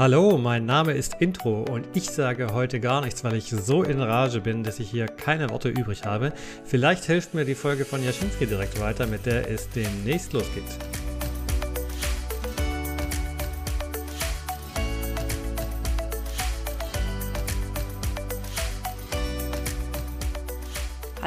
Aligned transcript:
Hallo, 0.00 0.38
mein 0.38 0.64
Name 0.64 0.92
ist 0.92 1.16
Intro 1.18 1.62
und 1.70 1.86
ich 1.92 2.08
sage 2.08 2.54
heute 2.54 2.80
gar 2.80 3.02
nichts, 3.02 3.22
weil 3.22 3.34
ich 3.34 3.50
so 3.50 3.82
in 3.82 4.00
Rage 4.00 4.40
bin, 4.40 4.64
dass 4.64 4.80
ich 4.80 4.88
hier 4.88 5.04
keine 5.04 5.50
Worte 5.50 5.68
übrig 5.68 6.06
habe. 6.06 6.32
Vielleicht 6.64 7.04
hilft 7.04 7.34
mir 7.34 7.44
die 7.44 7.54
Folge 7.54 7.84
von 7.84 8.02
Jaschinski 8.02 8.46
direkt 8.46 8.80
weiter, 8.80 9.06
mit 9.06 9.26
der 9.26 9.50
es 9.50 9.68
demnächst 9.68 10.32
losgeht. 10.32 10.64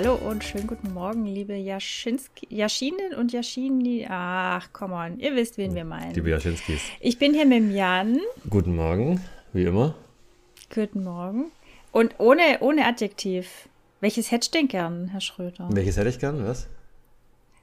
Hallo 0.03 0.15
und 0.15 0.43
schönen 0.43 0.67
guten 0.67 0.93
Morgen, 0.93 1.25
liebe 1.25 1.55
Jaschinski, 1.55 2.45
Jaschinen 2.49 3.13
und 3.13 3.31
Jaschini. 3.31 4.05
Ach, 4.09 4.67
come 4.73 4.95
on, 4.95 5.17
ihr 5.17 5.33
wisst, 5.33 5.57
wen 5.57 5.73
wir 5.75 5.85
meinen. 5.85 6.13
Liebe 6.13 6.29
Jaschinskis. 6.29 6.81
Ich 6.99 7.17
bin 7.17 7.33
hier 7.33 7.45
mit 7.45 7.71
Jan. 7.71 8.19
Guten 8.49 8.75
Morgen, 8.75 9.21
wie 9.53 9.63
immer. 9.63 9.95
Guten 10.75 11.05
Morgen. 11.05 11.53
Und 11.93 12.15
ohne, 12.17 12.41
ohne 12.59 12.85
Adjektiv. 12.85 13.69
Welches 14.01 14.29
hättest 14.29 14.53
du 14.53 14.57
denn 14.57 14.67
gern, 14.67 15.07
Herr 15.07 15.21
Schröder? 15.21 15.69
Welches 15.71 15.95
hätte 15.95 16.09
ich 16.09 16.19
gern, 16.19 16.45
was? 16.45 16.67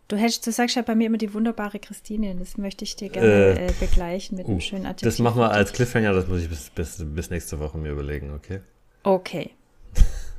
Du, 0.09 0.17
hättest, 0.17 0.47
du 0.47 0.51
sagst 0.51 0.77
ja 0.77 0.83
bei 0.83 0.95
mir 0.95 1.09
immer 1.09 1.19
die 1.19 1.35
wunderbare 1.35 1.79
Christine. 1.79 2.35
Das 2.37 2.57
möchte 2.57 2.85
ich 2.85 2.97
dir 2.97 3.11
gerne 3.11 3.29
äh, 3.29 3.67
äh, 3.67 3.73
begleichen 3.79 4.39
mit 4.39 4.47
uh, 4.47 4.53
einem 4.53 4.61
schönen 4.63 4.87
Adjektiv. 4.87 5.09
Das 5.09 5.19
machen 5.19 5.43
wir 5.43 5.51
als 5.51 5.75
Cliffhanger, 5.75 6.15
das 6.15 6.27
muss 6.27 6.41
ich 6.41 6.49
bis, 6.49 6.71
bis, 6.71 7.05
bis 7.05 7.29
nächste 7.29 7.61
Woche 7.61 7.77
mir 7.77 7.91
überlegen, 7.91 8.33
okay? 8.33 8.61
Okay. 9.03 9.51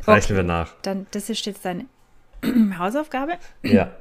Reichen 0.07 0.33
okay. 0.33 0.35
wir 0.35 0.43
nach. 0.43 0.73
Dann, 0.81 1.07
das 1.11 1.29
ist 1.29 1.45
jetzt 1.45 1.65
deine 1.65 1.85
Hausaufgabe. 2.77 3.37
Ja. 3.63 3.91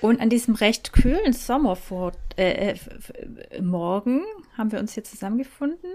Und 0.00 0.20
an 0.20 0.30
diesem 0.30 0.54
recht 0.54 0.92
kühlen 0.92 1.32
Sommer 1.32 1.74
vor, 1.74 2.12
äh, 2.36 2.72
äh 2.72 2.76
haben 4.56 4.72
wir 4.72 4.78
uns 4.78 4.94
hier 4.94 5.04
zusammengefunden. 5.04 5.90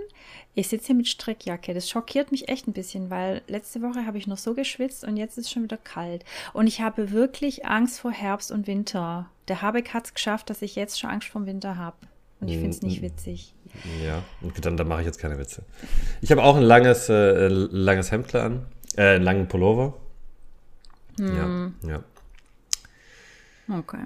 Ich 0.56 0.67
sitze 0.67 0.88
hier 0.88 0.95
mit 0.95 1.08
Strickjacke. 1.08 1.73
Das 1.73 1.89
schockiert 1.89 2.31
mich 2.31 2.50
echt 2.50 2.67
ein 2.67 2.73
bisschen, 2.73 3.09
weil 3.09 3.42
letzte 3.47 3.81
Woche 3.81 4.06
habe 4.06 4.17
ich 4.17 4.28
noch 4.28 4.38
so 4.38 4.53
geschwitzt 4.53 5.03
und 5.03 5.17
jetzt 5.17 5.38
ist 5.38 5.45
es 5.45 5.52
schon 5.52 5.64
wieder 5.64 5.78
kalt. 5.78 6.25
Und 6.53 6.67
ich 6.67 6.81
habe 6.81 7.12
wirklich 7.12 7.66
Angst 7.66 8.00
vor 8.00 8.12
Herbst 8.12 8.52
und 8.52 8.67
Winter. 8.67 9.30
Der 9.47 9.62
Habeck 9.62 9.94
hat 9.94 10.06
es 10.06 10.14
geschafft, 10.14 10.50
dass 10.50 10.62
ich 10.62 10.75
jetzt 10.75 11.00
schon 11.00 11.09
Angst 11.09 11.30
vor 11.30 11.42
dem 11.42 11.47
Winter 11.47 11.78
habe. 11.78 11.97
Und 12.44 12.49
ich 12.49 12.58
finde 12.58 12.72
es 12.72 12.81
nicht 12.81 13.02
witzig. 13.02 13.53
Ja, 14.03 14.23
und 14.41 14.66
dann, 14.66 14.77
dann 14.77 14.88
mache 14.88 15.02
ich 15.02 15.05
jetzt 15.05 15.17
keine 15.17 15.38
Witze. 15.39 15.63
Ich 16.22 16.31
habe 16.31 16.44
auch 16.44 16.55
ein 16.55 16.63
langes, 16.63 17.09
äh, 17.09 17.47
langes 17.47 18.11
Hemd 18.11 18.35
an, 18.35 18.66
äh, 18.95 19.16
einen 19.16 19.23
langen 19.23 19.47
Pullover. 19.47 19.94
Hm. 21.17 21.73
Ja, 21.83 21.89
ja. 21.89 22.03
Okay. 23.80 24.05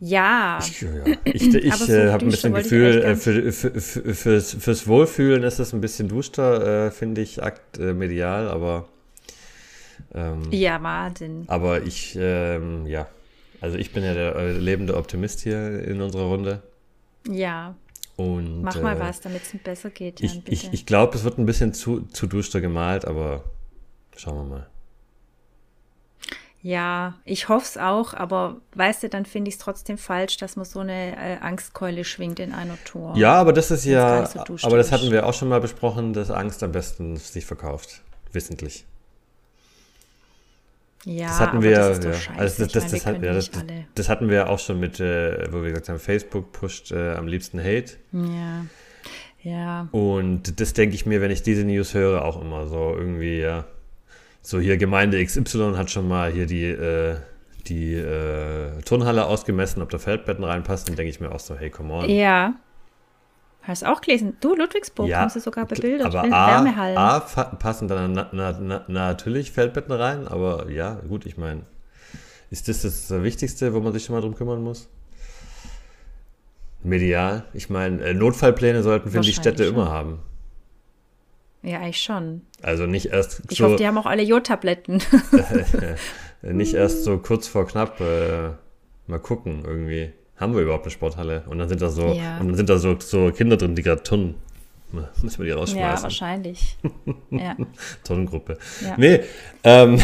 Ja. 0.00 0.58
Ich, 0.60 0.80
ja, 0.80 0.88
ich, 1.24 1.54
ich 1.54 1.88
äh, 1.88 2.10
habe 2.10 2.24
ein 2.24 2.30
bisschen 2.30 2.54
Gefühl, 2.54 3.02
äh, 3.02 3.16
für, 3.16 3.52
für, 3.52 3.80
für, 3.80 4.14
fürs, 4.14 4.54
fürs 4.54 4.86
Wohlfühlen 4.86 5.42
ist 5.42 5.58
es 5.58 5.72
ein 5.72 5.80
bisschen 5.80 6.08
duster, 6.08 6.86
äh, 6.86 6.90
finde 6.90 7.20
ich, 7.20 7.42
akt 7.42 7.78
äh, 7.78 7.92
medial, 7.92 8.48
aber. 8.48 8.88
Ähm, 10.14 10.42
ja, 10.50 10.78
Martin. 10.78 11.44
Aber 11.48 11.82
ich, 11.82 12.16
ähm, 12.18 12.86
ja, 12.86 13.08
also 13.60 13.76
ich 13.76 13.92
bin 13.92 14.04
ja 14.04 14.14
der 14.14 14.36
äh, 14.36 14.52
lebende 14.52 14.96
Optimist 14.96 15.40
hier 15.40 15.82
in 15.84 16.00
unserer 16.00 16.24
Runde. 16.24 16.62
Ja. 17.28 17.74
Und, 18.16 18.62
Mach 18.62 18.80
mal 18.80 18.96
äh, 18.96 19.00
was, 19.00 19.20
damit 19.20 19.42
es 19.42 19.56
besser 19.62 19.90
geht. 19.90 20.20
Jan, 20.20 20.42
ich 20.46 20.64
ich, 20.64 20.72
ich 20.72 20.86
glaube, 20.86 21.16
es 21.16 21.24
wird 21.24 21.38
ein 21.38 21.46
bisschen 21.46 21.72
zu, 21.72 22.00
zu 22.02 22.26
duster 22.26 22.60
gemalt, 22.60 23.04
aber 23.04 23.44
schauen 24.16 24.36
wir 24.36 24.56
mal. 24.56 24.66
Ja, 26.60 27.14
ich 27.24 27.48
hoffe 27.48 27.64
es 27.64 27.78
auch, 27.78 28.14
aber 28.14 28.56
weißt 28.74 29.04
du, 29.04 29.08
dann 29.08 29.24
finde 29.24 29.48
ich 29.48 29.54
es 29.54 29.60
trotzdem 29.60 29.96
falsch, 29.96 30.38
dass 30.38 30.56
man 30.56 30.64
so 30.64 30.80
eine 30.80 31.16
äh, 31.16 31.38
Angstkeule 31.40 32.02
schwingt 32.04 32.40
in 32.40 32.52
einer 32.52 32.76
Tour. 32.84 33.14
Ja, 33.16 33.34
aber 33.34 33.52
das 33.52 33.70
ist 33.70 33.84
ja, 33.84 34.26
so 34.26 34.40
aber 34.62 34.76
das 34.76 34.90
hatten 34.90 35.12
wir 35.12 35.24
auch 35.24 35.34
schon 35.34 35.48
mal 35.48 35.60
besprochen, 35.60 36.12
dass 36.12 36.32
Angst 36.32 36.64
am 36.64 36.72
besten 36.72 37.16
sich 37.16 37.46
verkauft, 37.46 38.02
wissentlich. 38.32 38.84
Ja, 41.04 41.28
das 41.28 41.40
hatten 41.40 41.62
wir, 41.62 41.76
das 41.76 42.04
ja. 42.04 42.32
also 42.36 42.64
das, 42.64 42.72
das, 42.72 42.90
das, 42.90 43.06
hat, 43.06 43.22
ja, 43.22 43.32
das, 43.32 43.50
das, 43.94 44.08
hatten 44.08 44.28
wir 44.28 44.50
auch 44.50 44.58
schon 44.58 44.80
mit, 44.80 44.98
äh, 44.98 45.50
wo 45.52 45.62
wir 45.62 45.70
gesagt 45.70 45.88
haben, 45.88 45.98
Facebook 45.98 46.52
pusht 46.52 46.90
äh, 46.90 47.14
am 47.14 47.28
liebsten 47.28 47.60
Hate. 47.60 47.94
Ja. 48.12 48.66
Ja. 49.42 49.88
Und 49.92 50.60
das 50.60 50.72
denke 50.72 50.96
ich 50.96 51.06
mir, 51.06 51.20
wenn 51.20 51.30
ich 51.30 51.42
diese 51.42 51.64
News 51.64 51.94
höre, 51.94 52.24
auch 52.24 52.40
immer 52.40 52.66
so 52.66 52.94
irgendwie, 52.96 53.38
ja. 53.38 53.64
So 54.42 54.58
hier 54.60 54.76
Gemeinde 54.76 55.24
XY 55.24 55.74
hat 55.76 55.90
schon 55.90 56.08
mal 56.08 56.32
hier 56.32 56.46
die, 56.46 56.64
äh, 56.64 57.16
die 57.66 57.94
äh, 57.94 58.80
Turnhalle 58.84 59.26
ausgemessen, 59.26 59.82
ob 59.82 59.90
da 59.90 59.98
Feldbetten 59.98 60.44
reinpassen, 60.44 60.86
dann 60.86 60.96
denke 60.96 61.10
ich 61.10 61.20
mir 61.20 61.32
auch 61.32 61.40
so, 61.40 61.56
hey, 61.56 61.70
come 61.70 61.92
on. 61.92 62.10
Ja, 62.10 62.54
Hast 63.68 63.82
du 63.82 63.86
auch 63.86 64.00
gelesen? 64.00 64.38
Du, 64.40 64.54
Ludwigsburg, 64.54 65.08
ja, 65.08 65.20
haben 65.20 65.28
sie 65.28 65.40
sogar 65.40 65.66
bebildert. 65.66 66.14
Aber 66.14 66.24
A, 66.32 67.16
A 67.16 67.20
passen 67.20 67.86
dann 67.86 68.12
na, 68.12 68.30
na, 68.32 68.58
na, 68.58 68.84
natürlich 68.88 69.52
Feldbetten 69.52 69.92
rein, 69.92 70.26
aber 70.26 70.70
ja, 70.70 70.94
gut, 71.06 71.26
ich 71.26 71.36
meine, 71.36 71.66
ist 72.50 72.68
das 72.68 72.80
das 72.80 73.10
Wichtigste, 73.10 73.74
wo 73.74 73.80
man 73.80 73.92
sich 73.92 74.06
schon 74.06 74.14
mal 74.14 74.22
drum 74.22 74.34
kümmern 74.34 74.62
muss? 74.62 74.88
Medial? 76.82 77.44
Ich 77.52 77.68
meine, 77.68 78.02
äh, 78.02 78.14
Notfallpläne 78.14 78.82
sollten, 78.82 79.10
finde 79.10 79.28
ich, 79.28 79.36
Städte 79.36 79.66
schon. 79.66 79.74
immer 79.74 79.90
haben. 79.90 80.20
Ja, 81.62 81.80
eigentlich 81.80 82.00
schon. 82.00 82.40
Also 82.62 82.86
nicht 82.86 83.06
erst. 83.06 83.42
Ich 83.50 83.58
so, 83.58 83.66
hoffe, 83.66 83.76
die 83.76 83.86
haben 83.86 83.98
auch 83.98 84.06
alle 84.06 84.22
Jodtabletten. 84.22 85.02
nicht 86.42 86.72
erst 86.72 87.04
so 87.04 87.18
kurz 87.18 87.46
vor 87.48 87.66
knapp 87.66 88.00
äh, 88.00 88.52
mal 89.08 89.18
gucken 89.18 89.64
irgendwie 89.66 90.14
haben 90.38 90.54
wir 90.54 90.62
überhaupt 90.62 90.84
eine 90.84 90.90
Sporthalle? 90.90 91.44
Und 91.46 91.58
dann 91.58 91.68
sind 91.68 91.82
da 91.82 91.88
so, 91.88 92.12
ja. 92.12 92.38
und 92.38 92.48
dann 92.48 92.56
sind 92.56 92.68
da 92.68 92.78
so, 92.78 92.98
so 92.98 93.30
Kinder 93.32 93.56
drin, 93.56 93.74
die 93.74 93.82
gerade 93.82 94.02
Turnen. 94.02 94.36
Müssen 94.90 95.38
wir 95.38 95.44
die 95.44 95.50
rausschmeißen. 95.50 95.96
Ja, 95.96 96.02
wahrscheinlich. 96.02 96.78
ja. 97.30 97.56
Tonnengruppe. 98.04 98.58
Ja. 98.80 98.94
Nee, 98.96 99.20
ähm, 99.62 100.00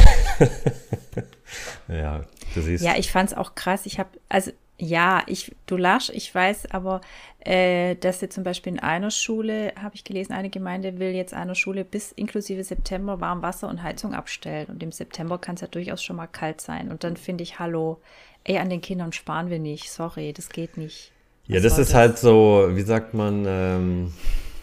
ja, 1.88 2.20
du 2.54 2.60
siehst. 2.60 2.84
Ja, 2.84 2.94
ich 2.96 3.10
fand 3.10 3.30
es 3.30 3.36
auch 3.36 3.54
krass. 3.54 3.86
Ich 3.86 3.98
habe, 3.98 4.10
also, 4.28 4.50
ja, 4.78 5.22
ich, 5.26 5.54
du 5.66 5.78
lachst, 5.78 6.10
ich 6.10 6.34
weiß, 6.34 6.70
aber 6.72 7.00
äh, 7.40 7.94
dass 7.96 8.20
jetzt 8.20 8.34
zum 8.34 8.44
Beispiel 8.44 8.74
in 8.74 8.80
einer 8.80 9.10
Schule, 9.10 9.72
habe 9.80 9.94
ich 9.94 10.04
gelesen, 10.04 10.32
eine 10.32 10.50
Gemeinde 10.50 10.98
will 10.98 11.14
jetzt 11.14 11.32
einer 11.32 11.54
Schule 11.54 11.84
bis 11.84 12.12
inklusive 12.12 12.64
September 12.64 13.20
warm 13.20 13.40
Wasser 13.40 13.68
und 13.68 13.82
Heizung 13.82 14.14
abstellen. 14.14 14.66
Und 14.66 14.82
im 14.82 14.92
September 14.92 15.38
kann 15.38 15.54
es 15.54 15.62
ja 15.62 15.68
durchaus 15.68 16.02
schon 16.02 16.16
mal 16.16 16.26
kalt 16.26 16.60
sein. 16.60 16.90
Und 16.90 17.04
dann 17.04 17.16
finde 17.16 17.42
ich, 17.42 17.58
hallo, 17.58 18.00
ey, 18.44 18.58
an 18.58 18.70
den 18.70 18.80
Kindern 18.80 19.12
sparen 19.12 19.50
wir 19.50 19.58
nicht. 19.58 19.90
Sorry, 19.90 20.32
das 20.32 20.48
geht 20.48 20.76
nicht. 20.76 21.12
Was 21.46 21.54
ja, 21.54 21.60
das 21.60 21.78
ist 21.78 21.90
das? 21.90 21.94
halt 21.94 22.18
so, 22.18 22.68
wie 22.70 22.82
sagt 22.82 23.12
man, 23.14 23.44
ähm, 23.46 24.12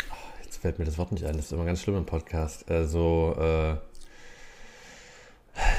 oh, 0.09 0.43
jetzt 0.43 0.61
fällt 0.61 0.79
mir 0.79 0.85
das 0.85 0.97
Wort 0.97 1.11
nicht 1.11 1.25
ein, 1.25 1.35
das 1.35 1.45
ist 1.45 1.51
immer 1.51 1.65
ganz 1.65 1.81
schlimm 1.81 1.97
im 1.97 2.05
Podcast. 2.05 2.69
Äh, 2.69 2.85
so, 2.85 3.35
äh, 3.39 3.75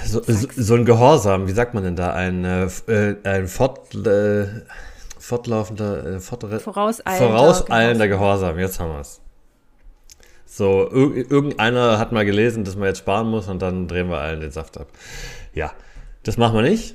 so, 0.04 0.22
so, 0.22 0.48
so, 0.54 0.74
ein 0.74 0.84
Gehorsam, 0.84 1.48
wie 1.48 1.52
sagt 1.52 1.74
man 1.74 1.82
denn 1.82 1.96
da? 1.96 2.12
Ein, 2.12 2.44
äh, 2.44 2.66
äh 2.86 3.16
ein 3.24 3.48
Fort, 3.48 3.94
äh, 3.94 4.46
fortlaufender, 5.18 6.06
äh, 6.06 6.20
fortre, 6.20 6.60
vorauseilender, 6.60 7.28
vorauseilender 7.28 8.08
Gehorsam. 8.08 8.58
Jetzt 8.58 8.78
haben 8.78 8.92
wir 8.92 9.00
es. 9.00 9.20
So, 10.44 10.90
irgendeiner 10.92 11.98
hat 11.98 12.12
mal 12.12 12.26
gelesen, 12.26 12.64
dass 12.64 12.76
man 12.76 12.88
jetzt 12.88 12.98
sparen 12.98 13.28
muss 13.28 13.48
und 13.48 13.62
dann 13.62 13.88
drehen 13.88 14.10
wir 14.10 14.18
allen 14.18 14.40
den 14.40 14.50
Saft 14.50 14.78
ab. 14.78 14.88
Ja, 15.54 15.72
das 16.24 16.36
machen 16.36 16.54
wir 16.54 16.62
nicht. 16.62 16.94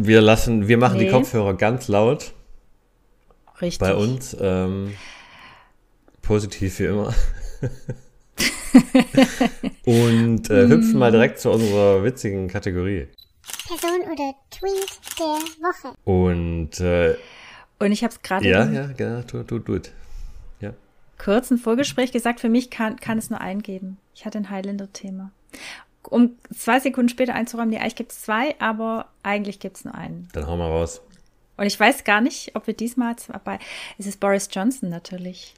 Wir 0.00 0.20
lassen, 0.20 0.68
wir 0.68 0.78
machen 0.78 0.98
nee. 0.98 1.06
die 1.06 1.10
Kopfhörer 1.10 1.54
ganz 1.54 1.88
laut. 1.88 2.32
Richtig. 3.60 3.80
Bei 3.80 3.96
uns. 3.96 4.36
Ähm, 4.40 4.94
positiv 6.22 6.78
wie 6.78 6.84
immer. 6.84 7.12
Und 9.84 10.50
äh, 10.50 10.68
hüpfen 10.68 11.00
mal 11.00 11.10
direkt 11.10 11.40
zu 11.40 11.50
unserer 11.50 12.04
witzigen 12.04 12.46
Kategorie. 12.46 13.08
Person 13.66 14.02
oder 14.12 14.34
Tweet 14.50 15.00
der 15.18 15.40
Woche. 15.66 15.96
Und, 16.04 16.78
äh, 16.78 17.16
Und 17.80 17.90
ich 17.90 18.04
habe 18.04 18.14
es 18.14 18.22
gerade. 18.22 18.48
Ja, 18.48 18.70
ja, 18.70 18.86
genau, 18.96 19.22
tu, 19.22 19.42
tu, 19.42 19.58
tu. 19.58 19.80
Ja. 20.60 20.74
Kurz 21.18 21.50
ein 21.50 21.58
Vorgespräch 21.58 22.12
gesagt, 22.12 22.38
für 22.38 22.48
mich 22.48 22.70
kann, 22.70 23.00
kann 23.00 23.18
es 23.18 23.30
nur 23.30 23.40
einen 23.40 23.62
geben. 23.62 23.98
Ich 24.14 24.24
hatte 24.24 24.38
ein 24.38 24.48
Highlander-Thema 24.48 25.32
um 26.10 26.36
zwei 26.56 26.80
Sekunden 26.80 27.08
später 27.08 27.34
einzuräumen, 27.34 27.70
nee, 27.70 27.78
eigentlich 27.78 27.96
gibt 27.96 28.12
es 28.12 28.22
zwei, 28.22 28.54
aber 28.58 29.08
eigentlich 29.22 29.60
gibt 29.60 29.76
es 29.76 29.84
nur 29.84 29.94
einen. 29.94 30.28
Dann 30.32 30.46
hau 30.46 30.56
mal 30.56 30.68
raus. 30.68 31.00
Und 31.56 31.66
ich 31.66 31.78
weiß 31.78 32.04
gar 32.04 32.20
nicht, 32.20 32.54
ob 32.54 32.66
wir 32.66 32.74
diesmal 32.74 33.16
bei. 33.44 33.58
Es 33.98 34.06
ist 34.06 34.20
Boris 34.20 34.48
Johnson 34.50 34.90
natürlich. 34.90 35.54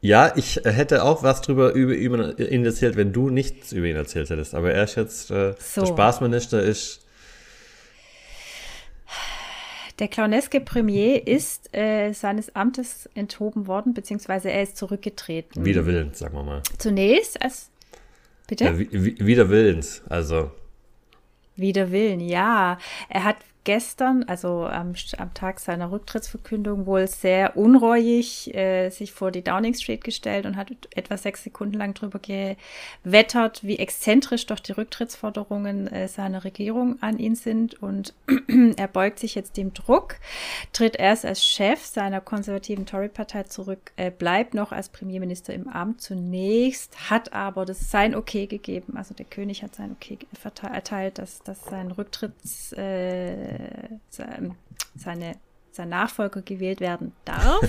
Ja, 0.00 0.32
ich 0.36 0.60
hätte 0.64 1.02
auch 1.02 1.22
was 1.24 1.40
drüber 1.40 1.72
über, 1.72 1.94
über 1.94 2.38
ihn 2.38 2.64
erzählt, 2.64 2.96
wenn 2.96 3.12
du 3.12 3.28
nichts 3.28 3.72
über 3.72 3.86
ihn 3.86 3.96
erzählt 3.96 4.30
hättest. 4.30 4.54
Aber 4.54 4.72
er 4.72 4.84
ist 4.84 4.94
jetzt 4.94 5.30
äh, 5.32 5.54
so. 5.58 5.80
der 5.80 5.88
Spaßminister 5.88 6.62
ist. 6.62 7.02
Der 9.98 10.08
clowneske 10.08 10.60
Premier 10.60 11.26
ist 11.26 11.74
äh, 11.74 12.12
seines 12.12 12.54
Amtes 12.54 13.08
enthoben 13.14 13.66
worden, 13.66 13.94
beziehungsweise 13.94 14.50
er 14.50 14.62
ist 14.62 14.76
zurückgetreten. 14.76 15.64
Wider 15.64 15.86
Willen, 15.86 16.12
sagen 16.12 16.36
wir 16.36 16.42
mal. 16.42 16.62
Zunächst 16.78 17.40
als 17.42 17.70
Bitte? 18.46 18.64
Ja, 18.64 18.78
wider 18.78 19.48
Willens, 19.50 20.02
also. 20.08 20.50
Wider 21.56 21.90
Willen, 21.90 22.20
ja. 22.20 22.78
Er 23.08 23.24
hat 23.24 23.36
gestern, 23.66 24.22
also 24.28 24.64
am, 24.64 24.94
am 25.18 25.34
Tag 25.34 25.58
seiner 25.58 25.90
Rücktrittsverkündung, 25.90 26.86
wohl 26.86 27.08
sehr 27.08 27.56
unreuig 27.56 28.54
äh, 28.54 28.90
sich 28.90 29.12
vor 29.12 29.32
die 29.32 29.42
Downing 29.42 29.74
Street 29.74 30.04
gestellt 30.04 30.46
und 30.46 30.56
hat 30.56 30.70
etwa 30.94 31.16
sechs 31.16 31.42
Sekunden 31.42 31.74
lang 31.74 31.92
darüber 31.92 32.20
gewettert, 32.20 33.64
wie 33.64 33.78
exzentrisch 33.78 34.46
doch 34.46 34.60
die 34.60 34.70
Rücktrittsforderungen 34.70 35.88
äh, 35.88 36.06
seiner 36.06 36.44
Regierung 36.44 37.02
an 37.02 37.18
ihn 37.18 37.34
sind. 37.34 37.82
Und 37.82 38.14
er 38.76 38.86
beugt 38.86 39.18
sich 39.18 39.34
jetzt 39.34 39.56
dem 39.56 39.74
Druck, 39.74 40.16
tritt 40.72 40.96
erst 40.96 41.26
als 41.26 41.44
Chef 41.44 41.84
seiner 41.84 42.20
konservativen 42.20 42.86
Tory-Partei 42.86 43.42
zurück, 43.42 43.90
äh, 43.96 44.12
bleibt 44.12 44.54
noch 44.54 44.70
als 44.70 44.88
Premierminister 44.90 45.52
im 45.52 45.68
Amt 45.68 46.00
zunächst, 46.00 47.10
hat 47.10 47.32
aber 47.32 47.64
das 47.64 47.90
sein 47.90 48.14
Okay 48.14 48.46
gegeben. 48.46 48.96
Also 48.96 49.12
der 49.12 49.26
König 49.26 49.64
hat 49.64 49.74
sein 49.74 49.90
Okay 49.90 50.18
erteilt, 50.62 51.18
dass, 51.18 51.40
dass 51.42 51.64
sein 51.64 51.90
Rücktritts 51.90 52.72
äh, 52.72 53.55
seine, 54.08 55.36
sein 55.72 55.88
Nachfolger 55.88 56.42
gewählt 56.42 56.80
werden 56.80 57.12
darf. 57.24 57.60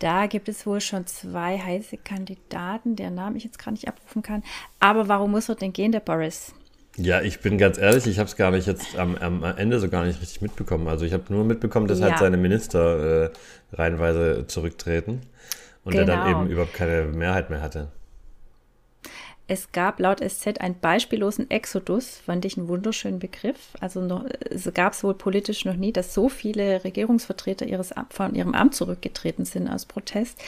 Da 0.00 0.28
gibt 0.28 0.48
es 0.48 0.64
wohl 0.64 0.80
schon 0.80 1.06
zwei 1.06 1.58
heiße 1.58 1.98
Kandidaten, 1.98 2.96
deren 2.96 3.14
Namen 3.14 3.36
ich 3.36 3.44
jetzt 3.44 3.58
gerade 3.58 3.74
nicht 3.74 3.86
abrufen 3.86 4.22
kann. 4.22 4.42
Aber 4.80 5.08
warum 5.08 5.30
muss 5.30 5.50
er 5.50 5.56
denn 5.56 5.74
gehen, 5.74 5.92
der 5.92 6.00
Boris? 6.00 6.54
Ja, 6.96 7.20
ich 7.20 7.40
bin 7.40 7.58
ganz 7.58 7.76
ehrlich, 7.76 8.06
ich 8.06 8.18
habe 8.18 8.26
es 8.26 8.34
gar 8.34 8.50
nicht 8.50 8.66
jetzt 8.66 8.98
am, 8.98 9.16
am, 9.16 9.44
Ende 9.44 9.78
so 9.78 9.90
gar 9.90 10.06
nicht 10.06 10.20
richtig 10.22 10.40
mitbekommen. 10.40 10.88
Also 10.88 11.04
ich 11.04 11.12
habe 11.12 11.24
nur 11.28 11.44
mitbekommen, 11.44 11.86
dass 11.86 12.00
halt 12.00 12.12
ja. 12.12 12.16
halt 12.16 12.24
seine 12.24 12.38
Minister 12.38 13.24
äh, 13.24 13.30
reihenweise 13.72 14.46
zurücktreten 14.46 15.20
und 15.84 15.92
genau. 15.92 16.12
er 16.12 16.16
dann 16.16 16.30
eben 16.30 16.50
überhaupt 16.50 16.72
keine 16.74 17.04
Mehrheit 17.04 17.50
mehr 17.50 17.60
hatte. 17.60 17.92
Es 19.50 19.72
gab 19.72 19.98
laut 19.98 20.20
SZ 20.20 20.60
einen 20.60 20.78
beispiellosen 20.78 21.50
Exodus, 21.50 22.18
fand 22.24 22.44
ich 22.44 22.56
einen 22.56 22.68
wunderschönen 22.68 23.18
Begriff. 23.18 23.58
Also 23.80 24.00
gab 24.72 24.92
es 24.92 25.02
wohl 25.02 25.14
politisch 25.14 25.64
noch 25.64 25.74
nie, 25.74 25.92
dass 25.92 26.14
so 26.14 26.28
viele 26.28 26.84
Regierungsvertreter 26.84 27.66
ihres, 27.66 27.92
von 28.10 28.36
ihrem 28.36 28.54
Amt 28.54 28.76
zurückgetreten 28.76 29.44
sind 29.44 29.66
aus 29.66 29.86
Protest. 29.86 30.40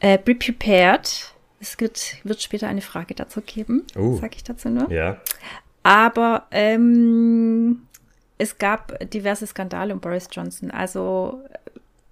Äh, 0.00 0.16
be 0.16 0.34
prepared. 0.34 1.34
Es 1.60 1.78
wird, 1.78 2.16
wird 2.24 2.40
später 2.40 2.66
eine 2.66 2.80
Frage 2.80 3.14
dazu 3.14 3.42
geben, 3.42 3.84
uh, 3.94 4.16
sage 4.16 4.36
ich 4.36 4.44
dazu 4.44 4.70
nur. 4.70 4.90
Ja. 4.90 5.20
Aber 5.82 6.46
ähm, 6.52 7.82
es 8.38 8.56
gab 8.56 8.98
diverse 9.10 9.46
Skandale 9.46 9.92
um 9.92 10.00
Boris 10.00 10.28
Johnson. 10.32 10.70
Also 10.70 11.42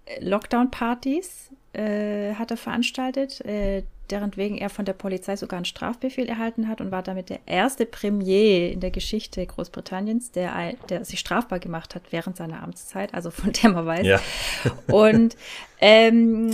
äh, 0.05 0.23
Lockdown-Partys 0.23 1.49
äh, 1.75 2.35
hat 2.35 2.51
er 2.51 2.57
veranstaltet. 2.57 3.41
Äh, 3.45 3.83
deren 4.11 4.37
wegen 4.37 4.59
er 4.59 4.69
von 4.69 4.85
der 4.85 4.93
Polizei 4.93 5.37
sogar 5.37 5.57
einen 5.57 5.65
Strafbefehl 5.65 6.29
erhalten 6.29 6.69
hat 6.69 6.81
und 6.81 6.91
war 6.91 7.03
damit 7.03 7.31
der 7.31 7.41
erste 7.47 7.87
Premier 7.87 8.71
in 8.71 8.81
der 8.81 8.91
Geschichte 8.91 9.45
Großbritanniens, 9.47 10.31
der, 10.31 10.75
der 10.89 11.05
sich 11.05 11.21
strafbar 11.21 11.59
gemacht 11.59 11.95
hat 11.95 12.03
während 12.11 12.37
seiner 12.37 12.63
Amtszeit, 12.63 13.15
also 13.15 13.31
von 13.31 13.53
dem 13.53 13.73
man 13.73 13.87
weiß. 13.87 14.07
Ja. 14.07 14.21
und 14.93 15.37
ähm, 15.81 16.51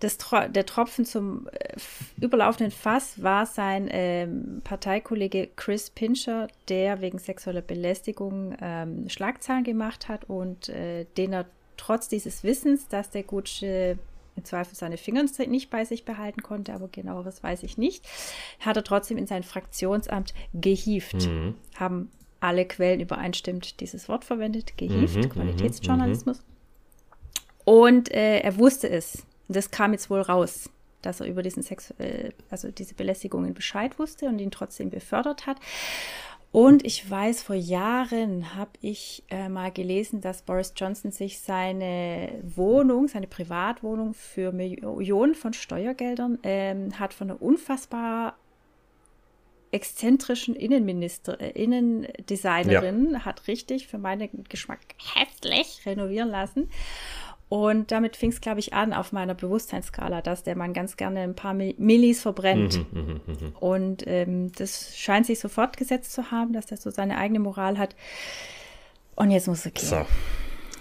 das, 0.00 0.18
der 0.50 0.66
Tropfen 0.66 1.04
zum 1.04 1.48
äh, 1.52 1.76
überlaufenden 2.20 2.72
Fass 2.72 3.22
war 3.22 3.46
sein 3.46 3.88
ähm, 3.90 4.60
Parteikollege 4.64 5.48
Chris 5.54 5.90
Pincher, 5.90 6.48
der 6.68 7.00
wegen 7.00 7.18
sexueller 7.18 7.62
Belästigung 7.62 8.56
ähm, 8.60 9.08
Schlagzeilen 9.08 9.64
gemacht 9.64 10.08
hat 10.08 10.24
und 10.24 10.68
äh, 10.68 11.06
den 11.16 11.32
er 11.32 11.46
trotz 11.76 12.08
dieses 12.08 12.42
Wissens, 12.42 12.88
dass 12.88 13.10
der 13.10 13.22
Gutsche 13.22 13.98
im 14.38 14.44
Zweifel 14.44 14.74
seine 14.74 14.96
Finger 14.96 15.24
nicht 15.46 15.70
bei 15.70 15.84
sich 15.84 16.04
behalten 16.04 16.42
konnte, 16.42 16.72
aber 16.72 16.88
genaueres 16.88 17.42
weiß 17.42 17.62
ich 17.64 17.76
nicht, 17.76 18.06
hat 18.60 18.76
er 18.76 18.84
trotzdem 18.84 19.18
in 19.18 19.26
sein 19.26 19.42
Fraktionsamt 19.42 20.32
gehievt. 20.54 21.26
Mhm. 21.26 21.54
Haben 21.76 22.10
alle 22.40 22.64
Quellen 22.64 23.00
übereinstimmend 23.00 23.80
dieses 23.80 24.08
Wort 24.08 24.24
verwendet, 24.24 24.76
gehievt, 24.76 25.16
mhm, 25.16 25.22
mhm 25.22 25.28
Qualitätsjournalismus. 25.28 26.38
Mhm. 26.38 26.44
Und 27.64 28.12
äh, 28.12 28.38
er 28.38 28.56
wusste 28.58 28.88
es. 28.88 29.24
Das 29.48 29.70
kam 29.70 29.92
jetzt 29.92 30.08
wohl 30.08 30.20
raus, 30.20 30.70
dass 31.02 31.20
er 31.20 31.26
über 31.26 31.42
diesen 31.42 31.62
Sex, 31.62 31.92
also 32.50 32.70
diese 32.70 32.94
Belästigungen 32.94 33.54
Bescheid 33.54 33.98
wusste 33.98 34.26
und 34.26 34.38
ihn 34.38 34.50
trotzdem 34.50 34.90
befördert 34.90 35.46
hat. 35.46 35.58
Und 36.50 36.84
ich 36.84 37.08
weiß, 37.08 37.42
vor 37.42 37.56
Jahren 37.56 38.54
habe 38.54 38.70
ich 38.80 39.22
äh, 39.28 39.50
mal 39.50 39.70
gelesen, 39.70 40.22
dass 40.22 40.42
Boris 40.42 40.72
Johnson 40.74 41.10
sich 41.10 41.40
seine 41.40 42.40
Wohnung, 42.42 43.06
seine 43.06 43.26
Privatwohnung 43.26 44.14
für 44.14 44.50
Millionen 44.50 45.34
von 45.34 45.52
Steuergeldern 45.52 46.38
ähm, 46.42 46.98
hat 46.98 47.12
von 47.12 47.30
einer 47.30 47.42
unfassbar 47.42 48.38
exzentrischen 49.72 50.56
Innenminister, 50.56 51.38
äh, 51.38 51.50
Innendesignerin, 51.50 53.10
ja. 53.12 53.24
hat 53.26 53.46
richtig 53.46 53.86
für 53.86 53.98
meinen 53.98 54.44
Geschmack 54.48 54.80
hässlich 55.14 55.82
renovieren 55.84 56.30
lassen. 56.30 56.70
Und 57.48 57.90
damit 57.92 58.16
fing 58.16 58.30
es, 58.30 58.42
glaube 58.42 58.60
ich, 58.60 58.74
an 58.74 58.92
auf 58.92 59.12
meiner 59.12 59.34
Bewusstseinsskala, 59.34 60.20
dass 60.20 60.42
der 60.42 60.54
Mann 60.54 60.74
ganz 60.74 60.96
gerne 60.96 61.20
ein 61.20 61.34
paar 61.34 61.54
Millis 61.54 62.20
verbrennt. 62.20 62.78
Mhm, 62.92 63.00
mh, 63.00 63.02
mh. 63.02 63.18
Mhm. 63.26 63.52
Und 63.58 64.06
ähm, 64.06 64.52
das 64.52 64.96
scheint 64.96 65.26
sich 65.26 65.40
so 65.40 65.48
fortgesetzt 65.48 66.12
zu 66.12 66.30
haben, 66.30 66.52
dass 66.52 66.66
der 66.66 66.76
so 66.76 66.90
seine 66.90 67.16
eigene 67.16 67.38
Moral 67.38 67.78
hat. 67.78 67.96
Und 69.16 69.30
jetzt 69.30 69.48
muss 69.48 69.64
er 69.64 69.70
gehen. 69.70 69.88
So. 69.88 70.06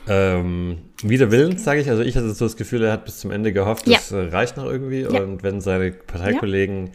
Ähm, 0.09 0.79
wider 1.03 1.31
Willen, 1.31 1.57
sage 1.57 1.81
ich. 1.81 1.89
Also 1.89 2.03
ich 2.03 2.15
hatte 2.15 2.33
so 2.33 2.45
das 2.45 2.57
Gefühl, 2.57 2.83
er 2.83 2.93
hat 2.93 3.05
bis 3.05 3.19
zum 3.19 3.31
Ende 3.31 3.53
gehofft, 3.53 3.87
das 3.87 4.09
ja. 4.09 4.27
reicht 4.27 4.57
noch 4.57 4.65
irgendwie. 4.65 5.01
Ja. 5.01 5.21
Und 5.21 5.43
wenn 5.43 5.61
seine 5.61 5.91
Parteikollegen 5.91 6.91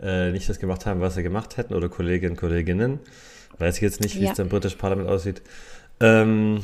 ja. 0.00 0.26
äh, 0.26 0.32
nicht 0.32 0.48
das 0.48 0.58
gemacht 0.58 0.84
haben, 0.84 1.00
was 1.00 1.14
sie 1.14 1.22
gemacht 1.22 1.56
hätten, 1.56 1.74
oder 1.74 1.88
Kolleginnen, 1.88 2.36
Kolleginnen, 2.36 3.00
weiß 3.58 3.76
ich 3.76 3.82
jetzt 3.82 4.00
nicht, 4.00 4.20
wie 4.20 4.26
es 4.26 4.38
im 4.38 4.48
britischen 4.48 4.78
Parlament 4.78 5.08
aussieht. 5.08 5.42
Ähm, 6.00 6.62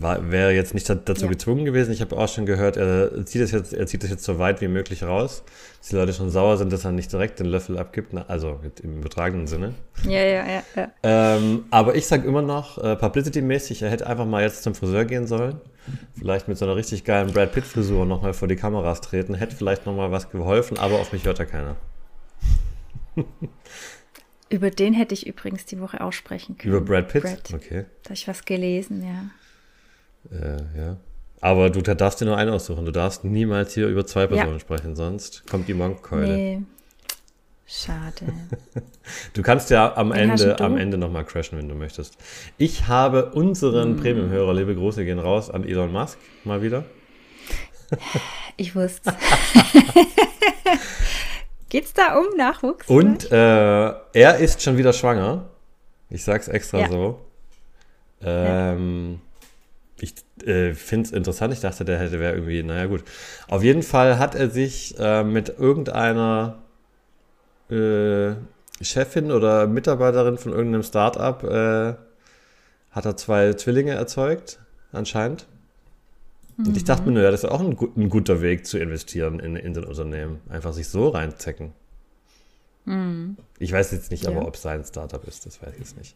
war, 0.00 0.30
wäre 0.30 0.52
jetzt 0.52 0.74
nicht 0.74 0.88
dazu 0.88 1.24
ja. 1.24 1.30
gezwungen 1.30 1.64
gewesen. 1.64 1.92
Ich 1.92 2.00
habe 2.00 2.16
auch 2.16 2.28
schon 2.28 2.46
gehört, 2.46 2.76
er 2.76 3.24
zieht, 3.26 3.42
das 3.42 3.52
jetzt, 3.52 3.72
er 3.72 3.86
zieht 3.86 4.02
das 4.02 4.10
jetzt 4.10 4.24
so 4.24 4.38
weit 4.38 4.60
wie 4.60 4.68
möglich 4.68 5.02
raus, 5.02 5.42
dass 5.78 5.88
die 5.88 5.96
Leute 5.96 6.12
schon 6.12 6.30
sauer 6.30 6.56
sind, 6.56 6.72
dass 6.72 6.84
er 6.84 6.92
nicht 6.92 7.12
direkt 7.12 7.40
den 7.40 7.46
Löffel 7.46 7.78
abgibt, 7.78 8.14
also 8.28 8.60
im 8.82 8.98
übertragenen 8.98 9.46
Sinne. 9.46 9.74
Ja, 10.04 10.20
ja, 10.20 10.46
ja. 10.46 10.62
ja. 10.76 10.90
Ähm, 11.02 11.64
aber 11.70 11.94
ich 11.94 12.06
sage 12.06 12.26
immer 12.26 12.42
noch, 12.42 12.78
äh, 12.78 12.96
publicity-mäßig, 12.96 13.82
er 13.82 13.90
hätte 13.90 14.06
einfach 14.06 14.26
mal 14.26 14.42
jetzt 14.42 14.62
zum 14.62 14.74
Friseur 14.74 15.04
gehen 15.04 15.26
sollen. 15.26 15.60
Vielleicht 16.18 16.48
mit 16.48 16.58
so 16.58 16.66
einer 16.66 16.76
richtig 16.76 17.04
geilen 17.04 17.32
Brad 17.32 17.52
Pitt-Frisur 17.52 18.04
nochmal 18.04 18.34
vor 18.34 18.46
die 18.46 18.56
Kameras 18.56 19.00
treten. 19.00 19.34
Hätte 19.34 19.56
vielleicht 19.56 19.86
nochmal 19.86 20.10
was 20.10 20.30
geholfen, 20.30 20.78
aber 20.78 20.96
auf 20.96 21.12
mich 21.12 21.24
hört 21.24 21.38
da 21.38 21.44
keiner. 21.44 21.76
Über 24.50 24.70
den 24.70 24.94
hätte 24.94 25.14
ich 25.14 25.26
übrigens 25.26 25.66
die 25.66 25.80
Woche 25.80 26.00
auch 26.00 26.12
sprechen 26.12 26.56
können. 26.56 26.74
Über 26.74 26.84
Brad 26.84 27.08
Pitt? 27.08 27.22
Brad. 27.22 27.54
Okay. 27.54 27.84
Da 28.02 28.10
habe 28.10 28.14
ich 28.14 28.28
was 28.28 28.44
gelesen, 28.44 29.02
ja. 29.02 29.30
Äh, 30.30 30.78
ja. 30.78 30.96
Aber 31.40 31.70
du 31.70 31.82
darfst 31.82 32.20
dir 32.20 32.24
nur 32.24 32.36
einen 32.36 32.50
aussuchen. 32.50 32.84
Du 32.84 32.90
darfst 32.90 33.24
niemals 33.24 33.74
hier 33.74 33.86
über 33.86 34.04
zwei 34.06 34.26
Personen 34.26 34.54
ja. 34.54 34.60
sprechen, 34.60 34.96
sonst 34.96 35.46
kommt 35.48 35.68
die 35.68 35.74
Monkkeule. 35.74 36.36
Nee. 36.36 36.62
Schade. 37.70 38.32
du 39.34 39.42
kannst 39.42 39.68
ja 39.70 39.94
am 39.96 40.10
Den 40.10 40.30
Ende, 40.30 40.58
am 40.58 40.78
Ende 40.78 40.96
nochmal 40.96 41.24
crashen, 41.24 41.58
wenn 41.58 41.68
du 41.68 41.74
möchtest. 41.74 42.16
Ich 42.56 42.88
habe 42.88 43.32
unseren 43.32 43.96
mm. 43.96 44.00
Premium-Hörer, 44.00 44.54
liebe 44.54 44.74
Grüße 44.74 45.04
gehen 45.04 45.18
raus 45.18 45.50
an 45.50 45.64
Elon 45.64 45.92
Musk, 45.92 46.16
mal 46.44 46.62
wieder. 46.62 46.84
ich 48.56 48.74
wusste 48.74 49.12
Geht's 51.68 51.92
da 51.92 52.18
um 52.18 52.34
Nachwuchs? 52.36 52.88
Und 52.88 53.30
äh, 53.30 53.34
er 53.34 54.38
ist 54.38 54.62
schon 54.62 54.78
wieder 54.78 54.94
schwanger. 54.94 55.50
Ich 56.08 56.24
sag's 56.24 56.48
extra 56.48 56.80
ja. 56.80 56.88
so. 56.88 57.20
Ähm, 58.22 59.20
ich 60.00 60.14
äh, 60.46 60.74
finde 60.74 61.06
es 61.06 61.12
interessant. 61.12 61.52
Ich 61.52 61.60
dachte, 61.60 61.84
der 61.84 61.98
hätte 61.98 62.20
wäre 62.20 62.34
irgendwie, 62.34 62.62
naja 62.62 62.86
gut. 62.86 63.04
Auf 63.48 63.62
jeden 63.62 63.82
Fall 63.82 64.18
hat 64.18 64.34
er 64.34 64.50
sich 64.50 64.94
äh, 64.98 65.24
mit 65.24 65.58
irgendeiner 65.58 66.58
äh, 67.70 68.32
Chefin 68.80 69.32
oder 69.32 69.66
Mitarbeiterin 69.66 70.38
von 70.38 70.52
irgendeinem 70.52 70.82
Startup 70.82 71.42
äh, 71.42 71.94
hat 72.90 73.04
er 73.04 73.16
zwei 73.16 73.52
Zwillinge 73.54 73.92
erzeugt, 73.92 74.60
anscheinend. 74.92 75.46
Mhm. 76.56 76.68
Und 76.68 76.76
ich 76.76 76.84
dachte 76.84 77.04
mir 77.04 77.12
nur, 77.12 77.22
ja, 77.22 77.30
das 77.30 77.44
ist 77.44 77.50
auch 77.50 77.60
ein, 77.60 77.76
ein, 77.96 78.08
guter 78.08 78.40
Weg 78.40 78.66
zu 78.66 78.78
investieren 78.78 79.40
in, 79.40 79.56
in 79.56 79.74
den 79.74 79.84
Unternehmen. 79.84 80.40
Einfach 80.48 80.72
sich 80.72 80.88
so 80.88 81.08
reinzecken. 81.08 81.72
Mhm. 82.84 83.36
Ich 83.58 83.72
weiß 83.72 83.92
jetzt 83.92 84.10
nicht, 84.10 84.24
ja. 84.24 84.30
aber 84.30 84.46
ob 84.46 84.54
es 84.54 84.62
sein 84.62 84.84
Startup 84.84 85.22
ist, 85.26 85.44
das 85.44 85.60
weiß 85.60 85.72
ich 85.74 85.80
jetzt 85.80 85.98
nicht. 85.98 86.14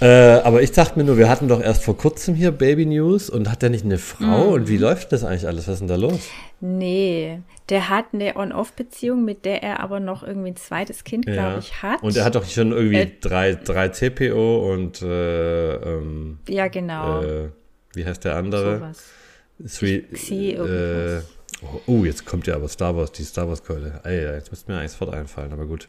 Äh, 0.00 0.40
aber 0.44 0.62
ich 0.62 0.72
dachte 0.72 0.98
mir 0.98 1.04
nur, 1.04 1.18
wir 1.18 1.28
hatten 1.28 1.48
doch 1.48 1.60
erst 1.60 1.84
vor 1.84 1.96
kurzem 1.96 2.34
hier 2.34 2.52
Baby 2.52 2.86
News 2.86 3.28
und 3.28 3.50
hat 3.50 3.60
der 3.60 3.68
nicht 3.68 3.84
eine 3.84 3.98
Frau? 3.98 4.46
Mhm. 4.46 4.52
Und 4.52 4.68
wie 4.68 4.78
läuft 4.78 5.12
das 5.12 5.24
eigentlich 5.24 5.46
alles? 5.46 5.68
Was 5.68 5.74
ist 5.74 5.80
denn 5.80 5.88
da 5.88 5.96
los? 5.96 6.20
Nee, 6.60 7.40
der 7.68 7.90
hat 7.90 8.06
eine 8.12 8.34
On-Off-Beziehung, 8.36 9.24
mit 9.24 9.44
der 9.44 9.62
er 9.62 9.80
aber 9.80 10.00
noch 10.00 10.22
irgendwie 10.22 10.52
ein 10.52 10.56
zweites 10.56 11.04
Kind, 11.04 11.26
ja. 11.26 11.34
glaube 11.34 11.58
ich, 11.58 11.82
hat. 11.82 12.02
Und 12.02 12.16
er 12.16 12.24
hat 12.24 12.34
doch 12.34 12.46
schon 12.46 12.72
irgendwie 12.72 12.96
äh, 12.96 13.10
drei, 13.20 13.54
drei 13.54 13.88
CPO 13.88 14.72
und 14.72 15.02
äh, 15.02 15.74
ähm, 15.74 16.38
Ja, 16.48 16.68
genau. 16.68 17.22
Äh, 17.22 17.50
wie 17.94 18.04
heißt 18.06 18.24
der 18.24 18.36
andere? 18.36 18.78
Sowas. 18.78 19.04
Three, 19.78 20.00
Xi, 20.12 20.52
äh, 20.52 21.20
oh, 21.62 21.80
oh, 21.86 22.04
jetzt 22.06 22.24
kommt 22.24 22.46
ja 22.46 22.54
aber 22.54 22.68
Star 22.68 22.96
Wars, 22.96 23.12
die 23.12 23.24
Star 23.24 23.46
Wars-Keule. 23.46 24.00
Ey, 24.04 24.34
jetzt 24.34 24.50
müsste 24.50 24.72
mir 24.72 24.78
eigentlich 24.78 24.92
sofort 24.92 25.14
einfallen, 25.14 25.52
aber 25.52 25.66
gut. 25.66 25.88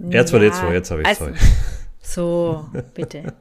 R2D2, 0.00 0.62
ja, 0.62 0.72
jetzt 0.72 0.90
habe 0.92 1.02
ich. 1.02 1.08
Also, 1.08 1.30
So, 2.10 2.66
bitte. 2.94 3.34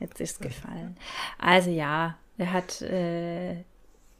Jetzt 0.00 0.20
ist 0.20 0.32
es 0.32 0.38
gefallen. 0.40 0.96
Also 1.38 1.70
ja, 1.70 2.16
er 2.38 2.52
hat, 2.52 2.82
äh, 2.82 3.56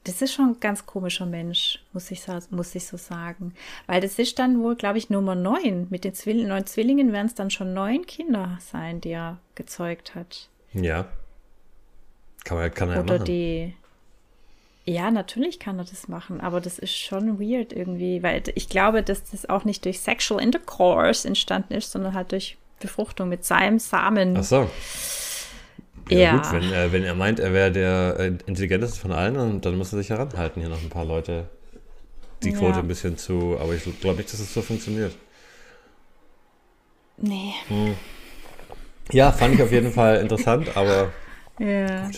das 0.05 0.23
ist 0.23 0.33
schon 0.33 0.51
ein 0.51 0.61
ganz 0.61 0.87
komischer 0.87 1.27
Mensch, 1.27 1.81
muss 1.93 2.11
ich, 2.13 2.23
muss 2.51 2.75
ich 2.77 2.87
so 2.87 2.97
sagen. 2.97 3.53
Weil 3.87 4.01
das 4.01 4.19
ist 4.21 4.39
dann 4.39 4.63
wohl, 4.63 4.77
glaube 4.77 4.99
ich, 4.99 5.11
Nummer 5.11 5.35
neun. 5.35 5.89
Mit 5.91 6.05
den 6.05 6.15
Zwill 6.15 6.47
neun 6.47 6.67
Zwillingen 6.67 7.13
werden 7.13 7.27
es 7.27 7.35
dann 7.35 7.51
schon 7.51 7.75
neun 7.75 8.07
Kinder 8.07 8.59
sein, 8.61 9.01
die 9.01 9.11
er 9.11 9.39
gezeugt 9.57 10.15
hat. 10.15 10.49
Ja. 10.73 11.09
Kann 12.45 12.59
man 12.59 12.73
kann 12.73 12.91
er 12.91 12.95
ja 12.97 13.03
Oder 13.03 13.15
machen. 13.15 13.25
die. 13.25 13.75
Ja, 14.85 15.11
natürlich 15.11 15.59
kann 15.59 15.79
er 15.81 15.85
das 15.85 16.07
machen, 16.07 16.41
aber 16.41 16.61
das 16.61 16.79
ist 16.79 16.95
schon 16.97 17.41
weird 17.41 17.73
irgendwie, 17.73 18.23
weil 18.23 18.45
ich 18.55 18.69
glaube, 18.69 19.03
dass 19.03 19.25
das 19.33 19.49
auch 19.49 19.65
nicht 19.65 19.85
durch 19.85 19.99
Sexual 19.99 20.41
Intercourse 20.41 21.27
entstanden 21.27 21.75
ist, 21.75 21.91
sondern 21.91 22.15
halt 22.15 22.31
durch 22.31 22.57
Befruchtung 22.81 23.29
mit 23.29 23.45
seinem 23.45 23.79
Samen. 23.79 24.37
Ach 24.37 24.45
so. 24.45 24.71
Ja, 26.09 26.19
Ja. 26.19 26.33
gut, 26.37 26.53
wenn 26.53 26.73
er, 26.73 26.93
wenn 26.93 27.03
er 27.05 27.15
meint, 27.15 27.41
er 27.41 27.53
wäre 27.53 27.73
der 27.73 28.17
äh, 28.19 28.27
intelligenteste 28.47 29.01
von 29.01 29.13
allen, 29.13 29.35
dann, 29.35 29.61
dann 29.61 29.77
muss 29.77 29.93
er 29.93 29.99
sich 29.99 30.11
heranhalten. 30.11 30.61
Hier 30.63 30.71
noch 30.71 30.83
ein 30.83 30.89
paar 30.91 31.05
Leute 31.05 31.49
die 32.43 32.51
Ja. 32.51 32.59
Quote 32.59 32.79
ein 32.81 32.89
bisschen 32.89 33.17
zu, 33.17 33.57
aber 33.61 33.75
ich 33.75 33.83
glaube 34.01 34.19
nicht, 34.19 34.33
dass 34.33 34.41
es 34.41 34.53
so 34.53 34.63
funktioniert. 34.63 35.17
Nee. 37.19 37.55
Ja, 39.13 39.33
fand 39.33 39.55
ich 39.55 39.63
auf 39.63 39.73
jeden 39.73 39.93
Fall 39.93 40.17
interessant, 40.21 40.77
aber 40.77 41.13
Ja. 41.59 42.11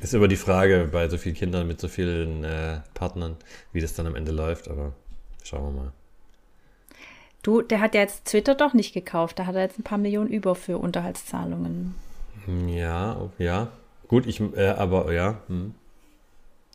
ist 0.00 0.12
über 0.12 0.28
die 0.28 0.36
Frage 0.36 0.88
bei 0.92 1.08
so 1.08 1.16
vielen 1.18 1.34
Kindern 1.34 1.66
mit 1.66 1.80
so 1.80 1.88
vielen 1.88 2.44
äh, 2.44 2.80
Partnern, 2.94 3.36
wie 3.72 3.80
das 3.80 3.94
dann 3.94 4.06
am 4.06 4.14
Ende 4.14 4.32
läuft, 4.32 4.68
aber 4.68 4.92
schauen 5.42 5.74
wir 5.74 5.82
mal. 5.82 5.92
Du, 7.46 7.62
der 7.62 7.80
hat 7.80 7.94
ja 7.94 8.00
jetzt 8.00 8.24
Twitter 8.24 8.56
doch 8.56 8.74
nicht 8.74 8.92
gekauft. 8.92 9.38
Da 9.38 9.46
hat 9.46 9.54
er 9.54 9.60
jetzt 9.62 9.78
ein 9.78 9.84
paar 9.84 9.98
Millionen 9.98 10.28
über 10.28 10.56
für 10.56 10.78
Unterhaltszahlungen. 10.78 11.94
Ja, 12.66 13.30
ja. 13.38 13.68
Gut, 14.08 14.26
ich, 14.26 14.40
äh, 14.40 14.70
aber 14.70 15.12
ja. 15.12 15.38
Hm. 15.46 15.72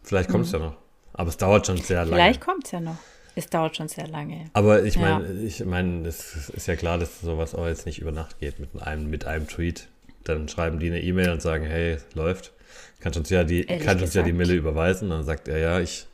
Vielleicht 0.02 0.30
kommt 0.30 0.46
es 0.46 0.54
ja 0.54 0.60
noch. 0.60 0.78
Aber 1.12 1.28
es 1.28 1.36
dauert 1.36 1.68
schon 1.68 1.76
sehr 1.76 2.06
lange. 2.06 2.12
Mhm. 2.12 2.16
Vielleicht 2.16 2.40
kommt 2.40 2.64
es 2.64 2.72
ja 2.72 2.80
noch. 2.80 2.96
Es 3.36 3.50
dauert 3.50 3.76
schon 3.76 3.90
sehr 3.90 4.08
lange. 4.08 4.46
Aber 4.54 4.84
ich 4.86 4.96
Ja. 4.96 5.20
meine, 5.20 5.34
ich 5.42 5.66
meine, 5.66 6.08
es 6.08 6.48
ist 6.48 6.68
ja 6.68 6.78
klar, 6.78 6.98
dass 6.98 7.20
sowas 7.20 7.54
auch 7.54 7.68
jetzt 7.68 7.86
nicht 7.86 8.00
über 8.00 8.14
Nacht 8.14 8.40
geht 8.40 8.60
mit 8.60 8.70
einem, 8.82 9.10
mit 9.10 9.26
einem 9.26 9.50
Tweet. 9.50 9.90
Dann 10.24 10.48
schreiben 10.48 10.80
die 10.80 10.88
eine 10.88 11.02
E-Mail 11.02 11.32
und 11.32 11.42
sagen, 11.42 11.66
hey, 11.66 11.98
läuft. 12.14 12.54
Kannst 13.02 13.20
uns 13.20 13.30
ja 13.30 13.44
die, 13.44 13.66
Ehrlich 13.66 13.86
kannst 13.86 14.06
uns 14.06 14.14
ja 14.14 14.24
die. 14.24 14.32
Mille 14.32 14.54
überweisen. 14.54 15.10
Dann 15.10 15.26
sagt 15.26 15.50
er, 15.50 15.58
ja, 15.58 15.80
ich, 15.82 16.08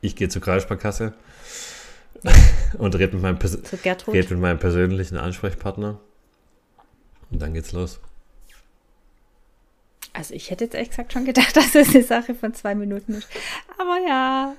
ich 0.00 0.16
gehe 0.16 0.30
zur 0.30 0.40
Kreissparkasse 0.40 1.12
und 2.78 2.94
rede 2.96 3.14
mit, 3.14 3.22
meinem 3.22 3.38
Pers- 3.38 3.62
Zu 3.62 3.76
Gertrud. 3.76 4.14
red 4.14 4.30
mit 4.30 4.38
meinem 4.40 4.58
persönlichen 4.58 5.16
Ansprechpartner. 5.18 5.98
Und 7.30 7.40
dann 7.42 7.54
geht's 7.54 7.72
los. 7.72 8.00
Also 10.14 10.34
ich 10.34 10.50
hätte 10.50 10.64
jetzt 10.64 10.74
ehrlich 10.74 10.90
gesagt 10.90 11.12
schon 11.12 11.24
gedacht, 11.24 11.56
dass 11.56 11.74
es 11.74 11.94
eine 11.94 12.02
Sache 12.04 12.34
von 12.34 12.52
zwei 12.54 12.74
Minuten 12.74 13.14
ist. 13.14 13.28
Aber 13.78 13.98
ja, 14.06 14.54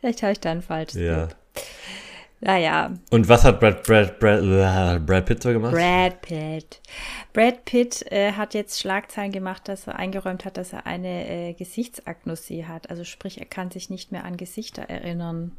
vielleicht 0.00 0.22
habe 0.22 0.32
ich 0.32 0.40
da 0.40 0.50
ein 0.50 0.62
falsches 0.62 1.00
Ja. 1.00 1.16
Bild. 1.26 1.36
Naja, 2.40 2.92
Und 3.10 3.26
was 3.30 3.42
hat 3.44 3.58
Brad, 3.58 3.84
Brad, 3.84 4.18
Brad, 4.18 4.42
Brad 5.06 5.24
Pitt 5.24 5.42
so 5.42 5.50
gemacht? 5.50 5.72
Brad 5.72 6.20
Pitt. 6.20 6.82
Brad 7.32 7.64
Pitt 7.64 8.04
äh, 8.12 8.32
hat 8.32 8.52
jetzt 8.52 8.78
Schlagzeilen 8.80 9.32
gemacht, 9.32 9.66
dass 9.66 9.86
er 9.86 9.96
eingeräumt 9.96 10.44
hat, 10.44 10.58
dass 10.58 10.74
er 10.74 10.84
eine 10.86 11.26
äh, 11.26 11.52
Gesichtsagnosie 11.54 12.66
hat. 12.66 12.90
Also 12.90 13.04
sprich, 13.04 13.38
er 13.38 13.46
kann 13.46 13.70
sich 13.70 13.88
nicht 13.88 14.12
mehr 14.12 14.24
an 14.24 14.36
Gesichter 14.36 14.82
erinnern. 14.82 15.56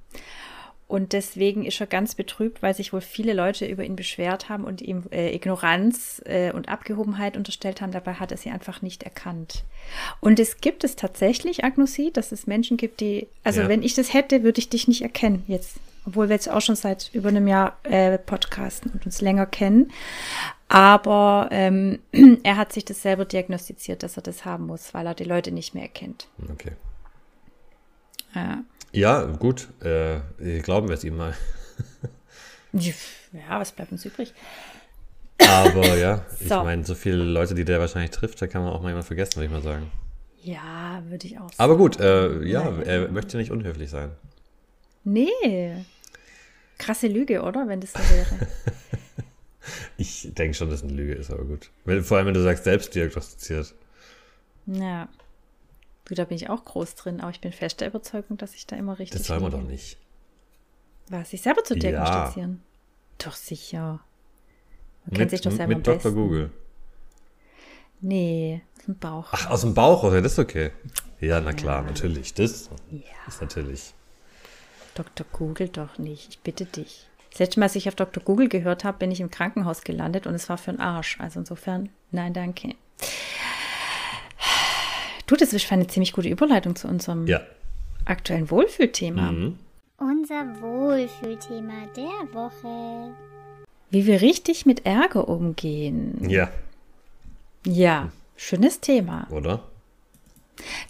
Und 0.87 1.13
deswegen 1.13 1.65
ist 1.65 1.81
er 1.81 1.87
ganz 1.87 2.13
betrübt, 2.13 2.61
weil 2.61 2.75
sich 2.75 2.93
wohl 2.93 3.01
viele 3.01 3.33
Leute 3.33 3.65
über 3.65 3.83
ihn 3.83 3.95
beschwert 3.95 4.49
haben 4.49 4.63
und 4.63 4.81
ihm 4.83 5.03
äh, 5.11 5.33
Ignoranz 5.33 6.21
äh, 6.25 6.51
und 6.51 6.69
Abgehobenheit 6.69 7.37
unterstellt 7.37 7.81
haben. 7.81 7.91
Dabei 7.91 8.13
hat 8.13 8.31
er 8.31 8.37
sie 8.37 8.51
einfach 8.51 8.83
nicht 8.83 9.01
erkannt. 9.01 9.63
Und 10.19 10.39
es 10.39 10.61
gibt 10.61 10.83
es 10.83 10.95
tatsächlich 10.95 11.63
Agnosie, 11.63 12.11
dass 12.11 12.31
es 12.31 12.45
Menschen 12.45 12.77
gibt, 12.77 12.99
die, 12.99 13.27
also 13.43 13.61
Ja. 13.61 13.67
wenn 13.69 13.81
ich 13.81 13.95
das 13.95 14.13
hätte, 14.13 14.43
würde 14.43 14.59
ich 14.59 14.69
dich 14.69 14.87
nicht 14.87 15.01
erkennen 15.01 15.43
jetzt. 15.47 15.77
Obwohl 16.07 16.29
wir 16.29 16.35
jetzt 16.35 16.49
auch 16.51 16.61
schon 16.61 16.75
seit 16.75 17.09
über 17.13 17.29
einem 17.29 17.47
Jahr 17.47 17.77
äh, 17.81 18.19
podcasten 18.19 18.91
und 18.91 19.07
uns 19.07 19.21
länger 19.21 19.47
kennen. 19.47 19.91
Aber 20.67 21.49
ähm, 21.51 21.97
er 22.43 22.57
hat 22.57 22.73
sich 22.73 22.85
das 22.85 23.01
selber 23.01 23.25
diagnostiziert, 23.25 24.03
dass 24.03 24.17
er 24.17 24.21
das 24.23 24.45
haben 24.45 24.67
muss, 24.67 24.93
weil 24.93 25.07
er 25.07 25.15
die 25.15 25.23
Leute 25.23 25.51
nicht 25.51 25.73
mehr 25.73 25.83
erkennt. 25.83 26.27
Okay. 26.51 26.73
Ja. 28.35 28.63
Ja, 28.91 29.23
gut. 29.23 29.67
Äh, 29.83 30.19
glauben 30.61 30.87
wir 30.87 30.93
es 30.95 31.03
ihm 31.03 31.17
mal. 31.17 31.33
Ja, 32.73 33.59
was 33.59 33.71
bleibt 33.71 33.91
uns 33.91 34.05
übrig? 34.05 34.33
Aber 35.39 35.97
ja, 35.97 36.25
ich 36.39 36.47
So. 36.49 36.63
meine, 36.63 36.85
so 36.85 36.95
viele 36.95 37.17
Leute, 37.23 37.55
die 37.55 37.65
der 37.65 37.79
wahrscheinlich 37.79 38.11
trifft, 38.11 38.41
da 38.41 38.47
kann 38.47 38.63
man 38.63 38.71
auch 38.73 38.81
mal 38.81 38.89
jemand 38.89 39.05
vergessen, 39.05 39.35
würde 39.37 39.45
ich 39.47 39.51
mal 39.51 39.61
sagen. 39.61 39.91
Ja, 40.41 41.01
würde 41.07 41.25
ich 41.27 41.37
auch 41.39 41.49
sagen. 41.51 41.55
Aber 41.57 41.77
gut, 41.77 41.99
äh, 41.99 42.43
ja, 42.45 42.69
Nein. 42.69 42.83
er 42.83 43.07
möchte 43.11 43.37
nicht 43.37 43.51
unhöflich 43.51 43.89
sein. 43.89 44.11
Nee. 45.03 45.85
Krasse 46.77 47.07
Lüge, 47.07 47.41
oder? 47.41 47.67
Wenn 47.67 47.81
das 47.81 47.93
so 47.93 47.99
wäre. 47.99 48.27
Ich 49.97 50.29
denke 50.33 50.53
schon, 50.55 50.69
dass 50.69 50.79
es 50.79 50.83
eine 50.83 50.93
Lüge 50.93 51.13
ist, 51.15 51.31
aber 51.31 51.43
gut. 51.43 51.71
Vor 52.03 52.17
allem, 52.17 52.27
wenn 52.27 52.33
du 52.35 52.43
sagst, 52.43 52.65
selbst 52.65 52.93
diagnostiziert. 52.93 53.73
ja. 54.67 55.07
Du, 56.05 56.13
da 56.15 56.25
bin 56.25 56.35
ich 56.37 56.49
auch 56.49 56.63
groß 56.65 56.95
drin, 56.95 57.19
aber 57.21 57.31
ich 57.31 57.41
bin 57.41 57.51
fest 57.51 57.81
der 57.81 57.87
Überzeugung, 57.87 58.37
dass 58.37 58.53
ich 58.53 58.67
da 58.67 58.75
immer 58.75 58.99
richtig 58.99 59.19
Das 59.19 59.27
soll 59.27 59.39
man 59.39 59.51
liege. 59.51 59.63
doch 59.63 59.69
nicht. 59.69 59.97
Was, 61.09 61.31
sich 61.31 61.41
selber 61.41 61.63
zu 61.63 61.73
Ja. 61.75 61.79
diagnostizieren? 61.79 62.61
Doch 63.17 63.33
sicher. 63.33 63.99
Man 65.05 65.17
kennt 65.17 65.31
sich 65.31 65.41
doch 65.41 65.51
selber 65.51 65.75
mit 65.75 65.85
Dr. 65.85 65.95
besten. 65.95 66.15
Google. 66.15 66.51
Nee, 68.01 68.61
aus 68.77 68.85
dem 68.85 68.97
Bauch. 68.97 69.27
Ach, 69.31 69.49
aus 69.49 69.61
dem 69.61 69.73
Bauch 69.73 70.03
ja, 70.13 70.21
das 70.21 70.33
ist 70.33 70.39
okay. 70.39 70.71
Ja, 71.19 71.39
na 71.41 71.53
klar, 71.53 71.81
natürlich. 71.81 72.33
Das 72.33 72.69
Ja, 72.91 72.99
ist 73.27 73.41
natürlich. 73.41 73.93
Dr. 74.95 75.25
Google 75.31 75.69
doch 75.69 75.97
nicht. 75.97 76.29
Ich 76.29 76.39
bitte 76.39 76.65
dich. 76.65 77.07
Das 77.31 77.39
letzte 77.39 77.59
Mal, 77.59 77.65
als 77.65 77.75
ich 77.75 77.87
auf 77.87 77.95
Dr. 77.95 78.23
Google 78.23 78.47
gehört 78.47 78.83
habe, 78.83 78.97
bin 78.99 79.11
ich 79.11 79.21
im 79.21 79.29
Krankenhaus 79.31 79.81
gelandet 79.81 80.27
und 80.27 80.35
es 80.35 80.47
war 80.49 80.57
für 80.57 80.71
einen 80.71 80.79
Arsch. 80.79 81.19
Also 81.19 81.39
insofern, 81.39 81.89
nein, 82.11 82.33
danke. 82.33 82.75
Du, 85.27 85.35
das 85.35 85.53
ist 85.53 85.71
eine 85.71 85.87
ziemlich 85.87 86.13
gute 86.13 86.29
Überleitung 86.29 86.75
zu 86.75 86.87
unserem 86.87 87.25
Ja. 87.27 87.41
aktuellen 88.05 88.49
Wohlfühlthema. 88.51 89.31
Mhm. 89.31 89.59
Unser 89.97 90.61
Wohlfühlthema 90.61 91.87
der 91.95 92.33
Woche. 92.33 93.13
Wie 93.89 94.05
wir 94.05 94.21
richtig 94.21 94.65
mit 94.65 94.85
Ärger 94.85 95.27
umgehen. 95.27 96.29
Ja, 96.29 96.49
Ja, 97.65 98.11
schönes 98.35 98.79
Thema. 98.81 99.27
oder? 99.31 99.63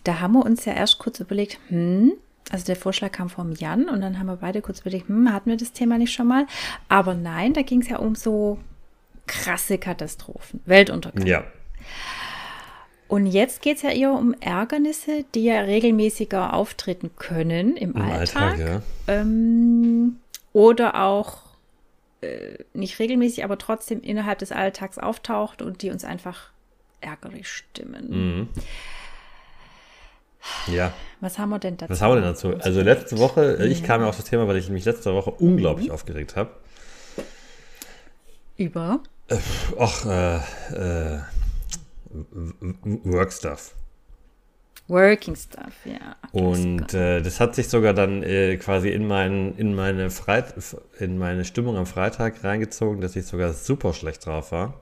Da 0.04 0.20
haben 0.20 0.34
wir 0.34 0.46
uns 0.46 0.66
ja 0.66 0.74
erst 0.74 1.00
kurz 1.00 1.20
überlegt, 1.22 1.58
hm, 1.70 2.14
also 2.52 2.66
der 2.66 2.76
Vorschlag 2.76 3.12
kam 3.14 3.30
vom 3.30 3.54
Jan 3.54 3.88
und 3.90 4.02
dann 4.02 4.20
haben 4.20 4.28
wir 4.28 4.36
beide 4.36 4.62
kurz 4.62 4.82
überlegt, 4.82 5.08
hm, 5.08 5.32
hatten 5.34 5.50
wir 5.50 5.58
das 5.58 5.72
Thema 5.72 5.98
nicht 5.98 6.14
schon 6.14 6.28
mal? 6.28 6.46
Aber 6.90 7.14
nein, 7.14 7.54
da 7.54 7.62
ging 7.62 7.82
es 7.82 7.88
ja 7.90 7.98
um 7.98 8.14
so 8.16 8.60
krasse 9.26 9.78
Katastrophen, 9.78 10.60
Weltuntergang. 10.66 11.26
Ja. 11.26 11.44
Und 13.08 13.28
jetzt 13.28 13.62
geht 13.62 13.78
es 13.78 13.84
ja 13.84 13.92
eher 13.92 14.12
um 14.14 14.34
Ärgernisse, 14.40 15.26
die 15.36 15.44
ja 15.46 15.60
regelmäßiger 15.62 16.54
auftreten 16.54 17.12
können 17.18 17.78
im, 17.78 17.94
Im 17.94 18.02
Alltag. 18.02 18.42
Alltag, 18.54 18.60
ja. 18.60 18.82
ähm, 19.08 20.18
oder 20.54 21.04
auch 21.04 21.38
äh, 22.22 22.58
nicht 22.74 22.98
regelmäßig, 23.00 23.44
aber 23.44 23.58
trotzdem 23.60 24.02
innerhalb 24.02 24.40
des 24.40 24.52
Alltags 24.52 24.98
auftaucht 24.98 25.62
und 25.62 25.82
die 25.84 25.92
uns 25.92 26.04
einfach 26.04 26.50
ärgerlich 27.02 27.48
stimmen. 27.48 28.10
Mhm. 28.10 28.50
Ja. 30.74 30.92
Was 31.22 31.38
haben 31.40 31.50
wir 31.50 31.60
denn 31.60 31.78
dazu? 31.78 31.92
Was 31.92 32.02
haben 32.02 32.12
wir 32.12 32.16
denn 32.22 32.24
dazu? 32.32 32.56
Also 32.60 32.82
letzte 32.82 33.18
Woche, 33.20 33.58
äh, 33.60 33.68
ich 33.68 33.84
kam 33.84 34.02
ja 34.02 34.08
auf 34.10 34.16
das 34.18 34.26
Thema, 34.26 34.48
weil 34.48 34.58
ich 34.58 34.70
mich 34.70 34.86
letzte 34.86 35.14
Woche 35.14 35.32
Mhm. 35.32 35.48
unglaublich 35.50 35.92
aufgeregt 35.92 36.36
habe. 36.36 36.50
Über? 38.58 39.00
Äh, 39.28 39.36
äh, 39.36 39.38
w- 39.38 40.40
w- 40.72 41.22
Work 43.04 43.34
Stuff. 43.34 43.74
Working 44.88 45.36
Stuff, 45.36 45.74
ja. 45.86 46.16
Und 46.32 46.94
äh, 46.94 47.22
das 47.22 47.40
hat 47.40 47.56
sich 47.56 47.70
sogar 47.70 47.94
dann 47.94 48.22
äh, 48.22 48.58
quasi 48.58 48.90
in, 48.90 49.08
mein, 49.08 49.56
in, 49.58 49.74
meine 49.74 50.12
Freit 50.12 50.54
in 51.00 51.18
meine 51.18 51.44
Stimmung 51.44 51.76
am 51.76 51.88
Freitag 51.88 52.44
reingezogen, 52.44 53.02
dass 53.02 53.16
ich 53.16 53.26
sogar 53.26 53.54
super 53.54 53.94
schlecht 53.94 54.28
drauf 54.28 54.52
war. 54.52 54.80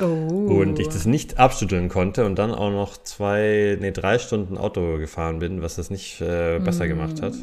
oh. 0.00 0.04
Und 0.04 0.78
ich 0.78 0.88
das 0.88 1.06
nicht 1.06 1.38
abschütteln 1.38 1.88
konnte 1.88 2.26
und 2.26 2.38
dann 2.38 2.52
auch 2.52 2.70
noch 2.70 3.02
zwei, 3.02 3.78
nee, 3.80 3.90
drei 3.90 4.18
Stunden 4.18 4.58
Auto 4.58 4.98
gefahren 4.98 5.38
bin, 5.38 5.62
was 5.62 5.76
das 5.76 5.88
nicht 5.88 6.20
äh, 6.20 6.58
besser 6.58 6.86
gemacht 6.86 7.22
hat. 7.22 7.34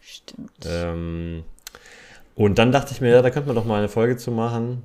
Stimmt. 0.00 0.50
Ähm, 0.64 1.42
und 2.36 2.58
dann 2.58 2.70
dachte 2.70 2.92
ich 2.92 3.00
mir, 3.00 3.10
ja, 3.10 3.22
da 3.22 3.30
könnte 3.30 3.48
man 3.48 3.56
doch 3.56 3.64
mal 3.64 3.78
eine 3.78 3.88
Folge 3.88 4.16
zu 4.16 4.30
machen, 4.30 4.84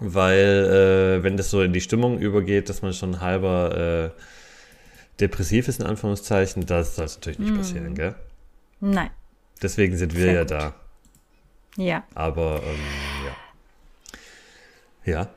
weil 0.00 1.18
äh, 1.20 1.22
wenn 1.22 1.36
das 1.36 1.50
so 1.50 1.62
in 1.62 1.72
die 1.72 1.80
Stimmung 1.80 2.18
übergeht, 2.18 2.68
dass 2.68 2.82
man 2.82 2.92
schon 2.92 3.20
halber 3.20 4.12
äh, 4.16 4.20
depressiv 5.20 5.68
ist, 5.68 5.80
in 5.80 5.86
Anführungszeichen, 5.86 6.66
das 6.66 6.96
soll 6.96 7.06
natürlich 7.06 7.38
nicht 7.38 7.54
passieren, 7.54 7.94
gell? 7.94 8.14
Nein. 8.80 9.10
Deswegen 9.62 9.96
sind 9.96 10.14
wir 10.16 10.22
Sehr 10.22 10.32
ja 10.32 10.40
gut. 10.42 10.50
da. 10.50 10.74
Ja. 11.76 12.04
Aber 12.14 12.62
ähm, 12.64 12.80
ja. 15.04 15.12
Ja. 15.12 15.28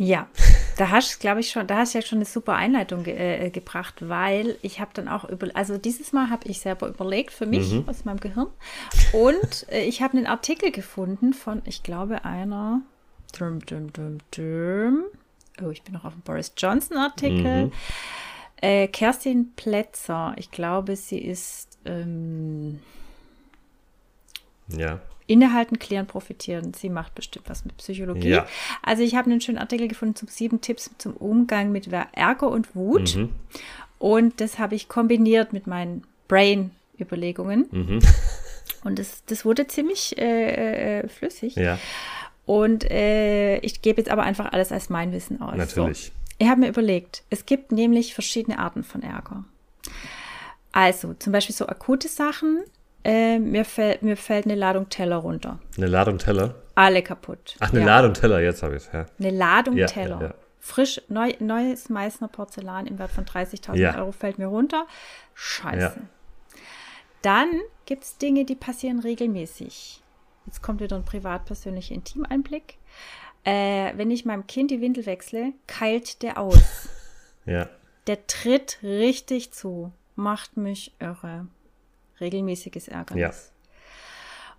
Ja, 0.00 0.28
da 0.76 0.90
hast 0.90 1.18
glaube 1.18 1.40
ich 1.40 1.50
schon, 1.50 1.66
da 1.66 1.78
hast 1.78 1.92
du 1.92 1.98
ja 1.98 2.02
schon 2.06 2.18
eine 2.18 2.24
super 2.24 2.54
Einleitung 2.54 3.02
ge 3.02 3.16
äh, 3.16 3.50
gebracht, 3.50 3.96
weil 4.08 4.56
ich 4.62 4.78
habe 4.78 4.92
dann 4.94 5.08
auch 5.08 5.28
über, 5.28 5.48
also 5.54 5.76
dieses 5.76 6.12
Mal 6.12 6.30
habe 6.30 6.46
ich 6.46 6.60
selber 6.60 6.86
überlegt 6.86 7.32
für 7.32 7.46
mich 7.46 7.72
Mhm. 7.72 7.82
aus 7.88 8.04
meinem 8.04 8.20
Gehirn 8.20 8.46
und 9.12 9.66
äh, 9.72 9.82
ich 9.82 10.00
habe 10.00 10.16
einen 10.16 10.26
Artikel 10.28 10.70
gefunden 10.70 11.32
von, 11.32 11.62
ich 11.64 11.82
glaube 11.82 12.24
einer, 12.24 12.82
düm, 13.38 13.64
düm, 13.66 13.92
düm, 13.92 14.18
düm. 14.36 15.04
oh, 15.62 15.70
ich 15.70 15.82
bin 15.82 15.94
noch 15.94 16.04
auf 16.04 16.12
dem 16.12 16.22
Boris 16.22 16.52
Johnson 16.56 16.96
Artikel, 16.98 17.66
Mhm. 17.66 17.72
äh, 18.62 18.86
Kerstin 18.88 19.52
Plätzer, 19.56 20.34
ich 20.36 20.50
glaube, 20.50 20.96
sie 20.96 21.18
ist 21.18 21.78
ähm, 21.84 22.80
Ja. 24.68 25.00
Innehalten, 25.26 25.78
klären, 25.78 26.06
profitieren. 26.06 26.72
Sie 26.72 26.88
macht 26.88 27.14
bestimmt 27.14 27.50
was 27.50 27.64
mit 27.66 27.76
Psychologie. 27.76 28.30
Ja. 28.30 28.46
Also 28.82 29.02
ich 29.02 29.14
habe 29.14 29.30
einen 29.30 29.42
schönen 29.42 29.58
Artikel 29.58 29.86
gefunden 29.86 30.14
zum 30.16 30.28
sieben 30.28 30.62
Tipps 30.62 30.90
zum 30.96 31.12
Umgang 31.14 31.70
mit 31.70 31.86
Ärger 32.12 32.48
und 32.48 32.74
Wut. 32.74 33.14
Mhm. 33.14 33.32
Und 33.98 34.40
das 34.40 34.58
habe 34.58 34.74
ich 34.74 34.88
kombiniert 34.88 35.52
mit 35.52 35.66
meinen 35.66 36.04
Brain-Überlegungen. 36.28 37.66
Mhm. 37.70 37.98
Und 38.84 38.98
das, 38.98 39.22
das 39.26 39.44
wurde 39.44 39.66
ziemlich 39.66 40.16
äh, 40.16 41.00
äh, 41.00 41.08
flüssig. 41.08 41.56
Ja, 41.56 41.78
Und 42.48 42.90
äh, 42.90 43.58
ich 43.58 43.82
gebe 43.82 44.00
jetzt 44.00 44.10
aber 44.10 44.22
einfach 44.22 44.52
alles 44.52 44.72
als 44.72 44.88
mein 44.88 45.12
Wissen 45.12 45.42
aus. 45.42 45.54
natürlich. 45.54 46.06
So. 46.06 46.12
Ich 46.38 46.48
habe 46.48 46.60
mir 46.60 46.68
überlegt, 46.68 47.22
es 47.28 47.44
gibt 47.44 47.72
nämlich 47.72 48.14
verschiedene 48.14 48.58
Arten 48.58 48.84
von 48.84 49.02
Ärger. 49.02 49.44
Also 50.72 51.12
zum 51.12 51.32
Beispiel 51.34 51.54
so 51.54 51.66
akute 51.66 52.08
Sachen. 52.08 52.64
Äh, 53.04 53.38
mir, 53.38 53.66
fäll, 53.66 53.98
mir 54.00 54.16
fällt 54.16 54.46
eine 54.46 54.54
Ladung 54.54 54.88
Teller 54.88 55.16
runter. 55.16 55.58
Eine 55.76 55.88
Ladung 55.88 56.16
Teller. 56.16 56.54
Alle 56.74 57.02
kaputt. 57.02 57.56
Ach, 57.60 57.70
eine 57.70 57.80
Ja. 57.80 57.86
Ladung 57.86 58.14
Teller, 58.14 58.40
jetzt 58.40 58.62
habe 58.62 58.76
ich 58.76 58.84
es. 58.84 58.90
Ja. 58.94 59.04
Eine 59.18 59.30
Ladung 59.30 59.76
Ja, 59.76 59.86
Teller. 59.86 60.18
ja. 60.22 60.34
Frisch, 60.58 61.02
neu, 61.08 61.32
neues 61.40 61.90
Meißner 61.90 62.28
Porzellan 62.28 62.86
im 62.86 62.98
Wert 62.98 63.10
von 63.10 63.24
30.000 63.26 63.76
Ja. 63.76 63.98
Euro 63.98 64.12
fällt 64.12 64.38
mir 64.38 64.46
runter. 64.46 64.86
Scheiße. 65.34 66.00
Dann 67.20 67.48
gibt 67.84 68.04
es 68.04 68.16
Dinge, 68.16 68.44
die 68.46 68.54
passieren 68.54 69.00
regelmäßig. 69.00 70.02
Jetzt 70.48 70.62
kommt 70.62 70.80
wieder 70.80 70.96
ein 70.96 71.04
privat-persönlicher 71.04 71.94
Intimeinblick. 71.94 72.78
Äh, 73.44 73.92
wenn 73.96 74.10
ich 74.10 74.24
meinem 74.24 74.46
Kind 74.46 74.70
die 74.70 74.80
Windel 74.80 75.04
wechsle, 75.04 75.52
keilt 75.66 76.22
der 76.22 76.38
aus. 76.38 76.88
Ja. 77.44 77.66
Der 78.06 78.26
tritt 78.26 78.78
richtig 78.82 79.52
zu. 79.52 79.90
Macht 80.16 80.58
mich 80.58 80.94
irre. 80.98 81.46
Regelmäßiges 82.20 82.88
Ärgernis. 82.88 83.22
Ja. 83.22 83.32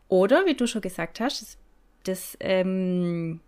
Oder, 0.07 0.47
wie 0.47 0.55
du 0.55 0.65
schon 0.65 0.81
gesagt 0.81 1.19
hast, 1.19 1.39
das, 1.43 1.57
das 2.05 2.37
ähm, 2.39 3.41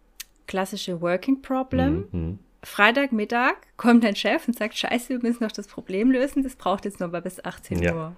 klassische 0.45 1.01
Working 1.01 1.41
Problem. 1.41 2.07
Mhm. 2.11 2.39
Freitagmittag 2.61 3.55
kommt 3.77 4.03
dein 4.03 4.15
Chef 4.15 4.47
und 4.47 4.55
sagt, 4.55 4.77
scheiße, 4.77 5.09
wir 5.09 5.19
müssen 5.23 5.43
noch 5.43 5.51
das 5.51 5.65
Problem 5.65 6.11
lösen, 6.11 6.43
das 6.43 6.55
braucht 6.55 6.85
jetzt 6.85 6.99
noch 6.99 7.11
mal 7.11 7.23
bis 7.23 7.43
18 7.43 7.81
Ja. 7.81 7.95
Uhr. 7.95 8.15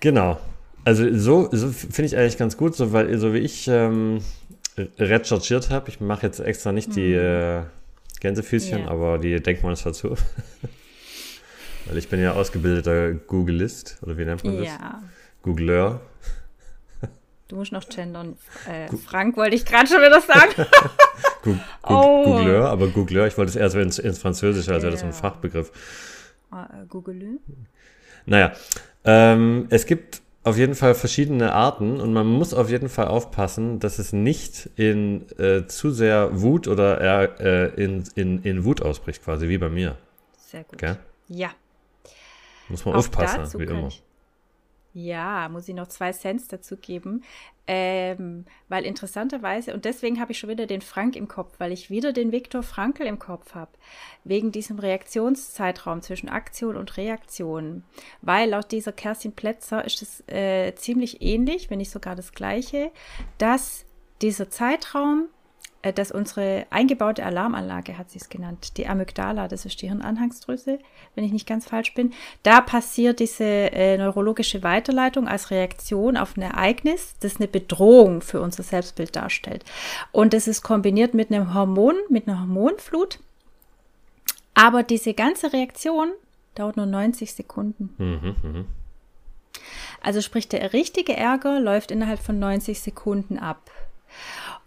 Genau. 0.00 0.40
Also 0.84 1.16
so, 1.16 1.48
so 1.52 1.68
finde 1.70 2.04
ich 2.06 2.16
eigentlich 2.16 2.38
ganz 2.38 2.56
gut, 2.56 2.74
so, 2.74 2.92
weil 2.92 3.16
so 3.18 3.32
wie 3.34 3.38
ich 3.38 3.68
ähm, 3.68 4.20
recherchiert 4.98 5.70
habe, 5.70 5.88
ich 5.90 6.00
mache 6.00 6.26
jetzt 6.26 6.40
extra 6.40 6.72
nicht 6.72 6.96
die 6.96 7.12
äh, 7.12 7.62
Gänsefüßchen, 8.20 8.80
Mhm. 8.80 8.84
Ja. 8.86 8.90
aber 8.90 9.18
die 9.18 9.40
Denkmonster 9.40 9.90
dazu. 9.90 10.16
weil 11.86 11.98
ich 11.98 12.08
bin 12.08 12.20
ja 12.20 12.32
ausgebildeter 12.32 13.12
Googlist, 13.12 13.98
oder 14.02 14.16
wie 14.18 14.24
nennt 14.24 14.42
man 14.44 14.56
das? 14.58 14.66
Ja, 14.66 15.02
Googleur. 15.42 16.00
du 17.48 17.56
musst 17.56 17.72
noch 17.72 17.88
gendern. 17.88 18.36
Äh, 18.68 18.88
Frank 18.96 19.36
wollte 19.36 19.54
ich 19.56 19.64
gerade 19.64 19.86
schon 19.86 19.98
wieder 20.00 20.20
sagen. 20.20 20.52
Gu 21.42 21.54
Oh. 21.84 22.24
Googleur, 22.24 22.68
aber 22.70 22.88
Googleur, 22.88 23.26
ich 23.26 23.36
wollte 23.38 23.50
es 23.50 23.56
eher 23.56 23.68
so 23.70 23.78
ins, 23.80 23.98
ins 23.98 24.18
Französische, 24.18 24.72
als 24.72 24.82
wäre 24.82 24.92
das 24.92 25.00
so 25.00 25.06
ein 25.06 25.12
Ja. 25.12 25.18
Fachbegriff. 25.18 25.70
äh, 26.52 26.86
Google. 26.88 27.38
Naja, 28.26 28.52
ähm, 29.04 29.66
es 29.70 29.84
gibt 29.86 30.21
auf 30.44 30.58
jeden 30.58 30.74
Fall 30.74 30.94
verschiedene 30.94 31.52
Arten 31.52 32.00
und 32.00 32.12
man 32.12 32.26
muss 32.26 32.52
auf 32.52 32.68
jeden 32.68 32.88
Fall 32.88 33.06
aufpassen, 33.08 33.78
dass 33.78 33.98
es 33.98 34.12
nicht 34.12 34.70
in 34.76 35.26
äh, 35.38 35.66
zu 35.66 35.90
sehr 35.90 36.40
Wut 36.40 36.66
oder 36.66 37.00
eher, 37.00 37.40
äh, 37.40 37.82
in, 37.82 38.04
in, 38.16 38.42
in 38.42 38.64
Wut 38.64 38.82
ausbricht, 38.82 39.22
quasi 39.22 39.48
wie 39.48 39.58
bei 39.58 39.68
mir. 39.68 39.96
Sehr 40.36 40.64
gut. 40.64 40.78
Gell? 40.78 40.98
Ja. 41.28 41.50
Muss 42.68 42.84
man 42.84 42.94
Auch 42.94 42.98
aufpassen, 42.98 43.60
wie 43.60 43.64
immer. 43.64 43.88
Ich, 43.88 44.02
ja, 44.94 45.48
muss 45.48 45.68
ich 45.68 45.74
noch 45.74 45.88
zwei 45.88 46.12
Cents 46.12 46.48
dazu 46.48 46.76
geben. 46.76 47.22
Ähm, 47.68 48.44
weil 48.68 48.84
interessanterweise, 48.84 49.72
und 49.72 49.84
deswegen 49.84 50.20
habe 50.20 50.32
ich 50.32 50.38
schon 50.38 50.50
wieder 50.50 50.66
den 50.66 50.80
Frank 50.80 51.14
im 51.14 51.28
Kopf, 51.28 51.54
weil 51.58 51.70
ich 51.70 51.90
wieder 51.90 52.12
den 52.12 52.32
Viktor 52.32 52.62
Frankl 52.62 53.04
im 53.04 53.20
Kopf 53.20 53.54
habe. 53.54 53.70
Wegen 54.24 54.50
diesem 54.50 54.78
Reaktionszeitraum 54.78 56.02
zwischen 56.02 56.28
Aktion 56.28 56.76
und 56.76 56.96
Reaktion. 56.96 57.84
Weil 58.20 58.50
laut 58.50 58.72
dieser 58.72 58.92
Kerstin 58.92 59.32
Plätzer 59.32 59.84
ist 59.84 60.02
es 60.02 60.28
äh, 60.28 60.74
ziemlich 60.74 61.22
ähnlich, 61.22 61.70
wenn 61.70 61.78
nicht 61.78 61.90
sogar 61.90 62.16
das 62.16 62.32
gleiche, 62.32 62.90
dass 63.38 63.84
dieser 64.22 64.50
Zeitraum 64.50 65.28
dass 65.90 66.12
unsere 66.12 66.66
eingebaute 66.70 67.24
Alarmanlage, 67.24 67.98
hat 67.98 68.10
sie 68.10 68.18
es 68.18 68.28
genannt, 68.28 68.76
die 68.76 68.86
Amygdala, 68.86 69.48
das 69.48 69.64
ist 69.64 69.82
die 69.82 69.88
Hirnanhangsdrüse, 69.88 70.78
wenn 71.14 71.24
ich 71.24 71.32
nicht 71.32 71.48
ganz 71.48 71.66
falsch 71.66 71.92
bin, 71.94 72.12
da 72.44 72.60
passiert 72.60 73.18
diese 73.18 73.44
äh, 73.44 73.98
neurologische 73.98 74.62
Weiterleitung 74.62 75.26
als 75.26 75.50
Reaktion 75.50 76.16
auf 76.16 76.36
ein 76.36 76.42
Ereignis, 76.42 77.14
das 77.20 77.36
eine 77.36 77.48
Bedrohung 77.48 78.20
für 78.20 78.40
unser 78.40 78.62
Selbstbild 78.62 79.16
darstellt. 79.16 79.64
Und 80.12 80.34
das 80.34 80.46
ist 80.46 80.62
kombiniert 80.62 81.14
mit 81.14 81.32
einem 81.32 81.52
Hormon, 81.52 81.96
mit 82.08 82.28
einer 82.28 82.40
Hormonflut. 82.40 83.18
Aber 84.54 84.84
diese 84.84 85.14
ganze 85.14 85.52
Reaktion 85.52 86.12
dauert 86.54 86.76
nur 86.76 86.86
90 86.86 87.32
Sekunden. 87.32 87.94
Mhm, 87.98 88.36
mhm. 88.42 88.66
Also 90.00 90.20
sprich, 90.20 90.48
der 90.48 90.72
richtige 90.72 91.16
Ärger 91.16 91.60
läuft 91.60 91.90
innerhalb 91.90 92.20
von 92.20 92.38
90 92.38 92.80
Sekunden 92.80 93.38
ab. 93.38 93.70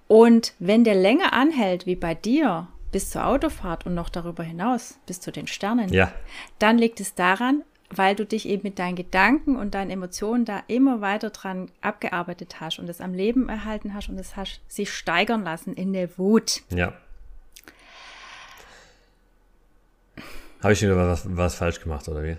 Und 0.08 0.54
wenn 0.60 0.84
der 0.84 0.96
länger 0.96 1.34
anhält, 1.34 1.86
wie 1.86 1.96
bei 1.96 2.14
dir, 2.14 2.68
bis 2.92 3.10
zur 3.10 3.26
Autofahrt 3.26 3.86
und 3.86 3.96
noch 3.96 4.10
darüber 4.10 4.44
hinaus, 4.44 5.00
bis 5.06 5.20
zu 5.20 5.32
den 5.32 5.48
Sternen, 5.48 5.90
Ja, 5.90 6.12
dann 6.60 6.78
liegt 6.78 7.00
es 7.00 7.16
daran, 7.16 7.64
weil 7.90 8.16
du 8.16 8.26
dich 8.26 8.48
eben 8.48 8.64
mit 8.64 8.80
deinen 8.80 8.96
Gedanken 8.96 9.56
und 9.56 9.74
deinen 9.76 9.92
Emotionen 9.92 10.46
da 10.46 10.64
immer 10.68 11.02
weiter 11.02 11.30
dran 11.30 11.72
abgearbeitet 11.82 12.60
hast 12.60 12.80
und 12.80 12.90
es 12.90 13.02
am 13.02 13.14
Leben 13.14 13.50
erhalten 13.50 13.94
hast 13.94 14.10
und 14.10 14.18
es 14.18 14.36
hast 14.36 14.62
sich 14.68 14.92
steigern 14.92 15.44
lassen 15.44 15.74
in 15.74 15.94
der 15.94 16.18
Wut. 16.18 16.62
ja. 16.70 16.94
Habe 20.64 20.74
ich 20.74 20.82
wieder 20.82 20.96
was, 20.98 21.28
was 21.38 21.54
falsch 21.54 21.80
gemacht, 21.80 22.08
oder 22.08 22.24
wie? 22.24 22.38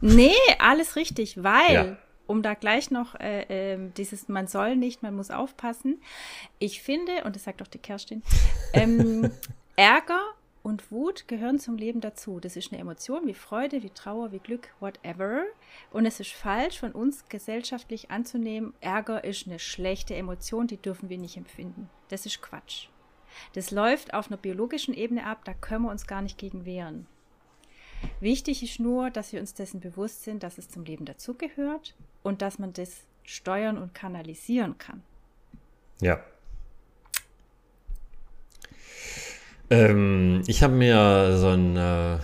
Nee, 0.00 0.30
alles 0.60 0.94
richtig, 0.94 1.42
weil, 1.42 1.74
Ja. 1.74 1.96
Um 2.26 2.42
da 2.42 2.54
gleich 2.54 2.90
noch 2.90 3.14
äh, 3.14 3.46
ähm, 3.48 3.92
dieses 3.94 4.28
man 4.28 4.46
soll 4.46 4.76
nicht, 4.76 5.02
man 5.02 5.14
muss 5.14 5.30
aufpassen. 5.30 6.00
Ich 6.58 6.82
finde, 6.82 7.24
und 7.24 7.36
das 7.36 7.44
sagt 7.44 7.62
auch 7.62 7.66
die 7.66 7.78
Kerstin, 7.78 8.22
ähm, 8.72 9.30
Ärger 9.76 10.20
und 10.62 10.92
Wut 10.92 11.26
gehören 11.28 11.58
zum 11.58 11.76
Leben 11.76 12.00
dazu. 12.00 12.38
Das 12.38 12.56
ist 12.56 12.72
eine 12.72 12.80
Emotion 12.80 13.26
wie 13.26 13.34
Freude, 13.34 13.82
wie 13.82 13.90
Trauer, 13.90 14.32
wie 14.32 14.38
Glück, 14.38 14.68
whatever. 14.80 15.44
Und 15.90 16.06
es 16.06 16.20
ist 16.20 16.32
falsch 16.32 16.78
von 16.78 16.92
uns 16.92 17.28
gesellschaftlich 17.28 18.10
anzunehmen, 18.10 18.74
Ärger 18.80 19.24
ist 19.24 19.46
eine 19.46 19.58
schlechte 19.58 20.14
Emotion, 20.14 20.66
die 20.66 20.76
dürfen 20.76 21.08
wir 21.08 21.18
nicht 21.18 21.36
empfinden. 21.36 21.90
Das 22.08 22.26
ist 22.26 22.40
Quatsch. 22.42 22.88
Das 23.54 23.70
läuft 23.70 24.14
auf 24.14 24.28
einer 24.28 24.36
biologischen 24.36 24.94
Ebene 24.94 25.26
ab, 25.26 25.44
da 25.44 25.54
können 25.54 25.84
wir 25.84 25.90
uns 25.90 26.06
gar 26.06 26.22
nicht 26.22 26.38
gegen 26.38 26.64
wehren. 26.64 27.06
Wichtig 28.20 28.62
ist 28.62 28.80
nur, 28.80 29.10
dass 29.10 29.32
wir 29.32 29.40
uns 29.40 29.54
dessen 29.54 29.80
bewusst 29.80 30.24
sind, 30.24 30.42
dass 30.42 30.58
es 30.58 30.68
zum 30.68 30.84
Leben 30.84 31.04
dazugehört 31.04 31.94
und 32.22 32.42
dass 32.42 32.58
man 32.58 32.72
das 32.72 33.04
steuern 33.24 33.78
und 33.78 33.94
kanalisieren 33.94 34.78
kann. 34.78 35.02
Ja. 36.00 36.20
Ähm, 39.70 40.42
ich 40.46 40.62
habe 40.62 40.74
mir 40.74 41.36
so 41.38 41.48
ein 41.48 41.76
äh, 41.76 42.18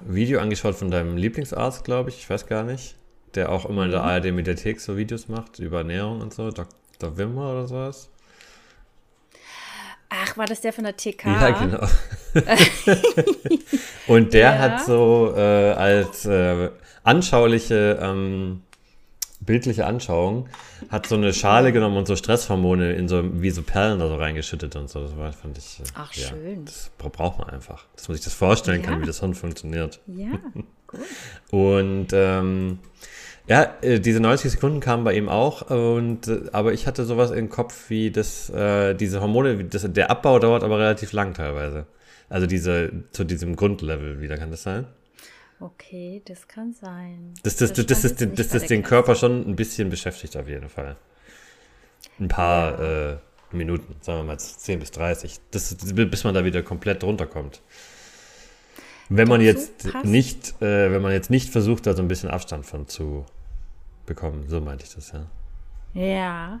Video 0.00 0.40
angeschaut 0.40 0.74
von 0.74 0.90
deinem 0.90 1.16
Lieblingsarzt, 1.16 1.84
glaube 1.84 2.10
ich, 2.10 2.18
ich 2.18 2.28
weiß 2.30 2.46
gar 2.46 2.64
nicht, 2.64 2.96
der 3.34 3.50
auch 3.50 3.66
immer 3.66 3.84
in 3.84 3.90
der 3.90 4.02
ARD-Mediathek 4.02 4.80
so 4.80 4.96
Videos 4.96 5.28
macht 5.28 5.58
über 5.58 5.78
Ernährung 5.78 6.20
und 6.20 6.34
so, 6.34 6.50
Dr. 6.50 7.16
Wimmer 7.16 7.52
oder 7.52 7.68
sowas. 7.68 8.10
Ach, 10.30 10.36
war 10.36 10.46
das 10.46 10.60
der 10.60 10.72
von 10.72 10.84
der 10.84 10.96
TK? 10.96 11.24
Ja, 11.26 11.50
genau. 11.50 11.86
und 14.06 14.32
der 14.32 14.40
Ja. 14.54 14.58
hat 14.58 14.84
so 14.84 15.34
äh, 15.36 15.40
als 15.72 16.24
äh, 16.26 16.70
anschauliche, 17.02 17.98
ähm, 18.00 18.62
bildliche 19.40 19.86
Anschauung, 19.86 20.48
hat 20.90 21.06
so 21.06 21.14
eine 21.14 21.32
Schale 21.32 21.72
genommen 21.72 21.96
und 21.96 22.06
so 22.06 22.14
Stresshormone 22.14 22.92
in 22.92 23.08
so, 23.08 23.22
wie 23.42 23.50
so 23.50 23.62
Perlen 23.62 23.98
da 23.98 24.08
so 24.08 24.16
reingeschüttet 24.16 24.76
und 24.76 24.88
so. 24.90 25.02
Das 25.02 25.16
war, 25.16 25.32
fand 25.32 25.56
ich. 25.58 25.80
äh, 25.80 25.84
Ach, 25.94 26.12
ja, 26.14 26.28
schön. 26.28 26.64
Das 26.66 26.90
bra- 26.98 27.08
braucht 27.08 27.38
man 27.38 27.48
einfach. 27.50 27.86
Dass 27.96 28.08
man 28.08 28.16
sich 28.16 28.24
das 28.24 28.34
vorstellen 28.34 28.82
kann, 28.82 28.94
Ja. 28.94 29.02
wie 29.02 29.06
das 29.06 29.20
Hirn 29.20 29.34
funktioniert. 29.34 30.00
Ja, 30.06 30.38
gut. 30.86 31.00
Und 31.50 32.08
ähm, 32.12 32.78
Ja, 33.50 33.74
äh, 33.82 33.98
diese 33.98 34.20
90 34.20 34.52
Sekunden 34.52 34.78
kamen 34.78 35.02
bei 35.02 35.12
ihm 35.14 35.28
auch, 35.28 35.70
und, 35.70 36.28
äh, 36.28 36.42
aber 36.52 36.72
ich 36.72 36.86
hatte 36.86 37.04
sowas 37.04 37.32
im 37.32 37.48
Kopf 37.48 37.90
wie 37.90 38.12
das, 38.12 38.48
äh, 38.50 38.94
diese 38.94 39.20
Hormone, 39.20 39.64
das, 39.64 39.92
der 39.92 40.08
Abbau 40.08 40.38
dauert 40.38 40.62
aber 40.62 40.78
relativ 40.78 41.10
lang 41.12 41.34
teilweise. 41.34 41.84
Also 42.28 42.46
diese, 42.46 42.92
zu 43.10 43.24
diesem 43.24 43.56
Grundlevel 43.56 44.20
wieder, 44.20 44.38
kann 44.38 44.52
das 44.52 44.62
sein? 44.62 44.86
Okay, 45.58 46.22
das 46.26 46.46
kann 46.46 46.72
sein. 46.72 47.34
Das, 47.42 47.56
das, 47.56 47.72
das, 47.72 47.86
das, 47.86 48.02
das 48.02 48.14
bei 48.14 48.24
ist 48.40 48.52
der 48.52 48.60
den 48.68 48.82
Körper 48.84 49.16
schon 49.16 49.44
ein 49.50 49.56
bisschen 49.56 49.90
beschäftigt 49.90 50.36
auf 50.36 50.46
jeden 50.46 50.68
Fall. 50.68 50.94
Ein 52.20 52.28
paar 52.28 52.78
äh, 52.80 53.16
Minuten, 53.50 53.96
sagen 54.00 54.20
wir 54.20 54.24
mal 54.26 54.38
10 54.38 54.78
bis 54.78 54.92
30, 54.92 55.40
das, 55.50 55.74
bis 55.92 56.22
man 56.22 56.34
da 56.34 56.44
wieder 56.44 56.62
komplett 56.62 57.02
runterkommt. 57.02 57.62
Wenn 59.08 59.26
man 59.26 59.40
Dazu 59.40 59.46
jetzt 59.58 59.92
passt- 59.92 60.04
nicht, 60.04 60.62
äh, 60.62 60.92
wenn 60.92 61.02
man 61.02 61.10
jetzt 61.10 61.30
nicht 61.30 61.50
versucht, 61.50 61.88
da 61.88 61.94
so 61.94 62.02
ein 62.02 62.06
bisschen 62.06 62.30
Abstand 62.30 62.64
von 62.64 62.86
zu 62.86 63.26
bekommen, 64.10 64.44
so 64.48 64.60
meinte 64.60 64.84
ich 64.84 64.94
das, 64.94 65.12
ja. 65.12 65.26
Ja, 65.92 66.60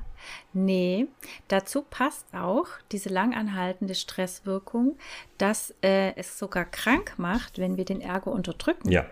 nee, 0.52 1.06
dazu 1.48 1.82
passt 1.82 2.26
auch 2.34 2.66
diese 2.90 3.08
langanhaltende 3.10 3.94
Stresswirkung, 3.94 4.96
dass 5.38 5.72
äh, 5.82 6.14
es 6.16 6.36
sogar 6.38 6.64
krank 6.64 7.14
macht, 7.16 7.58
wenn 7.58 7.76
wir 7.76 7.84
den 7.84 8.00
Ärger 8.00 8.32
unterdrücken. 8.32 8.90
Ja, 8.90 9.06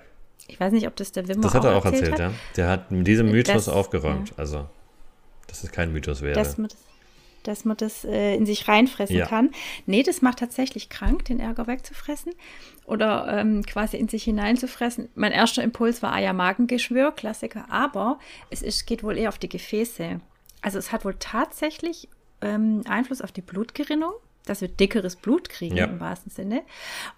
Ich 0.48 0.59
weiß 0.59 0.72
nicht, 0.72 0.87
ob 0.88 0.96
das 0.96 1.12
der 1.12 1.29
Wimmer 1.29 1.42
das 1.42 1.55
hat 1.55 1.64
er 1.64 1.77
auch 1.77 1.85
erzählt, 1.85 2.12
hat, 2.12 2.18
ja. 2.18 2.33
Der 2.57 2.68
hat 2.68 2.90
mit 2.90 3.07
diesem 3.07 3.31
Mythos 3.31 3.66
Das- 3.66 3.68
aufgeräumt, 3.68 4.33
also, 4.37 4.66
dass 5.46 5.62
es 5.62 5.70
kein 5.70 5.92
Mythos 5.92 6.20
wäre. 6.22 6.35
dass 6.35 6.59
man 6.59 6.68
das, 6.68 6.79
dass 7.48 7.64
man 7.64 7.76
das 7.76 8.04
äh, 8.04 8.34
in 8.37 8.46
sich 8.46 8.68
reinfressen 8.68 9.16
Ja. 9.16 9.26
kann. 9.26 9.50
Nee, 9.87 10.02
das 10.02 10.22
macht 10.22 10.38
tatsächlich 10.38 10.88
krank, 10.88 11.24
den 11.24 11.40
Ärger 11.40 11.66
wegzufressen 11.66 12.32
oder 12.87 13.26
ähm, 13.38 13.64
quasi 13.66 13.96
in 13.96 14.08
sich 14.08 14.24
hineinzufressen. 14.24 15.08
Mein 15.14 15.32
erster 15.32 15.62
Impuls 15.62 16.02
war 16.02 16.12
Eier-Magengeschwür, 16.12 17.12
Klassiker, 17.12 17.64
aber 17.70 18.18
es 18.50 18.62
ist, 18.62 18.87
geht 18.87 19.02
wohl 19.02 19.18
eher 19.18 19.28
auf 19.30 19.38
die 19.38 19.48
Gefäße. 19.48 20.20
Also 20.62 20.78
es 20.78 20.92
hat 20.92 21.04
wohl 21.04 21.16
tatsächlich 21.18 22.08
ähm, 22.40 22.82
Einfluss 22.88 23.20
auf 23.22 23.32
die 23.32 23.42
Blutgerinnung, 23.42 24.12
dass 24.46 24.61
wir 24.61 24.68
dickeres 24.68 25.16
Blut 25.16 25.48
kriegen 25.48 25.76
Ja. 25.76 25.84
im 25.87 26.00
wahrsten 26.00 26.30
Sinne 26.30 26.62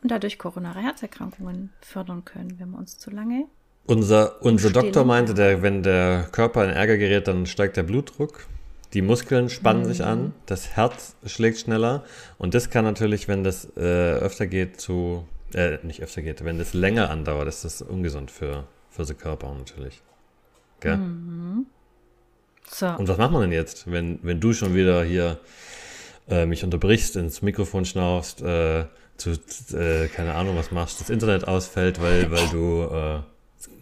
und 0.02 0.10
dadurch 0.10 0.38
koronare 0.38 0.80
Herzerkrankungen 0.80 1.72
fördern 1.80 2.24
können, 2.24 2.58
wenn 2.58 2.70
wir 2.70 2.78
uns 2.78 2.98
zu 2.98 3.10
lange 3.10 3.44
Unser, 3.86 4.42
unser. 4.42 4.70
Doktor 4.70 5.04
meinte, 5.04 5.34
der, 5.34 5.62
wenn 5.62 5.82
der 5.82 6.28
Körper 6.32 6.64
in 6.64 6.70
Ärger 6.70 6.96
gerät, 6.98 7.28
dann 7.28 7.46
steigt 7.46 7.76
der 7.76 7.82
Blutdruck, 7.84 8.46
die 8.92 9.02
Muskeln 9.02 9.48
spannen 9.48 9.84
sich 9.84 10.04
an, 10.04 10.32
das 10.46 10.70
Herz 10.70 11.14
schlägt 11.24 11.58
schneller 11.58 12.04
und 12.38 12.54
das 12.54 12.70
kann 12.70 12.84
natürlich, 12.84 13.28
wenn 13.28 13.44
das 13.44 13.68
äh, 13.76 13.80
öfter 13.80 14.46
geht, 14.46 14.80
zu, 14.80 15.26
äh, 15.54 15.78
nicht 15.82 16.02
öfter 16.02 16.22
geht, 16.22 16.44
wenn 16.44 16.58
das 16.58 16.74
länger 16.74 17.10
andauert, 17.10 17.48
ist 17.48 17.64
das 17.64 17.82
ungesund 17.82 18.30
für, 18.30 18.64
für 18.90 19.04
den 19.04 19.16
Körper 19.16 19.54
natürlich. 19.54 20.02
Gell? 20.80 20.98
so. 22.68 22.86
Und 22.86 23.08
was 23.08 23.18
macht 23.18 23.32
man 23.32 23.42
denn 23.42 23.52
jetzt, 23.52 23.90
wenn, 23.90 24.18
wenn 24.22 24.40
du 24.40 24.52
schon 24.52 24.74
wieder 24.74 25.04
hier 25.04 25.38
äh, 26.28 26.46
mich 26.46 26.64
unterbrichst, 26.64 27.16
ins 27.16 27.42
Mikrofon 27.42 27.84
schnaufst, 27.84 28.42
äh, 28.42 28.86
zu, 29.16 29.32
äh, 29.76 30.08
keine 30.08 30.34
Ahnung, 30.34 30.56
was 30.56 30.70
machst, 30.70 31.00
das 31.00 31.10
Internet 31.10 31.46
ausfällt, 31.46 32.00
weil, 32.00 32.30
weil 32.30 32.48
du 32.48 32.82
äh, 32.82 33.20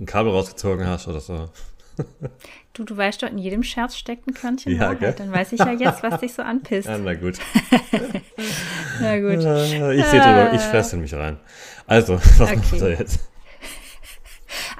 ein 0.00 0.06
Kabel 0.06 0.32
rausgezogen 0.32 0.86
hast 0.86 1.06
oder 1.06 1.20
so. 1.20 1.50
Du, 2.74 2.84
du 2.84 2.96
weißt 2.96 3.22
doch, 3.24 3.28
in 3.30 3.38
jedem 3.38 3.64
Scherz 3.64 3.96
steckt 3.96 4.28
ein 4.28 4.34
Körnchen 4.34 4.72
Ja, 4.74 4.80
Wahrheit. 4.82 5.00
gell? 5.00 5.14
Dann 5.18 5.32
weiß 5.32 5.52
ich 5.52 5.58
ja 5.58 5.72
jetzt, 5.72 6.02
was 6.04 6.20
dich 6.20 6.32
so 6.32 6.42
anpisst. 6.44 6.86
Ja, 6.88 6.96
na 6.98 7.14
gut. 7.14 7.38
Na 9.00 9.18
gut. 9.18 9.44
Äh, 9.44 9.94
ich 9.94 10.04
sehe 10.04 10.20
drüber, 10.20 10.52
ich 10.54 10.60
fresse 10.60 10.96
mich 10.96 11.12
rein. 11.14 11.38
Also, 11.86 12.14
was 12.20 12.40
Okay. 12.40 12.56
macht 12.56 12.72
er 12.80 12.90
jetzt? 13.00 13.20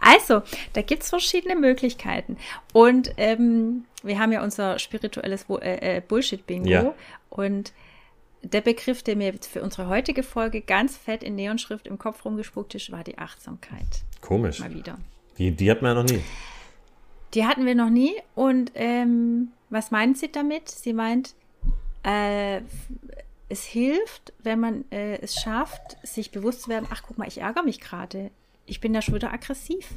Also, 0.00 0.42
da 0.74 0.83
gibt 0.83 1.02
es 1.02 1.09
verschiedene 1.11 1.57
Möglichkeiten. 1.57 2.37
Und 2.72 3.12
ähm, 3.16 3.85
wir 4.02 4.18
haben 4.18 4.33
ja 4.33 4.42
unser 4.42 4.78
spirituelles 4.78 5.46
äh, 5.61 5.96
äh, 5.96 6.00
Bullshit-Bingo. 6.00 6.68
Ja. 6.68 6.94
Und 7.31 7.72
der 8.42 8.61
Begriff, 8.61 9.02
der 9.02 9.16
mir 9.16 9.35
für 9.40 9.62
unsere 9.62 9.88
heutige 9.88 10.22
Folge 10.22 10.61
ganz 10.61 10.96
fett 10.96 11.22
in 11.24 11.35
Neonschrift 11.35 11.87
im 11.88 11.98
Kopf 11.98 12.24
rumgespuckt 12.24 12.74
ist, 12.76 12.92
war 12.92 13.02
die 13.02 13.18
Achtsamkeit. 13.18 14.04
Komisch. 14.20 14.61
Mal 14.61 14.72
wieder. 14.72 14.98
Die, 15.37 15.50
die 15.50 15.70
hat 15.70 15.83
man 15.83 15.96
ja 15.96 16.02
noch 16.02 16.09
nie. 16.09 16.22
Die 17.35 17.47
hatten 17.47 17.67
wir 17.67 17.75
noch 17.75 17.91
nie. 17.91 18.14
Und 18.35 18.73
ähm, 18.75 19.53
was 19.71 19.91
meint 19.91 20.19
sie 20.19 20.31
damit? 20.31 20.69
Sie 20.69 20.93
meint, 20.93 21.35
äh, 22.03 22.61
es 23.49 23.64
hilft, 23.64 24.33
wenn 24.43 24.61
man 24.61 24.85
äh, 24.91 25.19
es 25.21 25.35
schafft, 25.37 25.97
sich 26.07 26.31
bewusst 26.31 26.62
zu 26.62 26.71
werden, 26.71 26.88
ach 26.91 27.03
guck 27.07 27.19
mal, 27.19 27.29
ich 27.29 27.41
ärgere 27.41 27.62
mich 27.62 27.81
gerade. 27.81 28.31
Ich 28.67 28.81
bin 28.81 28.93
da 28.93 29.03
schon 29.03 29.14
wieder 29.14 29.33
aggressiv. 29.33 29.88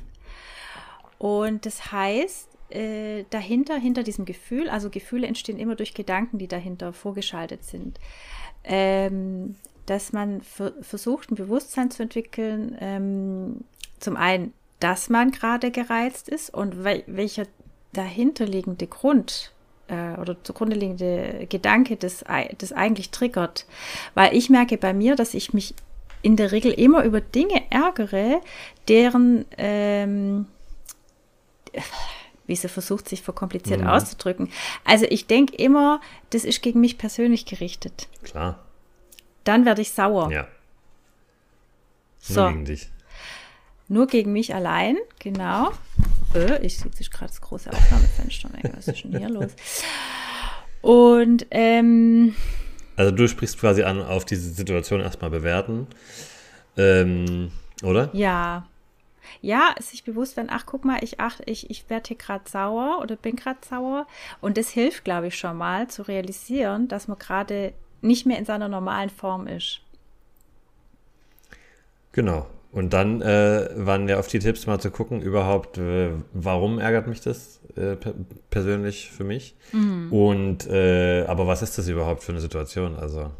Und 1.18 1.66
das 1.66 1.92
heißt, 1.92 2.50
äh, 2.70 3.26
dahinter, 3.30 3.78
hinter 3.78 4.04
diesem 4.04 4.26
Gefühl, 4.26 4.70
also 4.70 4.90
Gefühle 4.90 5.28
entstehen 5.28 5.60
immer 5.60 5.76
durch 5.76 5.94
Gedanken, 5.94 6.38
die 6.38 6.48
dahinter 6.48 6.94
vorgeschaltet 6.94 7.64
sind, 7.64 8.00
ähm, 8.64 9.56
dass 9.86 10.14
man 10.14 10.42
ver 10.42 10.74
versucht, 10.82 11.32
ein 11.32 11.36
Bewusstsein 11.36 11.92
zu 11.92 12.04
entwickeln, 12.04 12.78
ähm, 12.80 13.66
zum 14.00 14.16
einen, 14.16 14.54
dass 14.82 15.10
man 15.10 15.32
gerade 15.32 15.72
gereizt 15.72 16.28
ist 16.28 16.54
und 16.54 16.84
wel 16.84 17.04
welcher 17.08 17.46
dahinterliegende 17.94 18.88
Grund 18.88 19.54
äh, 19.88 20.20
oder 20.20 20.36
zugrunde 20.44 20.76
liegende 20.76 21.46
Gedanke 21.50 21.96
das, 21.96 22.26
das 22.58 22.74
eigentlich 22.74 23.12
triggert. 23.12 23.66
Weil 24.16 24.36
ich 24.36 24.50
merke 24.50 24.78
bei 24.78 24.94
mir, 24.94 25.16
dass 25.16 25.34
ich 25.34 25.54
mich 25.54 25.74
in 26.22 26.36
der 26.36 26.52
Regel 26.52 26.72
immer 26.72 27.04
über 27.04 27.22
Dinge 27.22 27.64
ärgere, 27.70 28.42
deren, 28.88 29.46
ähm, 29.58 30.46
wie 32.48 32.56
sie 32.56 32.70
versucht, 32.70 33.08
sich 33.10 33.22
verkompliziert 33.22 33.82
Mhm. 33.82 33.88
auszudrücken. 33.88 34.50
Also 34.84 35.06
ich 35.10 35.28
denke 35.28 35.56
immer, 35.56 36.02
das 36.32 36.44
ist 36.44 36.62
gegen 36.62 36.80
mich 36.80 36.98
persönlich 36.98 37.46
gerichtet. 37.46 38.08
Klar. 38.24 38.60
Dann 39.44 39.66
werde 39.66 39.82
ich 39.82 39.92
sauer. 39.92 40.32
Ja. 40.32 40.48
So. 42.20 42.42
Nur 42.42 42.52
gegen 42.52 42.66
dich. 42.66 42.90
Nur 43.92 44.08
gegen 44.08 44.32
mich 44.32 44.56
allein, 44.56 44.96
genau. 45.20 45.74
Äh, 46.34 46.66
ich 46.66 46.78
sehe 46.78 46.90
sich 46.94 47.12
gerade 47.12 47.30
das 47.30 47.42
große 47.42 47.70
Aufnahmefenster. 47.70 48.50
weg. 48.54 48.72
Was 48.74 48.88
ist 48.88 49.04
denn 49.04 49.18
hier 49.18 49.28
los? 49.28 49.52
Und 50.82 51.46
ähm, 51.52 52.34
Also 52.96 53.12
du 53.12 53.28
sprichst 53.28 53.60
quasi 53.60 53.84
an, 53.84 54.02
auf 54.02 54.24
diese 54.24 54.50
Situation 54.50 55.02
erstmal 55.02 55.30
bewerten. 55.30 55.88
Ähm, 56.78 57.52
oder? 57.84 58.10
ja, 58.14 58.66
ja, 59.42 59.76
sich 59.82 60.06
bewusst 60.06 60.38
werden, 60.38 60.48
ach 60.50 60.66
guck 60.66 60.86
mal, 60.86 61.04
ich, 61.04 61.20
ach, 61.20 61.42
ich, 61.46 61.70
ich 61.70 61.90
werde 61.90 62.08
hier 62.08 62.18
gerade 62.18 62.50
sauer 62.50 63.00
oder 63.02 63.18
bin 63.18 63.36
gerade 63.36 63.60
sauer. 63.70 64.08
Und 64.40 64.56
das 64.56 64.70
hilft, 64.70 65.04
glaube 65.04 65.28
ich, 65.28 65.38
schon 65.38 65.58
mal 65.58 65.90
zu 65.90 66.04
realisieren, 66.04 66.88
dass 66.88 67.10
man 67.10 67.20
gerade 67.20 67.74
nicht 68.00 68.26
mehr 68.26 68.40
in 68.40 68.46
seiner 68.46 68.70
normalen 68.70 69.10
Form 69.10 69.48
ist. 69.48 69.82
Genau. 72.14 72.48
Und 72.72 72.94
dann 72.94 73.22
äh, 73.22 73.70
waren 73.76 74.08
ja 74.08 74.18
oft 74.18 74.32
die 74.32 74.40
Tipps, 74.40 74.66
mal 74.66 74.80
zu 74.80 74.92
gucken, 74.92 75.22
überhaupt, 75.22 75.78
äh, 75.78 76.12
warum 76.34 76.80
ärgert 76.80 77.08
mich 77.08 77.20
das 77.20 77.60
äh, 77.76 77.96
per 77.96 78.14
persönlich 78.50 79.12
für 79.12 79.26
mich? 79.26 79.56
Und 80.10 80.68
äh, 80.68 81.26
aber 81.26 81.48
was 81.48 81.62
ist 81.62 81.78
das 81.78 81.88
überhaupt 81.90 82.24
für 82.24 82.32
eine 82.32 82.40
Situation? 82.42 82.96
Also 82.96 83.32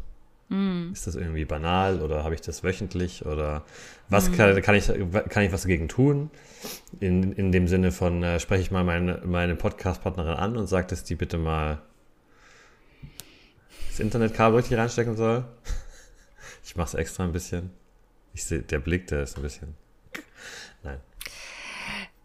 ist 0.92 1.06
das 1.06 1.14
irgendwie 1.14 1.46
banal 1.46 2.02
oder 2.02 2.24
habe 2.24 2.34
ich 2.34 2.42
das 2.42 2.62
wöchentlich 2.62 3.24
oder 3.24 3.62
was 4.10 4.30
kann, 4.32 4.60
kann 4.60 4.74
ich 4.74 4.86
kann 5.30 5.42
ich 5.44 5.52
was 5.52 5.62
dagegen 5.62 5.88
tun? 5.88 6.30
In, 7.00 7.32
in 7.32 7.52
dem 7.52 7.66
Sinne 7.68 7.90
von 7.90 8.22
äh, 8.22 8.38
spreche 8.38 8.60
ich 8.60 8.70
mal 8.70 8.84
meine, 8.84 9.22
meine 9.24 9.56
Podcast-Partnerin 9.56 10.34
an 10.34 10.58
und 10.58 10.66
sage, 10.66 10.88
dass 10.88 11.04
die 11.04 11.14
bitte 11.16 11.38
mal 11.38 11.80
das 13.88 14.00
Internetkabel 14.00 14.58
richtig 14.58 14.76
reinstecken 14.76 15.16
soll. 15.16 15.44
Ich 16.64 16.76
mache 16.76 16.86
es 16.86 16.94
extra 16.94 17.24
ein 17.24 17.32
bisschen. 17.32 17.70
Ich 18.34 18.44
sehe, 18.44 18.60
der 18.62 18.78
Blick, 18.78 19.06
der 19.08 19.22
ist 19.22 19.36
ein 19.36 19.42
bisschen. 19.42 19.74
Nein. 20.82 20.98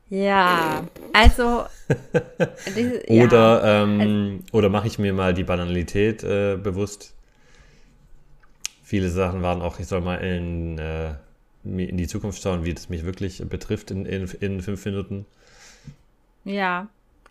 Ja, 0.09 0.87
also. 1.13 1.65
diese, 2.75 3.11
ja. 3.11 3.23
Oder, 3.23 3.61
ähm, 3.63 4.43
oder 4.51 4.69
mache 4.69 4.87
ich 4.87 4.99
mir 4.99 5.13
mal 5.13 5.33
die 5.33 5.43
Banalität 5.43 6.23
äh, 6.23 6.57
bewusst. 6.57 7.13
Viele 8.83 9.09
Sachen 9.09 9.41
waren 9.41 9.61
auch, 9.61 9.79
ich 9.79 9.87
soll 9.87 9.99
mal 9.99 10.15
in, 10.15 10.77
äh, 10.77 11.15
in 11.65 11.97
die 11.97 12.07
Zukunft 12.07 12.41
schauen, 12.41 12.63
wie 12.63 12.73
das 12.73 12.87
mich 12.87 13.03
wirklich 13.03 13.43
betrifft 13.49 13.91
in, 13.91 14.05
in, 14.05 14.29
in 14.39 14.61
fünf 14.61 14.85
Minuten. 14.85 15.25
Ja, 16.45 16.87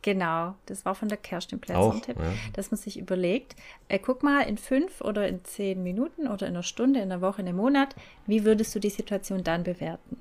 genau. 0.06 0.54
Das 0.66 0.84
war 0.84 0.94
von 0.94 1.08
der 1.08 1.18
Kerstin 1.18 1.58
Plätzer 1.58 1.80
Auch, 1.80 1.94
ein 1.94 2.00
Tipp, 2.00 2.16
ja. 2.16 2.32
dass 2.52 2.70
man 2.70 2.78
sich 2.78 2.96
überlegt, 2.96 3.56
äh, 3.88 3.98
guck 3.98 4.22
mal 4.22 4.42
in 4.42 4.56
fünf 4.56 5.00
oder 5.00 5.26
in 5.26 5.44
zehn 5.44 5.82
Minuten 5.82 6.28
oder 6.28 6.46
in 6.46 6.54
einer 6.54 6.62
Stunde, 6.62 7.00
in 7.00 7.10
einer 7.10 7.20
Woche, 7.20 7.42
in 7.42 7.48
einem 7.48 7.56
Monat, 7.56 7.96
wie 8.26 8.44
würdest 8.44 8.72
du 8.74 8.78
die 8.78 8.90
Situation 8.90 9.42
dann 9.42 9.64
bewerten? 9.64 10.18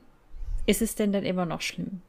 Ist 0.65 0.81
es 0.81 0.95
denn 0.95 1.13
dann 1.13 1.23
immer 1.23 1.45
noch 1.45 1.61
schlimm? 1.61 2.01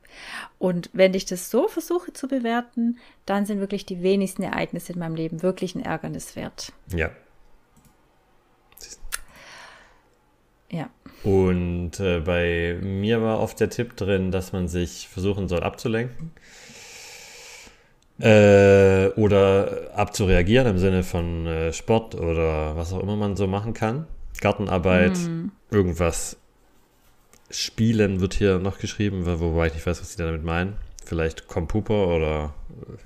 Und 0.59 0.89
wenn 0.95 1.13
ich 1.13 1.27
das 1.27 1.51
so 1.51 1.69
versuche 1.69 2.15
zu 2.15 2.29
bewerten, 2.29 2.99
dann 3.27 3.45
sind 3.45 3.61
wirklich 3.61 3.85
die 3.85 4.03
wenigsten 4.03 4.43
Ereignisse 4.43 4.95
in 4.95 4.99
meinem 4.99 5.15
Leben 5.15 5.43
wirklich 5.43 5.75
ein 5.75 5.83
Ärgernis 5.83 6.35
wert. 6.35 6.73
Ja. 6.89 7.11
Ja. 10.71 10.89
Und 11.23 12.01
äh, 12.01 12.21
bei 12.21 12.79
mir 12.81 13.21
war 13.21 13.41
oft 13.41 13.61
der 13.61 13.69
Tipp 13.69 13.97
drin, 13.97 14.31
dass 14.31 14.53
man 14.53 14.67
sich 14.67 15.09
versuchen 15.09 15.49
soll 15.49 15.63
abzulenken. 15.63 16.33
Äh, 18.19 19.09
oder 19.17 19.91
abzureagieren 19.95 20.67
im 20.69 20.79
Sinne 20.79 21.03
von 21.03 21.47
äh, 21.47 21.73
Sport 21.73 22.15
oder 22.15 22.75
was 22.77 22.93
auch 22.93 23.01
immer 23.01 23.15
man 23.17 23.37
so 23.37 23.47
machen 23.47 23.75
kann. 23.75 24.07
Gartenarbeit, 24.41 25.19
irgendwas 25.71 26.39
spielen 27.51 28.21
wird 28.21 28.35
hier 28.35 28.59
noch 28.59 28.79
geschrieben, 28.79 29.27
wo- 29.27 29.41
wobei 29.41 29.67
ich 29.69 29.75
nicht 29.75 29.87
weiß, 29.87 30.01
was 30.01 30.13
sie 30.13 30.19
damit 30.23 30.45
meinen. 30.45 30.77
Vielleicht 31.05 31.47
Compuper 31.47 32.09
oder 32.09 32.55
äh, 32.89 32.97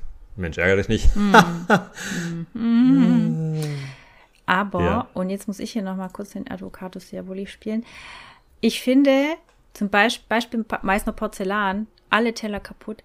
Mensch, 0.40 0.58
ärgere 0.58 0.76
dich 0.78 0.88
nicht. 0.88 1.10
Aber, 4.46 4.80
Ja. 4.80 5.08
und 5.14 5.30
jetzt 5.30 5.46
muss 5.48 5.58
ich 5.60 5.72
hier 5.72 5.82
nochmal 5.82 6.10
kurz 6.12 6.30
den 6.30 6.50
Advocatus 6.50 7.10
Diaboli 7.10 7.46
spielen. 7.46 7.84
Ich 8.60 8.80
finde, 8.80 9.34
zum 9.74 9.88
Beispiel, 9.88 10.24
Beispiel 10.28 10.64
Meißner 10.82 11.12
Porzellan, 11.12 11.86
alle 12.10 12.34
Teller 12.34 12.60
kaputt, 12.60 13.02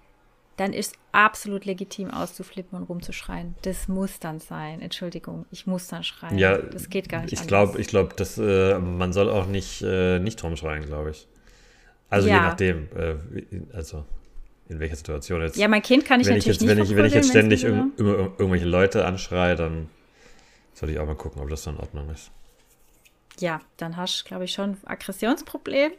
dann 0.58 0.72
ist 0.74 0.96
absolut 1.12 1.66
legitim 1.66 2.12
auszuflippen 2.12 2.78
und 2.78 2.84
rumzuschreien. 2.86 3.56
Das 3.64 3.88
muss 3.88 4.20
dann 4.20 4.40
sein. 4.40 4.82
Entschuldigung, 4.82 5.46
ich 5.52 5.68
muss 5.68 5.88
dann 5.88 6.04
schreien. 6.04 6.38
Ja, 6.38 6.58
das 6.58 6.90
geht 6.90 7.10
gar 7.10 7.22
nicht. 7.22 7.34
Ich 7.34 7.46
glaube, 7.46 7.80
ich 7.82 7.88
glaube, 7.88 8.14
dass 8.16 8.38
äh, 8.38 8.80
man 8.80 9.12
soll 9.14 9.30
auch 9.30 9.48
nicht, 9.48 9.82
äh, 9.82 10.20
nicht 10.20 10.42
rumschreien, 10.44 10.86
glaube 10.86 11.12
ich. 11.12 11.28
Also 12.10 12.28
je 12.28 12.34
Ja. 12.36 12.42
nachdem, 12.44 12.88
äh, 12.96 13.16
also 13.74 14.06
in 14.70 14.80
welcher 14.80 14.96
Situation 14.96 15.42
jetzt. 15.42 15.58
Ja, 15.58 15.68
mein 15.68 15.82
Kind 15.82 16.06
kann 16.06 16.20
ich 16.22 16.28
wenn 16.28 16.38
ich 16.38 16.46
natürlich 16.48 16.62
jetzt, 16.62 16.68
wenn 16.70 16.78
nicht 16.80 16.92
ich, 16.92 16.98
wenn 16.98 17.06
ich 17.06 17.14
jetzt 17.14 17.30
ständig 17.30 17.64
irg 17.64 17.74
immer 17.98 18.12
ir- 18.14 18.32
irgendwelche 18.40 18.66
Leute 18.66 19.06
anschreie, 19.06 19.56
dann 19.56 19.90
sollte 20.74 20.94
ich 20.94 21.00
auch 21.00 21.06
mal 21.06 21.16
gucken, 21.16 21.42
ob 21.42 21.50
das 21.50 21.64
dann 21.64 21.76
in 21.76 21.82
Ordnung 21.82 22.10
ist. 22.10 22.32
Ja, 23.40 23.60
dann 23.78 23.98
hast 23.98 24.22
du, 24.22 24.26
glaube 24.26 24.46
ich, 24.46 24.54
schon 24.54 24.72
ein 24.72 24.78
Aggressionsproblem. 24.86 25.92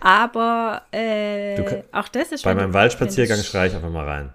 Aber 0.00 0.82
äh, 0.92 1.56
Du 1.56 1.64
ka- 1.64 1.82
auch 1.98 2.08
das 2.08 2.32
ist 2.32 2.44
Bei 2.44 2.54
meinem 2.54 2.72
Waldspaziergang 2.72 3.38
schreie 3.42 3.68
ich 3.68 3.74
einfach 3.74 3.90
mal 3.90 4.06
rein. 4.08 4.32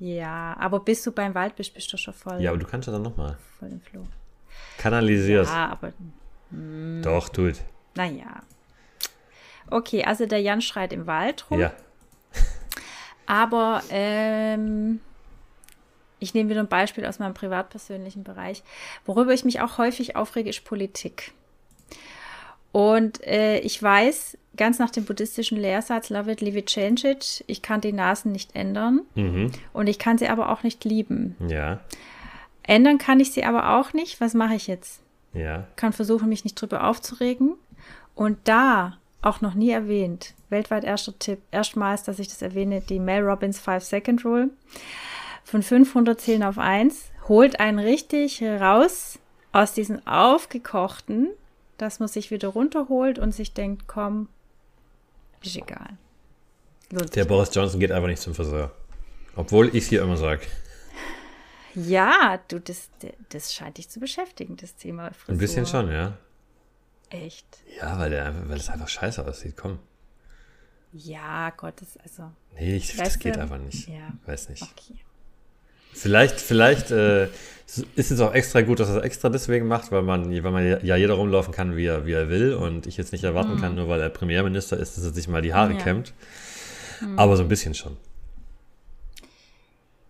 Ja, 0.00 0.56
aber 0.58 0.80
bis 0.80 1.02
du 1.02 1.12
beim 1.12 1.34
Wald 1.34 1.54
bist, 1.56 1.72
bist 1.72 1.92
du 1.92 1.96
schon 1.96 2.12
voll, 2.12 2.40
Ja, 2.40 2.50
aber 2.50 2.58
du 2.58 2.66
kannst 2.66 2.86
ja 2.88 2.92
dann 2.92 3.02
nochmal. 3.02 3.38
voll 3.58 3.68
im 3.70 3.80
Floh. 3.80 4.06
Kanalisierst. 4.78 5.52
Ja, 5.52 5.68
aber 5.70 5.92
Doch, 7.02 7.28
tut. 7.28 7.54
naja. 7.94 8.42
Okay, 9.70 10.04
also 10.04 10.26
der 10.26 10.40
Jan 10.42 10.60
schreit 10.60 10.92
im 10.92 11.06
Wald 11.06 11.50
rum. 11.50 11.58
Ja. 11.60 11.72
Aber 13.26 13.82
ähm, 13.88 15.00
ich 16.18 16.34
nehme 16.34 16.50
wieder 16.50 16.60
ein 16.60 16.68
Beispiel 16.68 17.06
aus 17.06 17.18
meinem 17.18 17.32
privatpersönlichen 17.32 18.24
Bereich. 18.24 18.62
Worüber 19.06 19.32
ich 19.32 19.44
mich 19.46 19.60
auch 19.62 19.78
häufig 19.78 20.16
aufrege, 20.16 20.50
ist 20.50 20.64
Politik. 20.64 21.32
Und 22.74 23.24
äh, 23.24 23.60
ich 23.60 23.80
weiß, 23.80 24.36
ganz 24.56 24.80
nach 24.80 24.90
dem 24.90 25.04
buddhistischen 25.04 25.56
Lehrsatz, 25.58 26.10
love 26.10 26.32
it, 26.32 26.40
leave 26.40 26.58
it, 26.58 26.66
change 26.66 27.08
it, 27.08 27.44
ich 27.46 27.62
kann 27.62 27.80
die 27.80 27.92
Nasen 27.92 28.32
nicht 28.32 28.56
ändern 28.56 29.02
Mhm. 29.14 29.52
und 29.72 29.86
ich 29.86 30.00
kann 30.00 30.18
sie 30.18 30.26
aber 30.28 30.50
auch 30.50 30.64
nicht 30.64 30.84
lieben. 30.84 31.36
Ja. 31.46 31.78
Ändern 32.64 32.98
kann 32.98 33.20
ich 33.20 33.30
sie 33.30 33.44
aber 33.44 33.78
auch 33.78 33.92
nicht. 33.92 34.20
Was 34.20 34.34
mache 34.34 34.56
ich 34.56 34.66
jetzt? 34.66 35.00
Ja. 35.34 35.68
kann 35.76 35.92
versuchen, 35.92 36.28
mich 36.28 36.42
nicht 36.42 36.60
drüber 36.60 36.88
aufzuregen. 36.88 37.52
Und 38.16 38.38
da, 38.44 38.98
auch 39.22 39.40
noch 39.40 39.54
nie 39.54 39.70
erwähnt, 39.70 40.34
weltweit 40.48 40.82
erster 40.82 41.16
Tipp, 41.16 41.38
erstmals, 41.52 42.02
dass 42.02 42.18
ich 42.18 42.26
das 42.26 42.42
erwähne, 42.42 42.80
die 42.80 42.98
Mel 42.98 43.22
Robbins 43.22 43.60
5-Second-Rule. 43.60 44.50
Von 45.44 45.62
500 45.62 46.20
zählen 46.20 46.42
auf 46.42 46.58
1, 46.58 47.10
holt 47.28 47.60
einen 47.60 47.78
richtig 47.78 48.42
raus 48.42 49.20
aus 49.52 49.74
diesen 49.74 50.04
aufgekochten, 50.08 51.28
dass 51.78 51.98
man 52.00 52.08
sich 52.08 52.30
wieder 52.30 52.48
runterholt 52.48 53.18
und 53.18 53.32
sich 53.32 53.52
denkt, 53.52 53.86
komm, 53.86 54.28
ist 55.42 55.56
egal. 55.56 55.96
Lohnt 56.90 57.14
Der 57.16 57.24
Boris 57.24 57.50
Johnson 57.54 57.80
geht 57.80 57.92
einfach 57.92 58.08
nicht 58.08 58.22
zum 58.22 58.34
Friseur. 58.34 58.70
Obwohl 59.36 59.68
ich 59.68 59.84
es 59.84 59.88
hier 59.88 60.02
immer 60.02 60.16
sage. 60.16 60.42
Ja, 61.74 62.40
du, 62.48 62.60
das, 62.60 62.88
das 63.30 63.52
scheint 63.52 63.78
dich 63.78 63.88
zu 63.88 63.98
beschäftigen, 63.98 64.56
das 64.56 64.76
Thema 64.76 65.12
Frisur. 65.12 65.34
Ein 65.34 65.38
bisschen 65.38 65.66
schon, 65.66 65.90
ja. 65.90 66.16
Echt. 67.10 67.46
Ja, 67.80 67.98
weil, 67.98 68.10
der, 68.10 68.26
einfach- 68.26 68.48
weil 68.48 68.58
es 68.58 68.68
einfach 68.68 68.88
scheiße 68.88 69.26
aussieht. 69.26 69.56
Komm. 69.56 69.78
Ja, 70.92 71.50
Gott, 71.50 71.74
das 71.80 71.96
also. 71.96 72.30
Nee, 72.54 72.76
ich, 72.76 72.96
das 72.96 73.18
geht 73.18 73.36
einfach 73.36 73.58
nicht. 73.58 73.88
ja. 73.88 74.12
Weiß 74.26 74.48
nicht. 74.48 74.62
Okay. 74.62 75.00
Vielleicht, 75.94 76.40
vielleicht 76.40 76.90
äh, 76.90 77.28
ist 77.96 78.10
es 78.10 78.20
auch 78.20 78.34
extra 78.34 78.60
gut, 78.60 78.80
dass 78.80 78.90
er 78.90 78.96
es 78.98 79.02
extra 79.02 79.28
deswegen 79.30 79.66
macht, 79.66 79.90
weil 79.90 80.02
man, 80.02 80.30
weil 80.44 80.52
man 80.52 80.84
ja 80.84 80.96
jeder 80.96 81.14
rumlaufen 81.14 81.52
kann, 81.52 81.76
wie 81.76 81.86
er, 81.86 82.04
wie 82.06 82.12
er 82.12 82.28
will 82.28 82.54
und 82.54 82.86
ich 82.86 82.96
jetzt 82.96 83.12
nicht 83.12 83.24
erwarten 83.24 83.56
kann, 83.60 83.74
nur 83.74 83.88
weil 83.88 84.00
er 84.00 84.10
Premierminister 84.10 84.76
ist, 84.76 84.96
dass 84.96 85.04
er 85.04 85.12
sich 85.12 85.28
mal 85.28 85.42
die 85.42 85.54
Haare 85.54 85.70
Mhm. 85.72 85.78
Ja. 85.78 85.80
Mhm. 85.80 85.84
kämmt. 85.84 86.12
Aber 87.16 87.36
so 87.36 87.42
ein 87.42 87.48
bisschen 87.48 87.74
schon. 87.74 87.96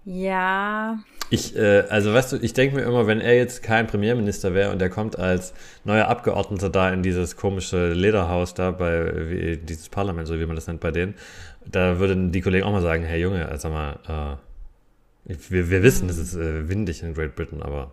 Ja, 0.04 0.98
Ich, 1.30 1.56
äh, 1.56 1.84
also 1.88 2.12
weißt 2.12 2.32
du, 2.32 2.36
ich 2.36 2.52
denke 2.52 2.76
mir 2.76 2.82
immer, 2.82 3.06
wenn 3.06 3.20
er 3.22 3.34
jetzt 3.34 3.62
kein 3.62 3.86
Premierminister 3.86 4.52
wäre 4.52 4.70
und 4.70 4.82
er 4.82 4.90
kommt 4.90 5.18
als 5.18 5.54
neuer 5.84 6.08
Abgeordneter 6.08 6.68
da 6.68 6.90
in 6.90 7.02
dieses 7.02 7.36
komische 7.36 7.94
Lederhaus 7.94 8.52
da 8.52 8.70
bei 8.70 9.30
wie, 9.30 9.56
dieses 9.56 9.88
Parlament, 9.88 10.28
so 10.28 10.38
wie 10.38 10.44
man 10.44 10.54
das 10.56 10.66
nennt 10.66 10.80
bei 10.80 10.90
denen, 10.90 11.14
da 11.64 11.98
würden 11.98 12.30
die 12.32 12.42
Kollegen 12.42 12.64
auch 12.66 12.72
mal 12.72 12.82
sagen, 12.82 13.04
hey 13.04 13.20
Junge, 13.22 13.48
also 13.48 13.70
mal, 13.70 13.98
äh, 14.06 14.36
wir, 15.24 15.70
wir 15.70 15.82
wissen, 15.82 16.08
es 16.08 16.18
ist 16.18 16.34
äh, 16.34 16.68
windig 16.68 17.02
in 17.02 17.14
Great 17.14 17.34
Britain, 17.34 17.62
aber 17.62 17.92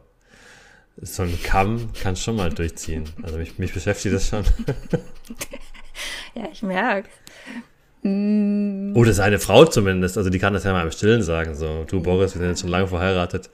so 1.02 1.24
ein 1.24 1.42
Kamm 1.44 1.92
kannst 2.00 2.24
schon 2.24 2.36
mal 2.36 2.50
durchziehen. 2.52 3.06
Also 3.24 3.38
mich, 3.38 3.58
mich 3.58 3.74
beschäftigt 3.74 4.14
das 4.14 4.28
schon. 4.28 4.44
ja, 6.36 6.50
ich 6.52 6.62
merke. 6.62 7.10
Oder 8.04 9.14
seine 9.14 9.40
Frau 9.40 9.66
zumindest, 9.66 10.18
also 10.18 10.30
die 10.30 10.40
kann 10.40 10.54
das 10.54 10.64
ja 10.64 10.74
mal 10.74 10.84
im 10.84 10.92
Stillen 10.92 11.22
sagen, 11.22 11.56
so, 11.56 11.86
du 11.88 12.02
Boris, 12.02 12.34
wir 12.34 12.40
sind 12.40 12.50
jetzt 12.50 12.62
schon 12.62 12.70
lange 12.70 12.88
verheiratet, 12.88 13.50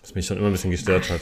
was 0.00 0.14
mich 0.14 0.24
schon 0.24 0.38
immer 0.38 0.46
ein 0.46 0.52
bisschen 0.52 0.70
gestört 0.70 1.10
hat. 1.10 1.20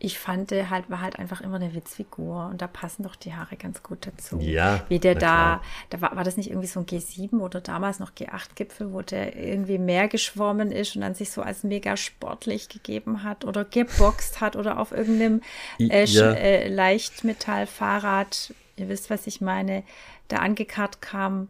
Ich 0.00 0.18
fand, 0.20 0.52
der 0.52 0.70
halt 0.70 0.88
war 0.90 1.00
halt 1.00 1.18
einfach 1.18 1.40
immer 1.40 1.56
eine 1.56 1.74
Witzfigur 1.74 2.46
und 2.46 2.62
da 2.62 2.68
passen 2.68 3.02
doch 3.02 3.16
die 3.16 3.34
Haare 3.34 3.56
ganz 3.56 3.82
gut 3.82 4.06
dazu. 4.06 4.38
Ja, 4.40 4.82
Wie 4.88 5.00
der 5.00 5.16
da, 5.16 5.60
da 5.90 6.00
war, 6.00 6.14
war 6.14 6.22
das 6.22 6.36
nicht 6.36 6.50
irgendwie 6.50 6.68
so 6.68 6.78
ein 6.78 6.86
G7 6.86 7.40
oder 7.40 7.60
damals 7.60 7.98
noch 7.98 8.12
G8-Gipfel, 8.12 8.92
wo 8.92 9.02
der 9.02 9.36
irgendwie 9.36 9.78
mehr 9.78 10.06
geschwommen 10.06 10.70
ist 10.70 10.94
und 10.94 11.02
dann 11.02 11.16
sich 11.16 11.32
so 11.32 11.42
als 11.42 11.64
mega 11.64 11.96
sportlich 11.96 12.68
gegeben 12.68 13.24
hat 13.24 13.44
oder 13.44 13.64
geboxt 13.64 14.40
hat 14.40 14.54
oder 14.54 14.78
auf 14.78 14.92
irgendeinem 14.92 15.42
äh, 15.80 16.04
ja. 16.04 16.30
äh, 16.32 16.68
Leichtmetallfahrrad, 16.68 18.54
ihr 18.76 18.88
wisst, 18.88 19.10
was 19.10 19.26
ich 19.26 19.40
meine, 19.40 19.82
da 20.28 20.36
angekarrt 20.36 21.02
kam. 21.02 21.48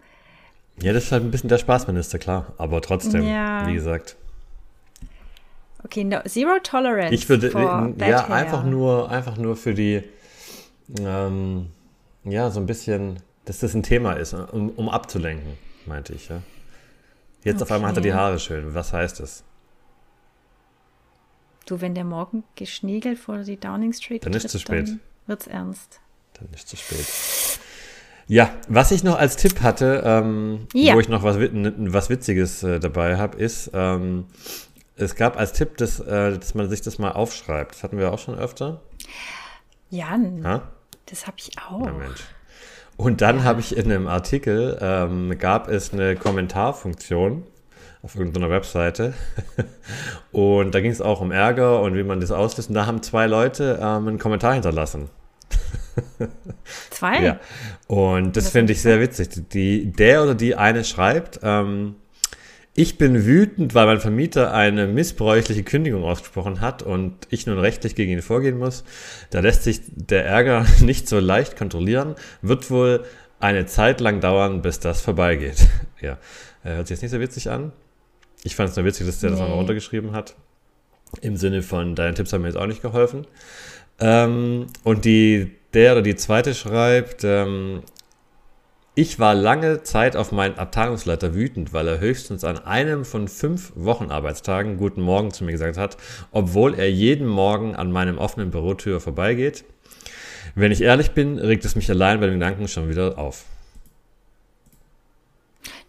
Ja, 0.80 0.92
das 0.92 1.04
ist 1.04 1.12
halt 1.12 1.24
ein 1.24 1.30
bisschen 1.30 1.48
der 1.48 1.58
Spaßminister, 1.58 2.18
klar. 2.18 2.54
Aber 2.56 2.80
trotzdem, 2.80 3.26
Ja. 3.26 3.66
wie 3.66 3.74
gesagt. 3.74 4.16
Okay, 5.84 6.04
no, 6.04 6.20
Zero 6.26 6.58
Tolerance. 6.62 7.14
Ich 7.14 7.28
würde, 7.28 7.50
for 7.50 7.88
bad 7.96 8.08
ja, 8.08 8.28
hair. 8.28 8.34
einfach 8.34 8.64
nur, 8.64 9.10
einfach 9.10 9.36
nur 9.36 9.56
für 9.56 9.74
die, 9.74 10.02
ähm, 11.00 11.68
ja, 12.24 12.50
so 12.50 12.60
ein 12.60 12.66
bisschen, 12.66 13.20
dass 13.44 13.60
das 13.60 13.74
ein 13.74 13.82
Thema 13.82 14.14
ist, 14.14 14.34
um, 14.34 14.70
um 14.70 14.88
abzulenken, 14.88 15.54
meinte 15.86 16.14
ich, 16.14 16.28
ja. 16.28 16.42
Jetzt 17.44 17.62
auf 17.62 17.70
einmal 17.70 17.90
hat 17.90 17.96
er 17.98 18.02
die 18.02 18.10
Okay. 18.10 18.18
Haare 18.18 18.38
schön. 18.40 18.74
Was 18.74 18.92
heißt 18.92 19.20
das? 19.20 19.44
Du, 21.66 21.80
wenn 21.80 21.94
der 21.94 22.04
morgen 22.04 22.44
geschniegelt 22.56 23.18
vor 23.18 23.38
die 23.38 23.56
Downing 23.58 23.92
Street 23.92 24.24
Dann 24.26 24.32
ist 24.32 24.42
tritt, 24.42 24.50
zu 24.50 24.58
spät. 24.58 24.88
Dann 24.88 25.00
wird's 25.26 25.46
ernst. 25.46 26.00
Dann 26.34 26.48
ist 26.52 26.68
zu 26.68 26.76
spät. 26.76 27.06
Ja, 28.26 28.50
was 28.68 28.90
ich 28.90 29.04
noch 29.04 29.18
als 29.18 29.36
Tipp 29.36 29.60
hatte, 29.62 30.02
ähm, 30.04 30.66
Ja. 30.74 30.94
wo 30.94 31.00
ich 31.00 31.08
noch 31.08 31.22
was, 31.22 31.36
was 31.38 32.10
Witziges 32.10 32.62
äh, 32.62 32.80
dabei 32.80 33.16
habe, 33.16 33.38
ist, 33.38 33.70
ähm, 33.72 34.26
es 34.98 35.14
gab 35.14 35.38
als 35.38 35.52
Tipp, 35.52 35.76
dass, 35.76 36.00
äh, 36.00 36.38
dass 36.38 36.54
man 36.54 36.68
sich 36.68 36.82
das 36.82 36.98
mal 36.98 37.12
aufschreibt. 37.12 37.74
Das 37.74 37.82
hatten 37.82 37.98
wir 37.98 38.12
auch 38.12 38.18
schon 38.18 38.38
öfter. 38.38 38.80
Jan, 39.90 40.42
Ja? 40.42 40.68
das 41.06 41.26
habe 41.26 41.36
ich 41.38 41.52
auch. 41.58 41.82
Na 41.84 41.92
Mensch. 41.92 42.20
Und 42.96 43.20
dann 43.20 43.44
habe 43.44 43.60
ich 43.60 43.76
in 43.76 43.84
einem 43.90 44.08
Artikel, 44.08 44.76
ähm, 44.80 45.38
gab 45.38 45.68
es 45.68 45.92
eine 45.92 46.16
Kommentarfunktion 46.16 47.44
auf 48.02 48.16
irgendeiner 48.16 48.50
Webseite. 48.50 49.14
und 50.32 50.74
da 50.74 50.80
ging 50.80 50.90
es 50.90 51.00
auch 51.00 51.20
um 51.20 51.30
Ärger 51.30 51.80
und 51.80 51.94
wie 51.94 52.02
man 52.02 52.20
das 52.20 52.32
auslöst. 52.32 52.68
Und 52.68 52.74
da 52.74 52.86
haben 52.86 53.02
zwei 53.02 53.26
Leute 53.26 53.78
ähm, 53.80 54.08
einen 54.08 54.18
Kommentar 54.18 54.54
hinterlassen. 54.54 55.10
Zwei? 56.90 57.22
Ja. 57.22 57.40
Und 57.86 58.36
das 58.36 58.44
Das 58.44 58.52
finde 58.52 58.72
ich 58.72 58.82
sehr 58.82 59.00
witzig. 59.00 59.48
Die, 59.50 59.90
der 59.90 60.22
oder 60.22 60.34
die 60.34 60.54
eine 60.54 60.84
schreibt, 60.84 61.40
ähm, 61.42 61.96
ich 62.78 62.96
bin 62.96 63.26
wütend, 63.26 63.74
weil 63.74 63.86
mein 63.86 63.98
Vermieter 64.00 64.54
eine 64.54 64.86
missbräuchliche 64.86 65.64
Kündigung 65.64 66.04
ausgesprochen 66.04 66.60
hat 66.60 66.84
und 66.84 67.12
ich 67.28 67.44
nun 67.44 67.58
rechtlich 67.58 67.96
gegen 67.96 68.12
ihn 68.12 68.22
vorgehen 68.22 68.56
muss. 68.56 68.84
Da 69.30 69.40
lässt 69.40 69.64
sich 69.64 69.80
der 69.96 70.24
Ärger 70.24 70.64
nicht 70.80 71.08
so 71.08 71.18
leicht 71.18 71.56
kontrollieren, 71.56 72.14
wird 72.40 72.70
wohl 72.70 73.02
eine 73.40 73.66
Zeit 73.66 73.98
lang 74.00 74.20
dauern, 74.20 74.62
bis 74.62 74.78
das 74.78 75.00
vorbeigeht. 75.00 75.66
Ja, 76.00 76.18
äh, 76.62 76.76
hört 76.76 76.86
sich 76.86 76.94
jetzt 76.94 77.02
nicht 77.02 77.10
so 77.10 77.18
witzig 77.18 77.50
an. 77.50 77.72
Ich 78.44 78.54
fand 78.54 78.70
es 78.70 78.76
nur 78.76 78.84
witzig, 78.84 79.04
dass 79.08 79.18
der 79.18 79.30
das 79.30 79.40
Nee. 79.40 79.42
nochmal 79.46 79.58
runtergeschrieben 79.58 80.12
hat. 80.12 80.36
Im 81.20 81.36
Sinne 81.36 81.62
von, 81.62 81.96
deine 81.96 82.14
Tipps 82.14 82.32
haben 82.32 82.42
mir 82.42 82.46
jetzt 82.46 82.56
auch 82.56 82.68
nicht 82.68 82.82
geholfen. 82.82 83.26
Ähm, 83.98 84.66
und 84.84 85.04
die 85.04 85.50
der 85.74 85.94
oder 85.94 86.02
die 86.02 86.14
zweite 86.14 86.54
schreibt, 86.54 87.24
ähm, 87.24 87.82
ich 88.98 89.20
war 89.20 89.32
lange 89.32 89.84
Zeit 89.84 90.16
auf 90.16 90.32
meinen 90.32 90.58
Abteilungsleiter 90.58 91.32
wütend, 91.32 91.72
weil 91.72 91.86
er 91.86 92.00
höchstens 92.00 92.42
an 92.42 92.58
einem 92.58 93.04
von 93.04 93.28
fünf 93.28 93.70
Wochenarbeitstagen 93.76 94.76
Guten 94.76 95.02
Morgen 95.02 95.30
zu 95.30 95.44
mir 95.44 95.52
gesagt 95.52 95.76
hat, 95.76 95.96
obwohl 96.32 96.74
er 96.74 96.90
jeden 96.90 97.28
Morgen 97.28 97.76
an 97.76 97.92
meinem 97.92 98.18
offenen 98.18 98.50
Bürotür 98.50 98.98
vorbeigeht. 98.98 99.62
Wenn 100.56 100.72
ich 100.72 100.80
ehrlich 100.80 101.12
bin, 101.12 101.38
regt 101.38 101.64
es 101.64 101.76
mich 101.76 101.88
allein 101.88 102.18
bei 102.18 102.26
den 102.26 102.40
Gedanken 102.40 102.66
schon 102.66 102.88
wieder 102.88 103.16
auf. 103.18 103.44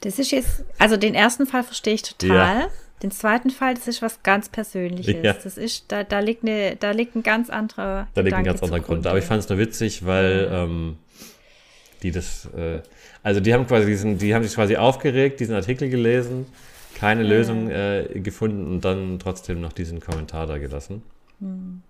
Das 0.01 0.19
ist 0.19 0.29
jetzt, 0.29 0.63
also 0.77 0.95
den 0.95 1.15
ersten 1.15 1.47
Fall 1.47 1.63
verstehe 1.63 1.95
ich 1.95 2.03
total. 2.03 2.59
Ja. 2.59 2.67
Den 3.01 3.09
zweiten 3.09 3.49
Fall, 3.49 3.73
das 3.73 3.87
ist 3.87 4.03
was 4.03 4.21
ganz 4.21 4.49
Persönliches. 4.49 5.15
Ja. 5.23 5.33
Das 5.33 5.57
ist, 5.57 5.85
da, 5.87 6.03
da, 6.03 6.19
liegt 6.19 6.43
eine, 6.43 6.75
da 6.75 6.91
liegt 6.91 7.15
ein 7.15 7.23
ganz 7.23 7.49
anderer. 7.49 8.07
Da 8.13 8.21
liegt 8.21 8.35
ein 8.35 8.43
ganz 8.43 8.61
anderer 8.61 8.81
Grund. 8.81 9.07
Aber 9.07 9.17
ich 9.17 9.25
fand 9.25 9.41
es 9.41 9.49
nur 9.49 9.57
witzig, 9.57 10.05
weil 10.05 10.47
ähm, 10.51 10.97
die 12.03 12.11
das, 12.11 12.45
äh, 12.55 12.81
also 13.23 13.39
die 13.39 13.53
haben 13.53 13.67
quasi 13.67 13.85
diesen, 13.85 14.17
die 14.17 14.33
haben 14.33 14.43
sich 14.43 14.53
quasi 14.53 14.77
aufgeregt, 14.77 15.39
diesen 15.39 15.55
Artikel 15.55 15.89
gelesen, 15.89 16.45
keine 16.95 17.23
ja. 17.23 17.29
Lösung 17.29 17.69
äh, 17.69 18.07
gefunden 18.15 18.65
und 18.67 18.85
dann 18.85 19.19
trotzdem 19.19 19.61
noch 19.61 19.73
diesen 19.73 19.99
Kommentar 19.99 20.47
da 20.47 20.57
gelassen. 20.57 21.03
Hm. 21.39 21.81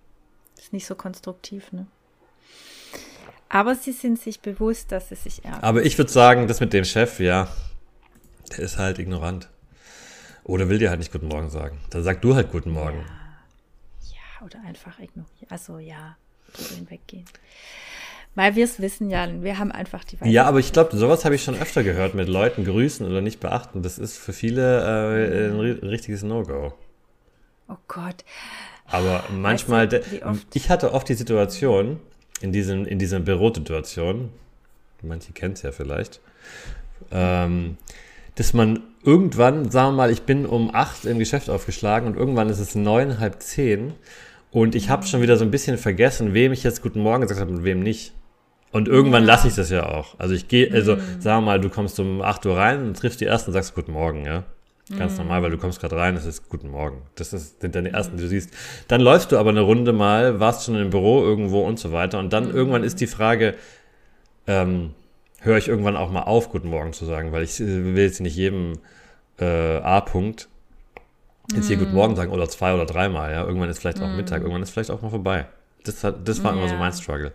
Ist 0.58 0.72
nicht 0.72 0.86
so 0.86 0.94
konstruktiv, 0.94 1.72
ne? 1.72 1.86
Aber 3.48 3.74
sie 3.74 3.92
sind 3.92 4.20
sich 4.20 4.40
bewusst, 4.40 4.92
dass 4.92 5.10
es 5.10 5.24
sich 5.24 5.44
ärgert. 5.44 5.64
Aber 5.64 5.82
ich 5.84 5.98
würde 5.98 6.10
sagen, 6.10 6.46
das 6.46 6.60
mit 6.60 6.72
dem 6.72 6.84
Chef, 6.84 7.18
ja, 7.18 7.48
der 8.52 8.60
ist 8.60 8.78
halt 8.78 9.00
ignorant. 9.00 9.48
Oder 10.44 10.68
will 10.68 10.78
dir 10.78 10.90
halt 10.90 11.00
nicht 11.00 11.12
Guten 11.12 11.28
Morgen 11.28 11.50
sagen. 11.50 11.78
Dann 11.90 12.04
sag 12.04 12.22
du 12.22 12.34
halt 12.34 12.52
Guten 12.52 12.70
Morgen. 12.70 13.04
Ja, 14.02 14.14
ja 14.14 14.46
oder 14.46 14.60
einfach 14.64 14.98
ignorieren. 15.00 15.48
Also 15.48 15.78
ja, 15.78 16.16
drüber 16.52 16.74
hinweggehen. 16.76 17.24
Weil 18.34 18.54
wir 18.54 18.64
es 18.64 18.80
wissen, 18.80 19.10
ja, 19.10 19.28
wir 19.42 19.58
haben 19.58 19.72
einfach 19.72 20.04
die 20.04 20.16
Weisheit. 20.20 20.32
Ja, 20.32 20.44
aber 20.44 20.60
ich 20.60 20.72
glaube, 20.72 20.96
sowas 20.96 21.24
habe 21.24 21.34
ich 21.34 21.42
schon 21.42 21.56
öfter 21.56 21.82
gehört 21.82 22.14
mit 22.14 22.28
Leuten 22.28 22.64
grüßen 22.64 23.06
oder 23.06 23.20
nicht 23.20 23.40
beachten. 23.40 23.82
Das 23.82 23.98
ist 23.98 24.16
für 24.16 24.32
viele 24.32 24.80
äh, 24.80 25.48
ein 25.48 25.58
richtiges 25.88 26.22
No-Go. 26.22 26.72
Oh 27.68 27.76
Gott. 27.88 28.24
Aber 28.86 29.24
manchmal, 29.32 29.90
weißt 29.90 30.06
du, 30.22 30.38
ich 30.54 30.70
hatte 30.70 30.92
oft 30.92 31.08
die 31.08 31.14
Situation, 31.14 32.00
in, 32.40 32.52
diesem, 32.52 32.86
in 32.86 32.98
dieser 32.98 33.20
Bürosituation, 33.20 34.30
manche 35.02 35.32
kennen 35.32 35.54
es 35.54 35.62
ja 35.62 35.72
vielleicht, 35.72 36.20
ähm, 37.10 37.76
dass 38.34 38.54
man 38.54 38.82
irgendwann, 39.04 39.70
sagen 39.70 39.92
wir 39.92 39.96
mal, 39.96 40.10
ich 40.10 40.22
bin 40.22 40.46
um 40.46 40.74
acht 40.74 41.04
im 41.04 41.18
Geschäft 41.18 41.50
aufgeschlagen 41.50 42.08
und 42.08 42.16
irgendwann 42.16 42.48
ist 42.48 42.58
es 42.58 42.74
neun, 42.74 43.18
halb 43.18 43.42
zehn 43.42 43.92
und 44.50 44.74
ich 44.74 44.88
habe 44.88 45.06
schon 45.06 45.22
wieder 45.22 45.36
so 45.36 45.44
ein 45.44 45.50
bisschen 45.50 45.78
vergessen, 45.78 46.34
wem 46.34 46.52
ich 46.52 46.62
jetzt 46.62 46.82
Guten 46.82 47.00
Morgen 47.00 47.22
gesagt 47.22 47.40
habe 47.40 47.50
und 47.50 47.64
wem 47.64 47.82
nicht. 47.82 48.12
Und 48.72 48.88
irgendwann 48.88 49.22
ja. 49.22 49.28
lasse 49.28 49.48
ich 49.48 49.54
das 49.54 49.70
ja 49.70 49.86
auch. 49.86 50.18
Also 50.18 50.34
ich 50.34 50.48
gehe, 50.48 50.72
also 50.72 50.96
mhm. 50.96 51.20
sagen 51.20 51.42
wir 51.42 51.46
mal, 51.46 51.60
du 51.60 51.68
kommst 51.68 51.98
um 51.98 52.22
8 52.22 52.46
Uhr 52.46 52.56
rein 52.56 52.86
und 52.86 52.96
triffst 52.96 53.20
die 53.20 53.26
ersten 53.26 53.50
und 53.50 53.54
sagst 53.54 53.74
Guten 53.74 53.92
Morgen, 53.92 54.24
ja. 54.24 54.44
Ganz 54.96 55.12
mhm. 55.12 55.18
normal, 55.18 55.42
weil 55.42 55.50
du 55.50 55.58
kommst 55.58 55.80
gerade 55.80 55.96
rein, 55.96 56.14
das 56.14 56.24
ist 56.24 56.48
Guten 56.48 56.70
Morgen. 56.70 57.02
Das 57.16 57.32
ist, 57.32 57.60
sind 57.60 57.74
deine 57.74 57.92
ersten, 57.92 58.16
die 58.16 58.22
du 58.22 58.28
siehst. 58.28 58.50
Dann 58.88 59.00
läufst 59.00 59.32
du 59.32 59.38
aber 59.38 59.50
eine 59.50 59.60
Runde 59.60 59.92
mal, 59.92 60.40
warst 60.40 60.64
schon 60.64 60.76
im 60.76 60.90
Büro 60.90 61.22
irgendwo 61.22 61.62
und 61.62 61.78
so 61.78 61.92
weiter. 61.92 62.18
Und 62.18 62.32
dann 62.32 62.48
mhm. 62.48 62.54
irgendwann 62.54 62.84
ist 62.84 63.00
die 63.00 63.06
Frage, 63.06 63.54
ähm, 64.46 64.94
höre 65.40 65.58
ich 65.58 65.68
irgendwann 65.68 65.96
auch 65.96 66.10
mal 66.10 66.22
auf, 66.22 66.50
Guten 66.50 66.68
Morgen 66.68 66.92
zu 66.92 67.04
sagen, 67.04 67.32
weil 67.32 67.42
ich 67.42 67.58
will 67.58 67.98
jetzt 67.98 68.20
nicht 68.20 68.36
jedem 68.36 68.74
äh, 69.38 69.78
A-Punkt 69.78 70.48
jetzt 71.54 71.66
hier 71.66 71.76
Guten 71.76 71.94
Morgen 71.94 72.16
sagen 72.16 72.30
oder 72.30 72.48
zwei 72.48 72.74
oder 72.74 72.86
dreimal, 72.86 73.32
ja. 73.32 73.44
Irgendwann 73.44 73.68
ist 73.68 73.80
vielleicht 73.80 74.00
auch 74.00 74.08
Mittag, 74.08 74.42
irgendwann 74.42 74.62
ist 74.62 74.70
vielleicht 74.70 74.90
auch 74.90 75.02
mal 75.02 75.10
vorbei. 75.10 75.46
Das, 75.84 76.04
hat, 76.04 76.28
das 76.28 76.42
war 76.44 76.52
ja. 76.52 76.58
immer 76.58 76.68
so 76.68 76.76
mein 76.76 76.92
Struggle. 76.92 77.32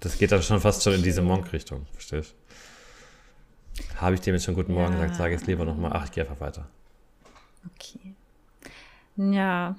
Das 0.00 0.18
geht 0.18 0.32
dann 0.32 0.42
schon 0.42 0.60
fast 0.60 0.82
schon 0.82 0.94
in 0.94 1.02
diese 1.02 1.22
Monk-Richtung, 1.22 1.86
verstehst 1.92 2.34
du? 2.34 3.96
Habe 4.00 4.14
ich 4.14 4.20
dem 4.20 4.34
jetzt 4.34 4.44
schon 4.44 4.54
Guten 4.54 4.74
Morgen 4.74 4.94
ja. 4.94 5.02
gesagt, 5.02 5.16
sage 5.16 5.34
jetzt 5.34 5.46
lieber 5.46 5.64
nochmal, 5.64 5.92
ach, 5.94 6.04
ich 6.04 6.12
gehe 6.12 6.24
einfach 6.24 6.40
weiter. 6.40 6.68
Okay. 7.74 8.14
Ja. 9.16 9.76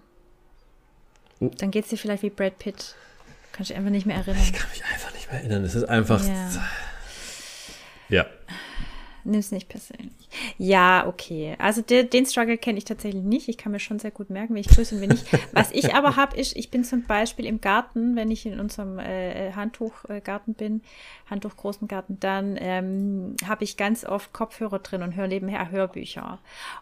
Uh. 1.40 1.50
Dann 1.58 1.72
geht 1.72 1.86
es 1.86 1.90
dir 1.90 1.98
vielleicht 1.98 2.24
wie 2.24 2.30
Brad 2.30 2.60
Pitt. 2.60 2.96
Kann 3.52 3.64
ich 3.64 3.74
einfach 3.74 3.90
nicht 3.90 4.06
mehr 4.06 4.18
erinnern. 4.18 4.42
Ich 4.42 4.54
kann 4.54 4.70
mich 4.70 4.84
einfach 4.86 5.14
nicht 5.14 5.32
mehr 5.32 5.40
erinnern. 5.40 5.64
Es 5.64 5.76
ist 5.76 5.86
einfach. 5.86 6.24
Ja. 6.26 6.50
ja 8.10 8.26
nimm 9.30 9.40
es 9.40 9.52
nicht 9.52 9.70
persönlich. 9.70 10.12
Ja, 10.58 11.08
okay. 11.08 11.56
Also 11.60 11.82
de, 11.82 12.04
den 12.04 12.26
Struggle 12.26 12.58
kenne 12.58 12.78
ich 12.78 12.86
tatsächlich 12.86 13.24
nicht. 13.24 13.48
Ich 13.48 13.58
kann 13.58 13.72
mir 13.72 13.80
schon 13.80 14.00
sehr 14.00 14.12
gut 14.12 14.30
merken, 14.30 14.56
wie 14.56 14.60
ich 14.60 14.68
grüße 14.68 14.96
und 14.96 15.02
wenn 15.02 15.10
nicht. 15.10 15.26
Was 15.54 15.72
ich 15.72 15.94
aber 15.96 16.16
habe, 16.16 16.38
ist, 16.38 16.56
ich 16.56 16.70
bin 16.72 16.84
zum 16.84 17.04
Beispiel 17.04 17.46
im 17.46 17.62
Garten, 17.62 18.16
wenn 18.16 18.32
ich 18.32 18.46
in 18.46 18.60
unserem 18.60 19.00
äh, 19.00 19.54
Handtuchgarten 19.54 20.54
bin, 20.54 20.82
Handtuchgroßen 21.30 21.88
Garten, 21.88 22.18
dann 22.20 22.58
ähm, 22.60 23.36
habe 23.48 23.64
ich 23.64 23.78
ganz 23.78 24.06
oft 24.06 24.34
Kopfhörer 24.34 24.80
drin 24.80 25.04
und 25.04 25.16
höre 25.16 25.28
nebenher 25.28 25.72
Hörbücher. 25.72 26.40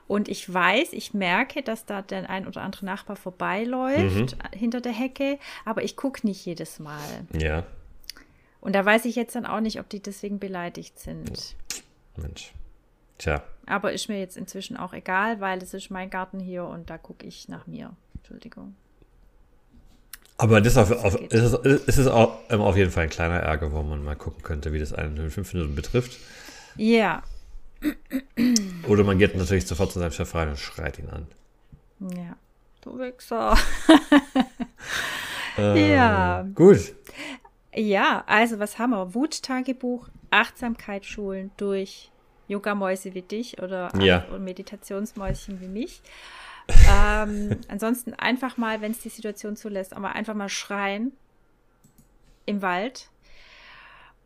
Und 0.08 0.28
ich 0.28 0.52
weiß, 0.52 0.94
ich 0.94 1.14
merke, 1.14 1.62
dass 1.62 1.86
da 1.86 2.02
der 2.02 2.30
ein 2.30 2.48
oder 2.48 2.62
andere 2.62 2.86
Nachbar 2.86 3.16
vorbeiläuft 3.16 4.38
mhm. 4.38 4.58
hinter 4.58 4.82
der 4.82 4.94
Hecke, 4.94 5.40
aber 5.66 5.84
ich 5.84 5.96
gucke 5.96 6.26
nicht 6.26 6.46
jedes 6.46 6.80
Mal. 6.80 7.26
Ja. 7.38 7.64
Und 8.62 8.74
da 8.74 8.84
weiß 8.84 9.06
ich 9.06 9.16
jetzt 9.16 9.36
dann 9.36 9.46
auch 9.46 9.62
nicht, 9.62 9.80
ob 9.80 9.88
die 9.90 10.02
deswegen 10.02 10.40
beleidigt 10.40 11.00
sind. 11.00 11.56
Mensch. 12.18 12.54
Tja. 13.18 13.44
Aber 13.66 13.92
ist 13.92 14.10
mir 14.10 14.20
jetzt 14.20 14.38
inzwischen 14.38 14.78
auch 14.78 14.94
egal, 14.94 15.42
weil 15.42 15.62
es 15.62 15.74
ist 15.74 15.90
mein 15.90 16.10
Garten 16.10 16.40
hier 16.40 16.66
und 16.66 16.90
da 16.90 16.98
gucke 16.98 17.26
ich 17.26 17.50
nach 17.50 17.68
mir. 17.68 17.92
Entschuldigung. 18.16 18.76
Aber 20.38 20.62
das 20.62 20.78
auf, 20.78 20.92
auf, 20.92 21.16
ist, 21.16 21.54
ist 21.66 21.98
es 21.98 22.08
auch 22.08 22.40
ähm, 22.50 22.62
auf 22.62 22.78
jeden 22.78 22.92
Fall 22.92 23.06
ein 23.06 23.10
kleiner 23.10 23.40
Ärger, 23.40 23.72
wo 23.72 23.82
man 23.82 24.04
mal 24.04 24.16
gucken 24.16 24.44
könnte, 24.44 24.72
wie 24.72 24.80
das 24.80 24.94
einen 24.94 25.18
in 25.18 25.32
fünf 25.32 25.54
Minuten 25.54 25.76
betrifft. 25.76 26.18
Ja. 26.76 27.24
Oder 28.88 29.04
man 29.04 29.18
geht 29.18 29.36
natürlich 29.36 29.66
sofort 29.66 29.92
zu 29.92 30.00
seinem 30.00 30.12
Chef 30.12 30.34
rein 30.36 30.50
und 30.50 30.60
schreit 30.60 31.00
ihn 31.00 31.10
an. 31.10 31.28
Ja. 32.00 32.36
Du 32.82 33.00
Wichser. 33.00 33.58
ähm, 35.58 35.92
ja. 35.92 36.48
Gut. 36.54 36.94
Ja, 37.74 38.24
also 38.28 38.60
was 38.60 38.78
haben 38.80 38.92
wir? 38.92 39.14
Wuttagebuch, 39.14 40.08
Achtsamkeitsschulen 40.32 41.52
durch 41.58 42.12
Yogamäuse 42.48 43.14
wie 43.14 43.22
dich 43.22 43.62
oder 43.62 43.92
ja. 44.00 44.26
Meditationsmäuschen 44.38 45.62
wie 45.62 45.68
mich. 45.68 46.02
ähm, 46.90 47.58
ansonsten 47.68 48.14
einfach 48.14 48.58
mal, 48.58 48.82
wenn 48.82 48.92
es 48.92 49.00
die 49.00 49.10
Situation 49.10 49.56
zulässt, 49.56 49.94
aber 49.94 50.14
einfach 50.14 50.34
mal 50.34 50.50
schreien 50.50 51.12
im 52.46 52.62
Wald. 52.62 53.10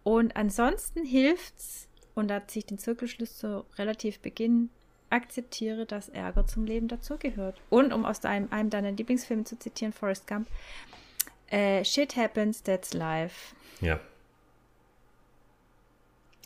Und 0.04 0.36
ansonsten 0.36 1.06
hilft's, 1.06 1.88
und 2.16 2.28
da 2.28 2.48
ziehe 2.48 2.62
ich 2.62 2.66
den 2.66 2.78
Zirkelschluss 2.78 3.38
zu 3.38 3.66
relativ 3.78 4.20
Beginn, 4.20 4.70
akzeptiere, 5.10 5.86
dass 5.86 6.10
Ärger 6.10 6.48
zum 6.48 6.66
Leben 6.66 6.88
dazugehört. 6.88 7.62
Und 7.70 7.94
um 7.94 8.06
aus 8.06 8.20
deinem, 8.20 8.52
einem 8.52 8.70
deiner 8.70 8.92
Lieblingsfilme 8.92 9.44
zu 9.44 9.60
zitieren, 9.60 9.94
Forrest 9.94 10.26
Gump, 10.28 10.48
äh, 11.50 11.84
Shit 11.84 12.16
happens, 12.16 12.64
that's 12.64 12.94
life. 12.94 13.54
Ja. 13.82 14.00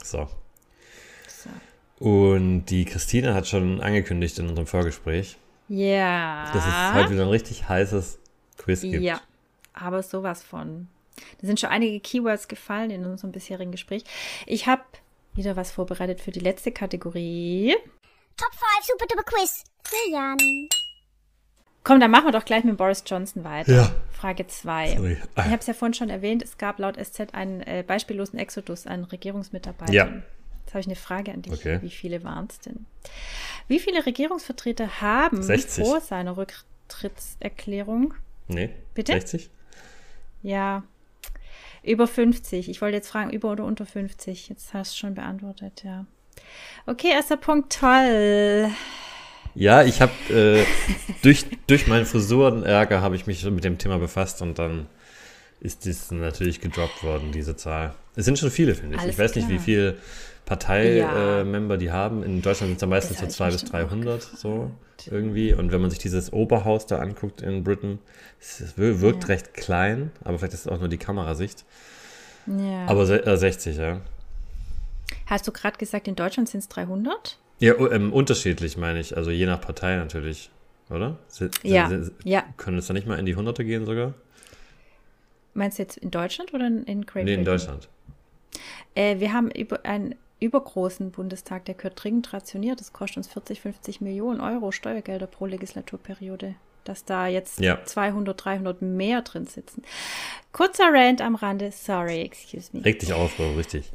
So. 0.03 0.27
so. 1.27 1.49
Und 2.05 2.65
die 2.65 2.85
Christine 2.85 3.33
hat 3.33 3.47
schon 3.47 3.81
angekündigt 3.81 4.37
in 4.39 4.49
unserem 4.49 4.67
Vorgespräch, 4.67 5.37
ja. 5.69 6.51
dass 6.53 6.65
es 6.65 6.93
heute 6.93 7.13
wieder 7.13 7.23
ein 7.23 7.29
richtig 7.29 7.67
heißes 7.67 8.19
Quiz 8.57 8.81
gibt. 8.81 9.01
Ja, 9.01 9.21
aber 9.73 10.03
sowas 10.03 10.43
von. 10.43 10.87
Da 11.39 11.47
sind 11.47 11.59
schon 11.59 11.69
einige 11.69 11.99
Keywords 11.99 12.47
gefallen 12.47 12.91
in 12.91 13.05
unserem 13.05 13.31
bisherigen 13.31 13.71
Gespräch. 13.71 14.03
Ich 14.45 14.67
habe 14.67 14.83
wieder 15.33 15.55
was 15.55 15.71
vorbereitet 15.71 16.21
für 16.21 16.31
die 16.31 16.39
letzte 16.39 16.71
Kategorie. 16.71 17.75
Top 18.37 18.51
5 18.51 18.85
Super 18.85 19.05
Duper 19.07 19.23
Quiz 19.23 19.63
für 19.83 20.11
Jan. 20.11 20.37
Komm, 21.85 21.99
dann 21.99 22.09
machen 22.09 22.25
wir 22.25 22.31
doch 22.31 22.45
gleich 22.45 22.63
mit 22.63 22.77
Boris 22.77 23.03
Johnson 23.05 23.43
weiter. 23.43 23.71
Ja. 23.71 23.91
Frage 24.11 24.47
2. 24.47 25.17
Ich 25.37 25.43
habe 25.43 25.57
es 25.57 25.67
ja 25.67 25.73
vorhin 25.75 25.93
schon 25.93 26.09
erwähnt, 26.09 26.41
es 26.41 26.57
gab 26.57 26.79
laut 26.79 26.97
SZ 26.97 27.33
einen 27.33 27.61
äh, 27.61 27.83
beispiellosen 27.85 28.39
Exodus 28.39 28.87
an 28.87 29.03
Regierungsmitarbeitern. 29.03 29.93
Ja. 29.93 30.05
Jetzt 30.05 30.73
habe 30.73 30.79
ich 30.79 30.87
eine 30.87 30.95
Frage 30.95 31.31
an 31.31 31.43
dich. 31.43 31.53
Okay. 31.53 31.77
Wie 31.83 31.91
viele 31.91 32.23
waren 32.23 32.47
es 32.49 32.59
denn? 32.59 32.87
Wie 33.67 33.79
viele 33.79 34.03
Regierungsvertreter 34.03 34.99
haben 34.99 35.43
60. 35.43 35.85
vor 35.85 36.01
seiner 36.01 36.37
Rücktrittserklärung? 36.37 38.15
Nee. 38.47 38.71
Bitte? 38.95 39.13
60? 39.13 39.51
Ja. 40.41 40.81
Über 41.83 42.07
50. 42.07 42.67
Ich 42.67 42.81
wollte 42.81 42.97
jetzt 42.97 43.09
fragen, 43.09 43.29
über 43.29 43.51
oder 43.51 43.63
unter 43.63 43.85
50. 43.85 44.49
Jetzt 44.49 44.73
hast 44.73 44.95
du 44.95 44.97
schon 44.97 45.13
beantwortet, 45.13 45.83
ja. 45.83 46.07
Okay, 46.87 47.11
erster 47.11 47.37
Punkt, 47.37 47.77
toll. 47.79 48.71
Ja, 49.55 49.83
ich 49.83 50.01
habe 50.01 50.11
äh, 50.29 50.65
durch, 51.21 51.45
durch 51.67 51.87
meinen 51.87 52.05
Frisurenärger 52.05 53.01
habe 53.01 53.15
ich 53.15 53.25
mich 53.25 53.43
mit 53.45 53.63
dem 53.63 53.77
Thema 53.77 53.97
befasst 53.97 54.41
und 54.41 54.59
dann 54.59 54.87
ist 55.61 55.85
das 55.85 56.11
natürlich 56.11 56.59
gedroppt 56.61 57.03
worden, 57.03 57.31
diese 57.31 57.55
Zahl. 57.55 57.95
Es 58.15 58.25
sind 58.25 58.37
schon 58.37 58.51
viele, 58.51 58.75
finde 58.75 58.95
ich. 58.95 59.01
Alles 59.01 59.13
ich 59.13 59.19
weiß 59.19 59.31
klar. 59.31 59.45
nicht, 59.45 59.53
wie 59.53 59.63
viele 59.63 59.97
Parteimember 60.45 61.73
ja. 61.73 61.75
äh, 61.75 61.77
die 61.79 61.91
haben. 61.91 62.21
In 62.23 62.41
Deutschland 62.41 62.69
sind 62.69 62.75
es 62.75 62.81
ja 62.81 62.87
meistens 62.87 63.19
so 63.19 63.27
200 63.27 63.61
bis 63.61 63.71
300 63.71 64.21
so 64.21 64.71
irgendwie. 65.09 65.53
Und 65.53 65.71
wenn 65.71 65.81
man 65.81 65.89
sich 65.89 65.99
dieses 65.99 66.31
Oberhaus 66.31 66.85
da 66.85 66.99
anguckt 66.99 67.41
in 67.41 67.63
Britain, 67.63 67.99
es 68.39 68.77
wirkt 68.77 69.23
ja. 69.23 69.27
recht 69.27 69.53
klein, 69.53 70.11
aber 70.23 70.37
vielleicht 70.37 70.53
ist 70.53 70.65
es 70.65 70.67
auch 70.67 70.79
nur 70.79 70.89
die 70.89 70.97
Kamerasicht. 70.97 71.65
Ja. 72.45 72.85
Aber 72.87 73.09
äh, 73.09 73.37
60, 73.37 73.77
ja. 73.77 74.01
Hast 75.25 75.47
du 75.47 75.51
gerade 75.51 75.77
gesagt, 75.77 76.07
in 76.07 76.15
Deutschland 76.15 76.49
sind 76.49 76.59
es 76.59 76.67
300? 76.67 77.39
Ja, 77.59 77.73
ähm, 77.91 78.11
unterschiedlich 78.13 78.77
meine 78.77 78.99
ich. 78.99 79.15
Also 79.15 79.31
je 79.31 79.45
nach 79.45 79.61
Partei 79.61 79.95
natürlich, 79.95 80.49
oder? 80.89 81.17
Si- 81.27 81.49
si- 81.61 81.67
Ja, 81.69 81.89
si- 81.89 82.11
ja. 82.23 82.43
Können 82.57 82.77
es 82.77 82.87
da 82.87 82.93
nicht 82.93 83.07
mal 83.07 83.17
in 83.17 83.25
die 83.25 83.35
Hunderte 83.35 83.63
gehen 83.63 83.85
sogar? 83.85 84.13
Meinst 85.53 85.79
du 85.79 85.83
jetzt 85.83 85.97
in 85.97 86.11
Deutschland 86.11 86.53
oder 86.53 86.67
in, 86.67 86.83
in 86.83 87.05
Great 87.05 87.25
Nee, 87.25 87.33
in 87.35 87.43
Britain? 87.43 87.57
Deutschland. 87.59 87.89
Äh, 88.93 89.19
wir 89.19 89.31
haben 89.33 89.49
über 89.51 89.85
einen 89.85 90.15
übergroßen 90.41 91.11
Bundestag, 91.11 91.63
der 91.65 91.75
gehört 91.75 92.03
dringend 92.03 92.33
rationiert. 92.33 92.79
Das 92.81 92.91
kostet 92.91 93.17
uns 93.17 93.27
40, 93.29 93.61
50 93.61 94.01
Millionen 94.01 94.41
Euro 94.41 94.71
Steuergelder 94.73 95.27
pro 95.27 95.45
Legislaturperiode. 95.45 96.55
Dass 96.83 97.03
da 97.05 97.25
jetzt 97.27 97.61
Ja. 97.61 97.83
200, 97.83 98.43
300 98.45 98.81
mehr 98.81 99.21
drin 99.23 99.47
sitzen. 99.47 99.81
Kurzer 100.51 100.89
Rant 100.93 101.21
am 101.21 101.35
Rande. 101.35 101.71
Sorry, 101.71 102.21
excuse 102.21 102.69
me. 102.73 102.83
Reg 102.85 102.99
dich 102.99 103.11
auf, 103.13 103.35
Bro, 103.37 103.53
richtig. 103.53 103.91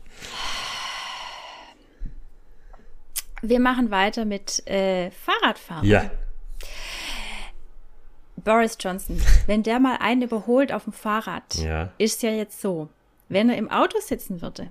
Wir 3.42 3.60
machen 3.60 3.90
weiter 3.90 4.24
mit 4.24 4.66
äh, 4.66 5.10
Fahrradfahren. 5.10 5.86
Ja. 5.86 6.10
Boris 8.36 8.76
Johnson, 8.80 9.20
wenn 9.46 9.62
der 9.62 9.80
mal 9.80 9.96
einen 10.00 10.22
überholt 10.22 10.72
auf 10.72 10.84
dem 10.84 10.92
Fahrrad, 10.92 11.54
Ja. 11.56 11.92
ist 11.98 12.22
ja 12.22 12.30
jetzt 12.30 12.60
so, 12.60 12.88
wenn 13.28 13.48
er 13.50 13.56
im 13.58 13.70
Auto 13.70 13.98
sitzen 14.00 14.40
würde, 14.42 14.70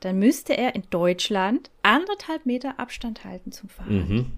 dann 0.00 0.18
müsste 0.18 0.56
er 0.56 0.74
in 0.74 0.84
Deutschland 0.90 1.70
anderthalb 1.82 2.44
Meter 2.46 2.78
Abstand 2.78 3.24
halten 3.24 3.52
zum 3.52 3.68
Fahrrad. 3.68 3.90
Mhm. 3.90 4.32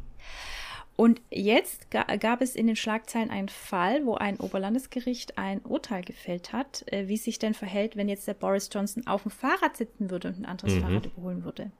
Und 0.94 1.20
jetzt 1.30 1.92
ga 1.92 2.02
gab 2.16 2.40
es 2.40 2.56
in 2.56 2.66
den 2.66 2.74
Schlagzeilen 2.74 3.30
einen 3.30 3.48
Fall, 3.48 4.04
wo 4.04 4.14
ein 4.14 4.38
Oberlandesgericht 4.40 5.38
ein 5.38 5.60
Urteil 5.60 6.02
gefällt 6.02 6.52
hat, 6.52 6.84
äh, 6.92 7.06
wie 7.06 7.16
sich 7.16 7.38
denn 7.38 7.54
verhält, 7.54 7.96
wenn 7.96 8.08
jetzt 8.08 8.26
der 8.26 8.34
Boris 8.34 8.68
Johnson 8.72 9.06
auf 9.06 9.22
dem 9.22 9.30
Fahrrad 9.30 9.76
sitzen 9.76 10.10
würde 10.10 10.28
und 10.28 10.40
ein 10.40 10.46
anderes 10.46 10.74
Mhm. 10.74 10.80
Fahrrad 10.82 11.06
überholen 11.06 11.44
würde. 11.44 11.70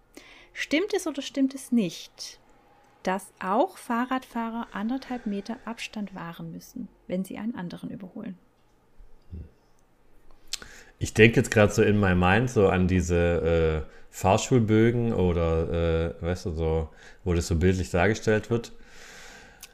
Stimmt 0.53 0.92
es 0.94 1.07
oder 1.07 1.22
stimmt 1.22 1.55
es 1.55 1.72
nicht, 1.72 2.40
dass 3.03 3.32
auch 3.40 3.78
Fahrradfahrer 3.78 4.68
anderthalb 4.72 5.26
Meter 5.26 5.57
Abstand 5.64 6.14
wahren 6.14 6.53
müssen, 6.53 6.88
wenn 7.07 7.24
sie 7.24 7.38
einen 7.38 7.55
anderen 7.55 7.90
überholen? 7.90 8.36
Ich 10.99 11.14
denke 11.14 11.36
jetzt 11.36 11.51
gerade 11.51 11.72
so 11.72 11.82
in 11.82 12.01
my 12.01 12.14
mind 12.14 12.51
so 12.51 12.68
an 12.68 12.88
diese 12.88 13.86
äh, 13.86 13.92
Fahrschulbögen 14.11 15.12
oder, 15.12 16.16
äh, 16.18 16.22
weißt 16.22 16.46
du, 16.46 16.51
so, 16.51 16.88
wo 17.22 17.34
das 17.34 17.46
so 17.46 17.57
bildlich 17.57 17.90
dargestellt 17.90 18.51
wird. 18.51 18.72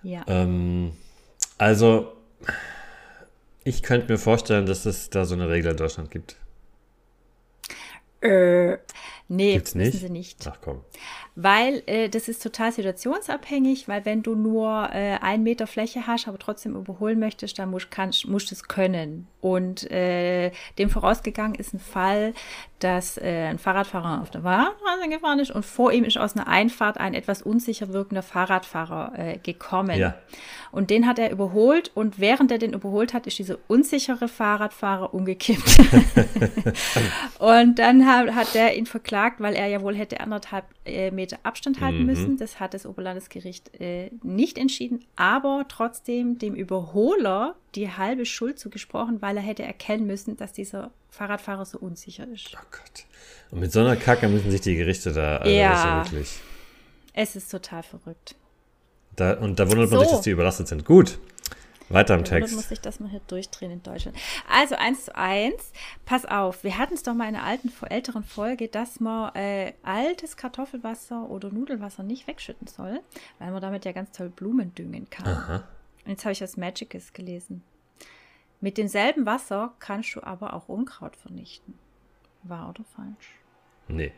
Ja. 0.02 0.22
Ähm, 0.26 0.92
also, 1.56 2.12
ich 3.64 3.82
könnte 3.82 4.12
mir 4.12 4.18
vorstellen, 4.18 4.66
dass 4.66 4.84
es 4.84 5.08
da 5.08 5.24
so 5.24 5.34
eine 5.34 5.48
Regel 5.48 5.70
in 5.70 5.76
Deutschland 5.78 6.10
gibt. 6.10 6.36
Äh, 8.20 8.78
nee, 9.28 9.54
Gibt's 9.54 9.74
wissen 9.74 9.78
nicht? 9.78 9.98
sie 10.00 10.10
nicht. 10.10 10.46
Ach 10.46 10.58
komm. 10.60 10.80
Weil 11.36 11.82
äh, 11.86 12.08
das 12.08 12.28
ist 12.28 12.42
total 12.42 12.70
situationsabhängig, 12.70 13.88
weil 13.88 14.04
wenn 14.04 14.22
du 14.22 14.36
nur 14.36 14.90
äh, 14.92 15.18
einen 15.20 15.42
Meter 15.42 15.66
Fläche 15.66 16.06
hast, 16.06 16.28
aber 16.28 16.38
trotzdem 16.38 16.76
überholen 16.76 17.18
möchtest, 17.18 17.58
dann 17.58 17.70
musst, 17.70 17.90
kannst, 17.90 18.28
musst 18.28 18.50
du 18.50 18.54
es 18.54 18.68
können. 18.68 19.26
Und 19.40 19.90
äh, 19.90 20.52
dem 20.78 20.90
vorausgegangen 20.90 21.56
ist 21.56 21.74
ein 21.74 21.80
Fall, 21.80 22.34
dass 22.78 23.18
äh, 23.18 23.46
ein 23.48 23.58
Fahrradfahrer 23.58 24.22
auf 24.22 24.30
der 24.30 24.42
Fahrradstraße 24.42 25.08
gefahren 25.08 25.38
ist 25.38 25.50
und 25.50 25.64
vor 25.64 25.92
ihm 25.92 26.04
ist 26.04 26.18
aus 26.18 26.36
einer 26.36 26.46
Einfahrt 26.46 26.98
ein 26.98 27.14
etwas 27.14 27.42
unsicher 27.42 27.92
wirkender 27.92 28.22
Fahrradfahrer 28.22 29.12
äh, 29.16 29.38
gekommen. 29.38 29.98
Ja. 29.98 30.14
Und 30.70 30.90
den 30.90 31.06
hat 31.06 31.18
er 31.18 31.30
überholt 31.30 31.90
und 31.94 32.20
während 32.20 32.52
er 32.52 32.58
den 32.58 32.74
überholt 32.74 33.12
hat, 33.12 33.26
ist 33.26 33.38
dieser 33.38 33.58
unsichere 33.68 34.28
Fahrradfahrer 34.28 35.12
umgekippt. 35.14 35.78
und 37.38 37.78
dann 37.78 38.06
hat, 38.06 38.34
hat 38.34 38.54
der 38.54 38.76
ihn 38.76 38.86
verklagt, 38.86 39.13
weil 39.40 39.54
er 39.54 39.66
ja 39.68 39.80
wohl 39.82 39.94
hätte 39.96 40.20
anderthalb 40.20 40.64
äh, 40.84 41.10
Meter 41.10 41.38
Abstand 41.42 41.80
halten 41.80 42.00
Mhm. 42.00 42.06
müssen. 42.06 42.36
Das 42.36 42.60
hat 42.60 42.74
das 42.74 42.84
Oberlandesgericht 42.86 43.80
äh, 43.80 44.10
nicht 44.22 44.58
entschieden, 44.58 45.04
aber 45.16 45.64
trotzdem 45.68 46.38
dem 46.38 46.54
Überholer 46.54 47.54
die 47.74 47.90
halbe 47.90 48.26
Schuld 48.26 48.58
zugesprochen, 48.58 49.22
weil 49.22 49.36
er 49.36 49.42
hätte 49.42 49.62
erkennen 49.62 50.06
müssen, 50.06 50.36
dass 50.36 50.52
dieser 50.52 50.90
Fahrradfahrer 51.10 51.64
so 51.64 51.78
unsicher 51.78 52.26
ist. 52.28 52.50
Oh 52.54 52.66
Gott. 52.70 53.04
Und 53.50 53.60
mit 53.60 53.72
so 53.72 53.80
einer 53.80 53.96
Kacke 53.96 54.28
müssen 54.28 54.50
sich 54.50 54.60
die 54.60 54.74
Gerichte 54.76 55.12
da, 55.12 55.36
also 55.38 55.50
Ja. 55.50 56.04
Es 57.12 57.36
ist 57.36 57.50
total 57.50 57.82
verrückt. 57.82 58.34
Da, 59.16 59.34
und 59.34 59.60
da 59.60 59.70
wundert 59.70 59.90
man 59.90 60.00
So. 60.00 60.04
sich, 60.04 60.10
dass 60.10 60.20
die 60.22 60.30
überlastet 60.30 60.66
sind. 60.68 60.84
Gut. 60.84 61.18
Weiter 61.88 62.14
im 62.14 62.24
Text. 62.24 62.54
muss 62.54 62.70
ich 62.70 62.80
das 62.80 63.00
mal 63.00 63.10
hier 63.10 63.20
durchdrehen 63.26 63.70
in 63.70 63.82
Deutschland. 63.82 64.16
Also 64.48 64.74
eins 64.76 65.06
zu 65.06 65.16
eins. 65.16 65.72
Pass 66.04 66.24
auf, 66.24 66.64
wir 66.64 66.78
hatten 66.78 66.94
es 66.94 67.02
doch 67.02 67.14
mal 67.14 67.28
in 67.28 67.36
einer 67.36 67.44
alten, 67.44 67.70
älteren 67.88 68.24
Folge, 68.24 68.68
dass 68.68 69.00
man 69.00 69.34
äh, 69.34 69.74
altes 69.82 70.36
Kartoffelwasser 70.36 71.28
oder 71.28 71.50
Nudelwasser 71.50 72.02
nicht 72.02 72.26
wegschütten 72.26 72.66
soll, 72.66 73.00
weil 73.38 73.50
man 73.50 73.60
damit 73.60 73.84
ja 73.84 73.92
ganz 73.92 74.12
toll 74.12 74.30
Blumen 74.30 74.74
düngen 74.74 75.08
kann. 75.10 75.26
Aha. 75.26 75.64
Und 76.04 76.10
jetzt 76.10 76.24
habe 76.24 76.32
ich 76.32 76.38
das 76.38 76.56
Magicus 76.56 77.12
gelesen. 77.12 77.62
Mit 78.60 78.78
demselben 78.78 79.26
Wasser 79.26 79.74
kannst 79.78 80.14
du 80.14 80.22
aber 80.22 80.54
auch 80.54 80.68
Unkraut 80.68 81.16
vernichten. 81.16 81.78
Wahr 82.42 82.70
oder 82.70 82.84
falsch? 82.84 83.34
Nee. 83.88 84.12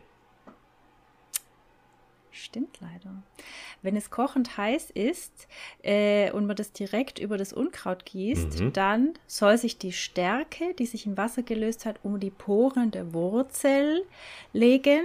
Stimmt 2.39 2.79
leider. 2.81 3.23
Wenn 3.81 3.97
es 3.97 4.11
kochend 4.11 4.59
heiß 4.59 4.91
ist 4.91 5.49
äh, 5.83 6.31
und 6.33 6.47
man 6.47 6.55
das 6.57 6.71
direkt 6.73 7.19
über 7.19 7.39
das 7.39 7.53
Unkraut 7.55 8.05
gießt, 8.05 8.61
Mhm. 8.61 8.73
dann 8.75 9.15
soll 9.27 9.57
sich 9.57 9.79
die 9.79 9.93
Stärke, 9.93 10.75
die 10.79 10.85
sich 10.87 11.07
im 11.07 11.17
Wasser 11.17 11.43
gelöst 11.43 11.87
hat, 11.87 11.97
um 12.03 12.21
die 12.21 12.31
Poren 12.31 12.91
der 12.91 13.15
Wurzel 13.15 14.05
legen. 14.53 15.03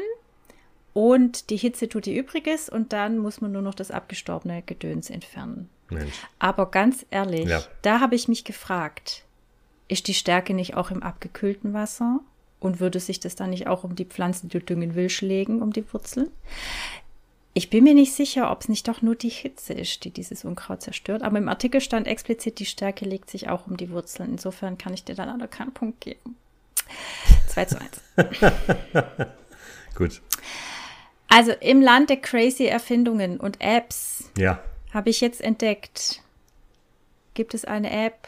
Und 0.94 1.50
die 1.50 1.58
Hitze 1.58 1.88
tut 1.88 2.06
ihr 2.08 2.20
Übriges 2.22 2.68
und 2.68 2.92
dann 2.92 3.18
muss 3.18 3.40
man 3.40 3.54
nur 3.54 3.62
noch 3.62 3.76
das 3.76 3.92
abgestorbene 3.92 4.62
Gedöns 4.66 5.10
entfernen. 5.10 5.70
Mensch. 5.90 6.14
Aber 6.38 6.70
ganz 6.70 7.06
ehrlich, 7.12 7.48
Ja. 7.48 7.64
da 7.82 8.02
habe 8.02 8.16
ich 8.16 8.28
mich 8.28 8.44
gefragt, 8.44 9.24
ist 9.88 10.08
die 10.10 10.14
Stärke 10.14 10.54
nicht 10.54 10.76
auch 10.76 10.92
im 10.92 11.02
abgekühlten 11.02 11.74
Wasser? 11.74 12.20
Und 12.60 12.80
würde 12.80 13.00
sich 13.00 13.20
das 13.20 13.34
dann 13.36 13.50
nicht 13.50 13.66
auch 13.66 13.84
um 13.84 13.96
die 13.96 14.06
Pflanzen, 14.06 14.48
die 14.50 14.60
du 14.60 14.64
düngen 14.64 14.94
willst, 14.94 15.22
legen, 15.22 15.64
um 15.64 15.74
die 15.74 15.84
Wurzeln? 15.94 16.30
Ich 17.54 17.70
bin 17.70 17.84
mir 17.84 17.94
nicht 17.94 18.14
sicher, 18.14 18.50
ob 18.50 18.62
es 18.62 18.70
nicht 18.70 18.88
doch 18.88 19.02
nur 19.02 19.16
die 19.16 19.30
Hitze 19.30 19.74
ist, 19.74 20.06
die 20.06 20.10
dieses 20.12 20.46
Unkraut 20.46 20.82
zerstört. 20.82 21.22
Aber 21.22 21.38
im 21.38 21.50
Artikel 21.50 21.82
stand 21.82 22.08
explizit, 22.08 22.60
die 22.60 22.66
Stärke 22.66 23.04
legt 23.04 23.30
sich 23.30 23.50
auch 23.50 23.68
um 23.68 23.76
die 23.76 23.90
Wurzeln. 23.90 24.32
Insofern 24.32 24.78
kann 24.78 24.94
ich 24.94 25.04
dir 25.04 25.16
dann 25.16 25.28
einen 25.28 25.50
keinen 25.50 25.74
Punkt 25.74 26.00
geben. 26.00 26.38
2 27.50 27.66
zu 27.66 27.82
1. 27.82 28.02
Gut. 29.96 30.22
Also 31.28 31.52
im 31.52 31.82
Land 31.82 32.10
der 32.10 32.18
crazy 32.18 32.66
Erfindungen 32.66 33.40
und 33.40 33.60
Apps 33.60 34.30
Ja. 34.38 34.62
habe 34.94 35.10
ich 35.10 35.20
jetzt 35.22 35.42
entdeckt, 35.42 36.22
gibt 37.34 37.54
es 37.54 37.66
eine 37.66 37.92
App, 38.06 38.28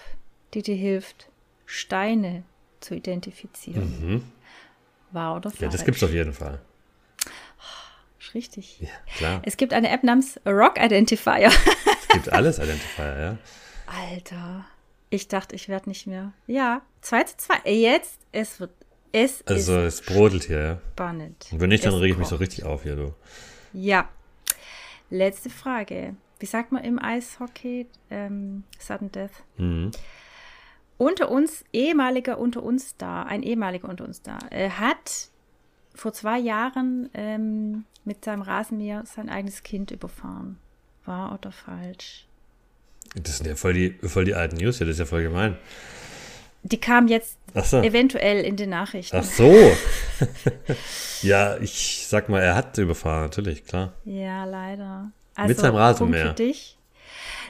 die 0.53 0.61
dir 0.61 0.75
hilft, 0.75 1.27
Steine 1.65 2.43
zu 2.81 2.93
identifizieren. 2.95 3.83
Mhm. 4.01 4.23
Wahr 5.11 5.37
oder 5.37 5.49
falsch? 5.49 5.61
Ja, 5.61 5.69
das 5.69 5.85
gibt's 5.85 6.03
auf 6.03 6.11
jeden 6.13 6.33
Fall. 6.33 6.59
Richtig. 8.33 8.79
Ja, 8.81 8.89
klar. 9.17 9.41
Es 9.45 9.57
gibt 9.57 9.73
eine 9.73 9.89
App 9.89 10.03
namens 10.03 10.39
Rock 10.45 10.79
Identifier. 10.79 11.51
Es 12.01 12.07
gibt 12.09 12.29
alles 12.29 12.57
Identifier, 12.59 13.19
ja. 13.19 13.37
Alter, 14.11 14.65
ich 15.09 15.27
dachte, 15.27 15.55
ich 15.55 15.69
werde 15.69 15.89
nicht 15.89 16.07
mehr. 16.07 16.33
Ja, 16.47 16.81
2 17.01 17.23
zu 17.23 17.37
2. 17.37 17.71
Jetzt, 17.71 18.19
es 18.31 18.59
wird, 18.59 18.71
es 19.11 19.45
Also 19.45 19.77
es 19.79 20.01
brodelt 20.01 20.43
hier, 20.45 20.59
ja. 20.59 20.81
spannend. 20.93 21.45
Und 21.51 21.59
wenn 21.59 21.69
nicht, 21.69 21.85
dann 21.85 21.93
Es 21.93 21.99
rege 22.01 22.13
ich 22.13 22.17
mich 22.19 22.27
so 22.27 22.35
richtig 22.37 22.63
auf 22.63 22.83
hier, 22.83 22.95
du. 22.95 23.13
Ja. 23.73 24.09
Letzte 25.09 25.49
Frage. 25.49 26.15
Wie 26.39 26.45
sagt 26.45 26.71
man 26.71 26.83
im 26.83 26.97
Eishockey? 26.99 27.87
Ähm, 28.09 28.63
Sudden 28.79 29.11
Death. 29.11 29.31
Mhm. 29.57 29.91
unter 30.97 31.29
uns, 31.29 31.63
ehemaliger 31.73 32.37
unter 32.37 32.63
uns 32.63 32.95
da, 32.97 33.23
ein 33.23 33.43
ehemaliger 33.43 33.89
unter 33.89 34.05
uns 34.05 34.21
da, 34.21 34.39
äh, 34.51 34.69
hat 34.69 35.29
vor 35.93 36.13
zwei 36.13 36.39
Jahren 36.39 37.09
ähm, 37.13 37.85
mit 38.05 38.25
seinem 38.25 38.41
Rasenmäher 38.41 39.03
sein 39.05 39.29
eigenes 39.29 39.63
Kind 39.63 39.91
überfahren. 39.91 40.57
Wahr 41.05 41.33
oder 41.33 41.51
falsch? 41.51 42.25
Das 43.15 43.37
sind 43.37 43.47
ja 43.47 43.55
voll 43.55 43.73
die, 43.73 43.91
voll 44.07 44.25
die 44.25 44.33
alten 44.33 44.55
News 44.57 44.77
hier, 44.77 44.87
das 44.87 44.95
ist 44.95 44.99
ja 44.99 45.05
voll 45.05 45.23
gemein. 45.23 45.57
Die 46.63 46.79
kam 46.79 47.07
jetzt 47.07 47.37
so. 47.53 47.81
eventuell 47.81 48.43
in 48.45 48.55
den 48.55 48.69
Nachrichten. 48.69 49.17
Ach 49.17 49.23
so. 49.23 49.53
ja, 51.21 51.57
ich 51.57 52.05
sag 52.07 52.29
mal, 52.29 52.41
er 52.41 52.55
hat 52.55 52.77
überfahren, 52.77 53.23
natürlich, 53.23 53.65
klar. 53.65 53.93
Ja, 54.05 54.45
leider. 54.45 55.11
Also, 55.35 55.47
Mit 55.49 55.59
seinem 55.59 55.75
Rasenmäher. 55.75 56.23
Punkt 56.25 56.39
für 56.39 56.45
dich. 56.45 56.77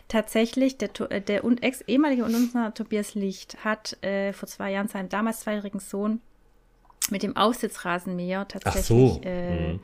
Tatsächlich, 0.07 0.77
der, 0.77 0.89
der 0.89 1.43
ehemalige 1.87 2.25
und 2.25 2.35
unser 2.35 2.73
Tobias 2.73 3.13
Licht 3.13 3.63
hat 3.63 4.01
äh, 4.03 4.33
vor 4.33 4.47
zwei 4.47 4.71
Jahren 4.71 4.87
seinem 4.87 5.09
damals 5.09 5.41
zweijährigen 5.41 5.79
Sohn 5.79 6.19
mit 7.13 7.23
dem 7.23 7.37
Aufsitzrasenmäher 7.37 8.41
Ach 8.45 8.51
tatsächlich 8.51 8.85
so. 8.85 9.21
äh, 9.23 9.73
Mhm. 9.73 9.79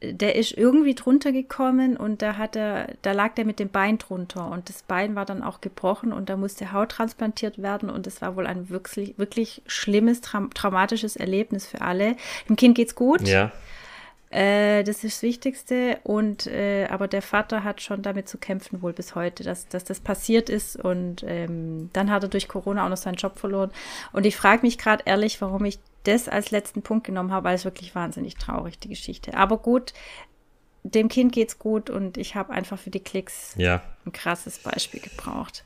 der 0.00 0.36
ist 0.36 0.52
irgendwie 0.52 0.94
drunter 0.94 1.32
gekommen 1.32 1.96
und 1.96 2.22
da 2.22 2.36
hat 2.36 2.54
er, 2.56 2.94
da 3.02 3.10
lag 3.12 3.34
der 3.34 3.44
mit 3.44 3.58
dem 3.58 3.68
Bein 3.68 3.98
drunter 3.98 4.48
und 4.50 4.68
das 4.68 4.82
Bein 4.84 5.16
war 5.16 5.24
dann 5.26 5.42
auch 5.42 5.60
gebrochen 5.60 6.12
und 6.12 6.28
da 6.30 6.36
musste 6.36 6.72
Haut 6.72 6.90
transplantiert 6.90 7.60
werden 7.60 7.90
und 7.90 8.06
es 8.06 8.22
war 8.22 8.36
wohl 8.36 8.46
ein 8.46 8.70
wirklich, 8.70 9.18
wirklich 9.18 9.60
schlimmes, 9.66 10.20
tra 10.20 10.46
traumatisches 10.54 11.16
Erlebnis 11.16 11.66
für 11.66 11.80
alle. 11.80 12.14
Dem 12.48 12.54
Kind 12.54 12.76
geht's 12.76 12.94
gut. 12.94 13.26
Ja. 13.26 13.50
Äh, 14.30 14.84
das 14.84 15.04
ist 15.04 15.16
das 15.16 15.22
Wichtigste. 15.22 15.98
Und 16.04 16.46
äh, 16.46 16.86
aber 16.90 17.08
der 17.08 17.22
Vater 17.22 17.64
hat 17.64 17.80
schon 17.80 18.02
damit 18.02 18.28
zu 18.28 18.36
kämpfen, 18.38 18.82
wohl 18.82 18.92
bis 18.92 19.14
heute, 19.14 19.42
dass, 19.42 19.68
dass 19.68 19.84
das 19.84 20.00
passiert 20.00 20.50
ist. 20.50 20.76
Und 20.76 21.24
ähm, 21.26 21.88
dann 21.94 22.10
hat 22.10 22.22
er 22.24 22.28
durch 22.28 22.46
Corona 22.46 22.84
auch 22.84 22.90
noch 22.90 22.96
seinen 22.98 23.14
Job 23.14 23.38
verloren. 23.38 23.70
Und 24.12 24.26
ich 24.26 24.36
frage 24.36 24.62
mich 24.62 24.76
gerade 24.78 25.02
ehrlich, 25.06 25.40
warum 25.40 25.64
ich 25.64 25.78
das 26.08 26.28
als 26.28 26.50
letzten 26.50 26.82
Punkt 26.82 27.06
genommen 27.06 27.32
habe, 27.32 27.44
weil 27.48 27.54
es 27.54 27.64
wirklich 27.64 27.94
wahnsinnig 27.94 28.36
traurig, 28.36 28.78
die 28.78 28.88
Geschichte. 28.88 29.34
Aber 29.34 29.58
gut, 29.58 29.92
dem 30.82 31.08
Kind 31.08 31.32
geht's 31.32 31.58
gut 31.58 31.90
und 31.90 32.16
ich 32.16 32.34
habe 32.34 32.52
einfach 32.52 32.78
für 32.78 32.90
die 32.90 33.00
Klicks 33.00 33.54
Ja. 33.56 33.82
ein 34.06 34.12
krasses 34.12 34.58
Beispiel 34.58 35.00
gebraucht. 35.00 35.64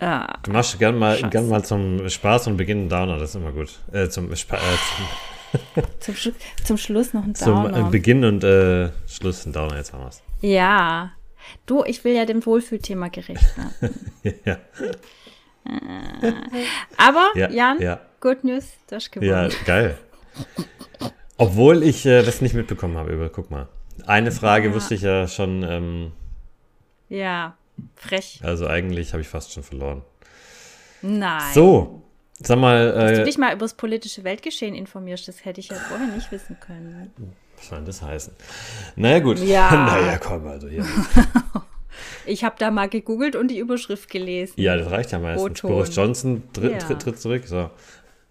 Ah, 0.00 0.38
Du 0.44 0.52
machst 0.52 0.78
gern 0.78 0.96
mal, 0.98 1.16
Scheiße. 1.16 1.30
gern 1.30 1.48
mal 1.48 1.64
zum 1.64 2.08
Spaß 2.08 2.46
und 2.48 2.56
Beginn 2.56 2.78
einen 2.80 2.88
Downer, 2.88 3.18
das 3.18 3.30
ist 3.30 3.36
immer 3.36 3.52
gut. 3.52 3.78
Äh, 3.92 4.08
zum, 4.08 4.34
Spa 4.36 4.56
äh, 4.56 5.80
zum, 6.00 6.14
Schlu 6.16 6.32
zum 6.64 6.76
Schluss 6.78 7.12
noch 7.14 7.24
ein 7.24 7.34
zum, 7.34 7.46
zum 7.56 7.72
Downer. 7.72 7.86
äh, 7.88 7.90
Beginn 7.90 8.24
und 8.24 8.44
äh, 8.44 8.90
Schluss 9.08 9.44
ein 9.46 9.52
Downer, 9.52 9.76
jetzt 9.76 9.92
haben 9.92 10.02
wir's. 10.04 10.22
ja. 10.40 11.12
Du, 11.64 11.82
ich 11.84 12.04
will 12.04 12.14
ja 12.14 12.26
dem 12.26 12.44
Wohlfühlthema 12.44 13.08
gerecht 13.08 13.56
werden. 13.56 14.10
ja, 14.44 14.58
Aber, 16.96 17.30
ja, 17.34 17.48
Jan, 17.50 17.80
ja, 17.80 18.00
Good 18.20 18.44
News, 18.44 18.64
du 18.88 18.96
hast 18.96 19.12
gewonnen. 19.12 19.30
ja, 19.30 19.48
geil. 19.64 19.98
Obwohl 21.36 21.82
ich 21.82 22.04
äh, 22.04 22.22
das 22.22 22.40
nicht 22.40 22.54
mitbekommen 22.54 22.96
habe, 22.96 23.12
über, 23.12 23.28
guck 23.28 23.50
mal. 23.50 23.68
Eine 24.06 24.32
Frage 24.32 24.68
Ja. 24.68 24.74
wusste 24.74 24.94
ich 24.94 25.02
ja 25.02 25.26
schon, 25.28 25.62
ähm, 25.62 26.12
Ja, 27.08 27.56
frech. 27.96 28.40
also 28.42 28.66
eigentlich 28.66 29.12
habe 29.12 29.20
ich 29.22 29.28
fast 29.28 29.52
schon 29.52 29.62
verloren. 29.62 30.02
Nein. 31.02 31.54
So, 31.54 32.02
sag 32.40 32.58
mal, 32.58 32.92
Dass 32.92 33.12
du 33.12 33.22
äh, 33.22 33.24
dich 33.24 33.38
mal 33.38 33.52
über 33.52 33.64
das 33.64 33.74
politische 33.74 34.24
Weltgeschehen 34.24 34.74
informierst, 34.74 35.28
das 35.28 35.44
hätte 35.44 35.60
ich 35.60 35.68
ja 35.68 35.76
vorher 35.76 36.08
nicht 36.08 36.30
wissen 36.32 36.56
können. 36.60 37.12
was 37.56 37.68
soll 37.68 37.78
denn 37.78 37.86
das 37.86 38.02
heißen? 38.02 38.32
Naja, 38.96 39.20
gut. 39.20 39.38
Ja. 39.38 39.70
naja, 39.86 40.18
komm, 40.18 40.46
also 40.46 40.68
hier. 40.68 40.84
Ich 42.26 42.44
habe 42.44 42.54
da 42.58 42.70
mal 42.70 42.88
gegoogelt 42.90 43.34
und 43.36 43.48
die 43.48 43.58
Überschrift 43.58 44.10
gelesen. 44.10 44.52
Ja, 44.56 44.76
das 44.76 44.90
reicht 44.90 45.10
ja 45.12 45.18
meistens. 45.18 45.62
Boris 45.62 45.94
Johnson 45.96 46.42
tritt, 46.52 46.72
Ja. 46.72 46.78
tritt, 46.78 47.00
tritt 47.02 47.18
zurück. 47.18 47.42
So. 47.46 47.70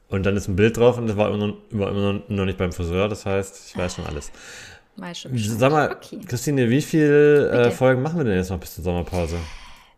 Und 0.10 0.26
dann 0.26 0.38
ist 0.38 0.48
ein 0.48 0.56
Bild 0.56 0.78
drauf 0.78 0.98
und 0.98 1.08
das 1.08 1.18
war 1.18 1.28
immer 1.34 1.48
noch, 1.48 1.58
war 1.72 1.90
immer 1.92 2.22
noch- 2.28 2.46
nicht 2.46 2.58
beim 2.58 2.72
Friseur. 2.72 3.10
Das 3.10 3.26
heißt, 3.26 3.70
ich 3.70 3.78
weiß 3.78 3.96
schon 3.96 4.06
alles. 4.06 4.32
Schon. 5.14 5.38
Sag 5.38 5.72
mal, 5.72 5.92
Okay. 5.92 6.20
Christine, 6.28 6.70
wie 6.70 6.82
viele 6.82 7.50
äh. 7.68 7.72
Folgen 7.72 8.02
machen 8.02 8.18
wir 8.18 8.24
denn 8.24 8.38
jetzt 8.38 8.50
noch 8.50 8.60
bis 8.60 8.74
zur 8.76 8.84
Sommerpause? 8.84 9.38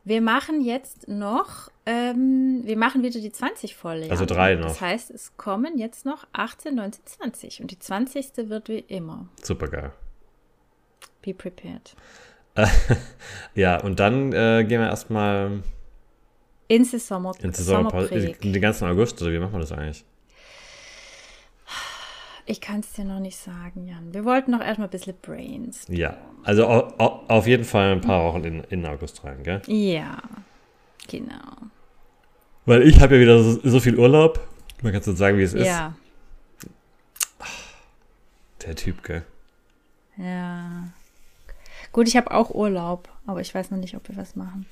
Wir 0.03 0.21
machen 0.21 0.61
jetzt 0.61 1.07
noch, 1.07 1.69
ähm, 1.85 2.61
wir 2.63 2.75
machen 2.77 3.03
wieder 3.03 3.19
die 3.19 3.31
20 3.31 3.75
voll. 3.75 3.97
ja. 4.05 4.09
Also 4.11 4.25
drei 4.25 4.55
noch. 4.55 4.67
Das 4.67 4.81
heißt, 4.81 5.11
es 5.11 5.37
kommen 5.37 5.77
jetzt 5.77 6.05
noch 6.05 6.25
18, 6.33 6.75
19, 6.75 7.05
20. 7.05 7.61
Und 7.61 7.71
die 7.71 7.79
20. 7.79 8.49
wird 8.49 8.67
wie 8.67 8.79
immer. 8.79 9.29
Super 9.43 9.67
geil. 9.67 9.91
Be 11.21 11.33
prepared. 11.33 11.95
Ja, 13.55 13.79
und 13.81 13.99
dann 13.99 14.33
äh, 14.33 14.65
gehen 14.67 14.81
wir 14.81 14.87
erstmal 14.89 15.61
Ins 16.69 16.91
Sommer, 17.07 17.33
in 17.41 17.51
die 17.51 17.61
Sommerpause. 17.61 18.07
Sommerbreak. 18.07 18.41
Den 18.41 18.61
ganzen 18.61 18.87
August, 18.87 19.21
oder 19.21 19.31
wie 19.33 19.39
machen 19.39 19.51
wir 19.53 19.59
das 19.59 19.71
eigentlich? 19.73 20.05
Ich 22.45 22.61
kann 22.61 22.79
es 22.79 22.93
dir 22.93 23.05
noch 23.05 23.19
nicht 23.19 23.37
sagen, 23.37 23.87
Jan. 23.87 24.13
Wir 24.13 24.23
wollten 24.23 24.51
noch 24.51 24.61
erstmal 24.61 24.87
ein 24.87 24.91
bisschen 24.91 25.15
Brains. 25.21 25.85
Ja, 25.87 26.17
also 26.43 26.67
au, 26.67 26.93
au, 26.97 27.23
auf 27.27 27.45
jeden 27.47 27.63
Fall 27.63 27.91
ein 27.91 28.01
paar 28.01 28.23
Wochen 28.23 28.43
in, 28.43 28.63
in 28.65 28.85
August 28.85 29.23
rein, 29.23 29.43
gell? 29.43 29.61
Ja, 29.67 30.19
genau. 31.07 31.57
Weil 32.65 32.83
ich 32.83 33.01
habe 33.01 33.15
ja 33.15 33.21
wieder 33.21 33.43
so, 33.43 33.59
so 33.63 33.79
viel 33.79 33.97
Urlaub. 33.99 34.39
Man 34.81 34.93
kann 34.93 35.01
so 35.01 35.13
sagen, 35.13 35.37
wie 35.37 35.43
es 35.43 35.53
ist. 35.53 35.65
Ja, 35.65 35.93
Der 38.65 38.75
Typ, 38.75 39.03
gell? 39.03 39.23
ja. 40.17 40.83
Gut, 41.91 42.07
ich 42.07 42.15
habe 42.15 42.29
auch 42.31 42.51
Urlaub, 42.51 43.09
aber 43.25 43.41
ich 43.41 43.55
weiß 43.55 43.71
noch 43.71 43.79
nicht, 43.79 43.95
ob 43.95 44.07
wir 44.09 44.15
was 44.17 44.35
machen. 44.35 44.67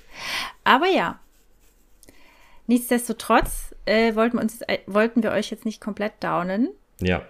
Aber 0.63 0.87
ja. 0.87 1.19
Nichtsdestotrotz 2.67 3.73
äh, 3.85 4.15
wollten, 4.15 4.37
wir 4.37 4.41
uns, 4.43 4.61
äh, 4.61 4.79
wollten 4.87 5.23
wir 5.23 5.31
euch 5.31 5.49
jetzt 5.51 5.65
nicht 5.65 5.81
komplett 5.81 6.13
downen. 6.21 6.69
Ja. 6.99 7.21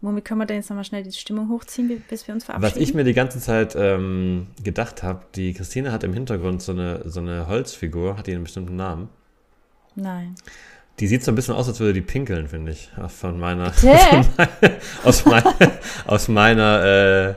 Womit 0.00 0.24
können 0.24 0.40
wir 0.40 0.46
denn 0.46 0.56
jetzt 0.56 0.68
nochmal 0.70 0.84
schnell 0.84 1.02
die 1.02 1.12
Stimmung 1.12 1.48
hochziehen, 1.48 1.88
bi- 1.88 2.00
bis 2.08 2.26
wir 2.28 2.34
uns 2.34 2.44
verabschieden? 2.44 2.74
Was 2.74 2.80
ich 2.80 2.94
mir 2.94 3.04
die 3.04 3.14
ganze 3.14 3.40
Zeit 3.40 3.74
ähm, 3.76 4.46
gedacht 4.62 5.02
habe, 5.02 5.24
die 5.34 5.52
Christine 5.54 5.90
hat 5.92 6.04
im 6.04 6.12
Hintergrund 6.12 6.62
so 6.62 6.72
eine, 6.72 7.08
so 7.08 7.20
eine 7.20 7.46
Holzfigur, 7.48 8.16
hat 8.16 8.26
die 8.26 8.32
einen 8.32 8.44
bestimmten 8.44 8.76
Namen. 8.76 9.08
Nein. 9.94 10.34
Die 11.00 11.06
sieht 11.06 11.24
so 11.24 11.32
ein 11.32 11.34
bisschen 11.34 11.54
aus, 11.54 11.68
als 11.68 11.80
würde 11.80 11.92
die 11.94 12.00
pinkeln, 12.02 12.48
finde 12.48 12.72
ich. 12.72 12.90
Von 13.08 13.38
meiner, 13.38 13.70
Bitte? 13.70 14.78
aus, 15.04 15.24
mein, 15.26 15.42
aus 16.06 16.28
meiner 16.28 16.84
äh, 16.84 17.34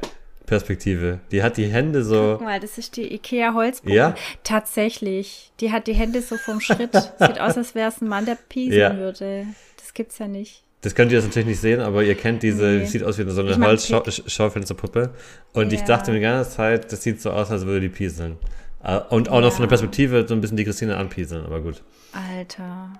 Perspektive. 0.49 1.19
Die 1.31 1.41
hat 1.43 1.57
die 1.57 1.67
Hände 1.67 2.03
so. 2.03 2.35
Guck 2.37 2.45
mal, 2.47 2.59
das 2.59 2.77
ist 2.77 2.97
die 2.97 3.13
Ikea 3.13 3.53
Holzpuppe. 3.53 3.93
Ja? 3.95 4.15
Tatsächlich. 4.43 5.51
Die 5.59 5.71
hat 5.71 5.87
die 5.87 5.93
Hände 5.93 6.21
so 6.21 6.37
vom 6.37 6.59
Schritt. 6.59 6.93
Sieht 7.19 7.39
aus, 7.39 7.57
als 7.57 7.75
wäre 7.75 7.89
es 7.89 8.01
ein 8.01 8.07
Mann, 8.07 8.25
der 8.25 8.35
pieseln 8.35 8.79
Ja. 8.79 8.97
würde. 8.97 9.45
Das 9.77 9.93
gibt's 9.93 10.17
ja 10.19 10.27
nicht. 10.27 10.63
Das 10.81 10.95
könnt 10.95 11.11
ihr 11.11 11.17
jetzt 11.17 11.27
natürlich 11.27 11.47
nicht 11.49 11.59
sehen, 11.59 11.81
aber 11.81 12.03
ihr 12.03 12.15
kennt 12.15 12.41
diese, 12.41 12.65
Nee. 12.65 12.85
sieht 12.85 13.03
aus 13.03 13.17
wie 13.17 13.29
so 13.29 13.41
eine 13.41 13.51
Ich 13.51 13.57
mag 13.57 13.69
Holzschaufensterpuppe. 13.69 15.09
Und 15.53 15.73
ich 15.73 15.81
Ja. 15.81 15.85
dachte 15.85 16.11
mir 16.11 16.17
die 16.17 16.23
ganze 16.23 16.51
Zeit, 16.51 16.91
das 16.91 17.03
sieht 17.03 17.21
so 17.21 17.31
aus, 17.31 17.51
als 17.51 17.65
würde 17.65 17.81
die 17.81 17.89
pieseln. 17.89 18.37
Äh, 18.83 18.99
Und 19.09 19.29
auch 19.29 19.41
noch 19.41 19.51
von 19.51 19.63
der. 19.63 19.67
Perspektive 19.67 20.25
so 20.27 20.33
ein 20.33 20.41
bisschen 20.41 20.55
die 20.57 20.63
Christine 20.63 20.95
anpieseln, 20.97 21.45
aber 21.45 21.59
gut. 21.61 21.81
Alter. 22.13 22.93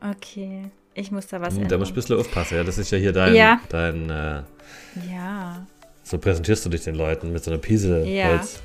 Okay. 0.00 0.70
Ich 0.94 1.10
muss 1.12 1.26
da 1.26 1.40
was 1.40 1.50
Hm, 1.54 1.56
Da 1.58 1.62
ändern. 1.62 1.78
musst 1.80 1.90
du 1.90 1.94
ein 1.94 1.96
bisschen 1.96 2.18
aufpassen, 2.18 2.56
ja. 2.56 2.64
Das 2.64 2.78
ist 2.78 2.90
ja 2.90 2.98
hier 2.98 3.12
dein, 3.12 3.34
Ja. 3.34 3.60
dein 3.68 4.08
äh, 4.10 4.42
ja. 5.10 5.66
So 6.02 6.18
präsentierst 6.18 6.64
du 6.64 6.68
dich 6.70 6.82
den 6.84 6.94
Leuten 6.94 7.32
mit 7.32 7.42
so 7.44 7.50
einer 7.50 7.58
Piesel 7.60 8.06
Ja. 8.06 8.28
Holz. 8.28 8.60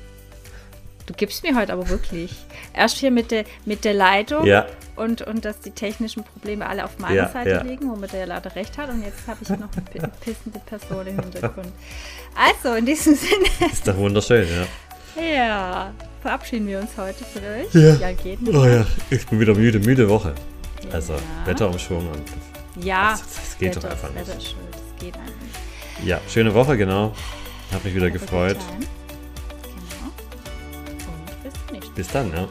Du 1.06 1.14
gibst 1.14 1.42
mir 1.42 1.56
heute 1.56 1.72
aber 1.72 1.88
wirklich. 1.88 2.32
Erst 2.74 2.98
hier 2.98 3.10
mit 3.10 3.30
der, 3.30 3.44
mit 3.64 3.84
der 3.86 3.94
Leitung 3.94 4.44
Ja, 4.44 4.66
und, 4.94 5.22
und 5.22 5.42
dass 5.44 5.58
die 5.60 5.70
technischen 5.70 6.22
Probleme 6.22 6.66
alle 6.68 6.84
auf 6.84 6.98
meiner 6.98 7.14
Ja, 7.14 7.28
Seite 7.30 7.48
ja. 7.50 7.62
liegen, 7.62 7.90
womit 7.90 8.12
er 8.12 8.20
ja 8.20 8.26
leider 8.26 8.54
recht 8.54 8.76
hat. 8.76 8.90
Und 8.90 9.02
jetzt 9.02 9.26
habe 9.26 9.38
ich 9.40 9.48
noch 9.48 9.70
eine 9.72 9.82
pi- 9.90 10.06
pissende 10.20 10.58
Person 10.66 11.06
im 11.06 11.18
Hintergrund. 11.18 11.68
Also, 12.36 12.74
in 12.74 12.84
diesem 12.84 13.14
Sinne, 13.14 13.46
ist 13.72 13.88
doch 13.88 13.96
wunderschön, 13.96 14.46
ja. 15.16 15.22
ja, 15.22 15.94
verabschieden 16.20 16.66
wir 16.66 16.80
uns 16.80 16.90
heute 16.98 17.24
von 17.24 17.42
euch. 17.42 17.72
Ja. 17.74 17.94
Ja, 18.08 18.12
geht 18.12 18.42
nicht. 18.42 18.54
Oh 18.54 18.66
ja, 18.66 18.84
ich 19.08 19.26
bin 19.26 19.40
wieder 19.40 19.54
müde, 19.54 19.78
müde 19.78 20.06
Woche. 20.10 20.34
Also. 20.92 21.14
Wetterumschwung 21.46 22.06
und 22.10 22.84
Ja, 22.84 23.12
Das- 23.12 23.22
das 23.22 23.58
geht 23.58 23.76
doch 23.76 23.82
Wetter- 23.84 23.92
einfach 23.92 24.14
Wetter 24.14 24.34
nicht. 24.34 24.44
ist 24.46 24.50
schuld, 24.52 24.64
das 24.72 25.02
geht 25.04 25.14
einfach 25.14 25.40
nicht. 25.40 25.47
Ja, 26.04 26.20
schöne 26.28 26.54
Woche, 26.54 26.76
genau. 26.76 27.12
Hab 27.72 27.84
mich 27.84 27.94
wieder 27.94 28.10
gefreut. 28.10 28.56
Genau. 28.58 28.80
Und 31.10 31.42
bis 31.42 31.52
zum 31.52 31.72
nächsten 31.72 31.90
Mal. 31.90 31.94
Bis 31.96 32.08
dann, 32.08 32.32
ja. 32.32 32.48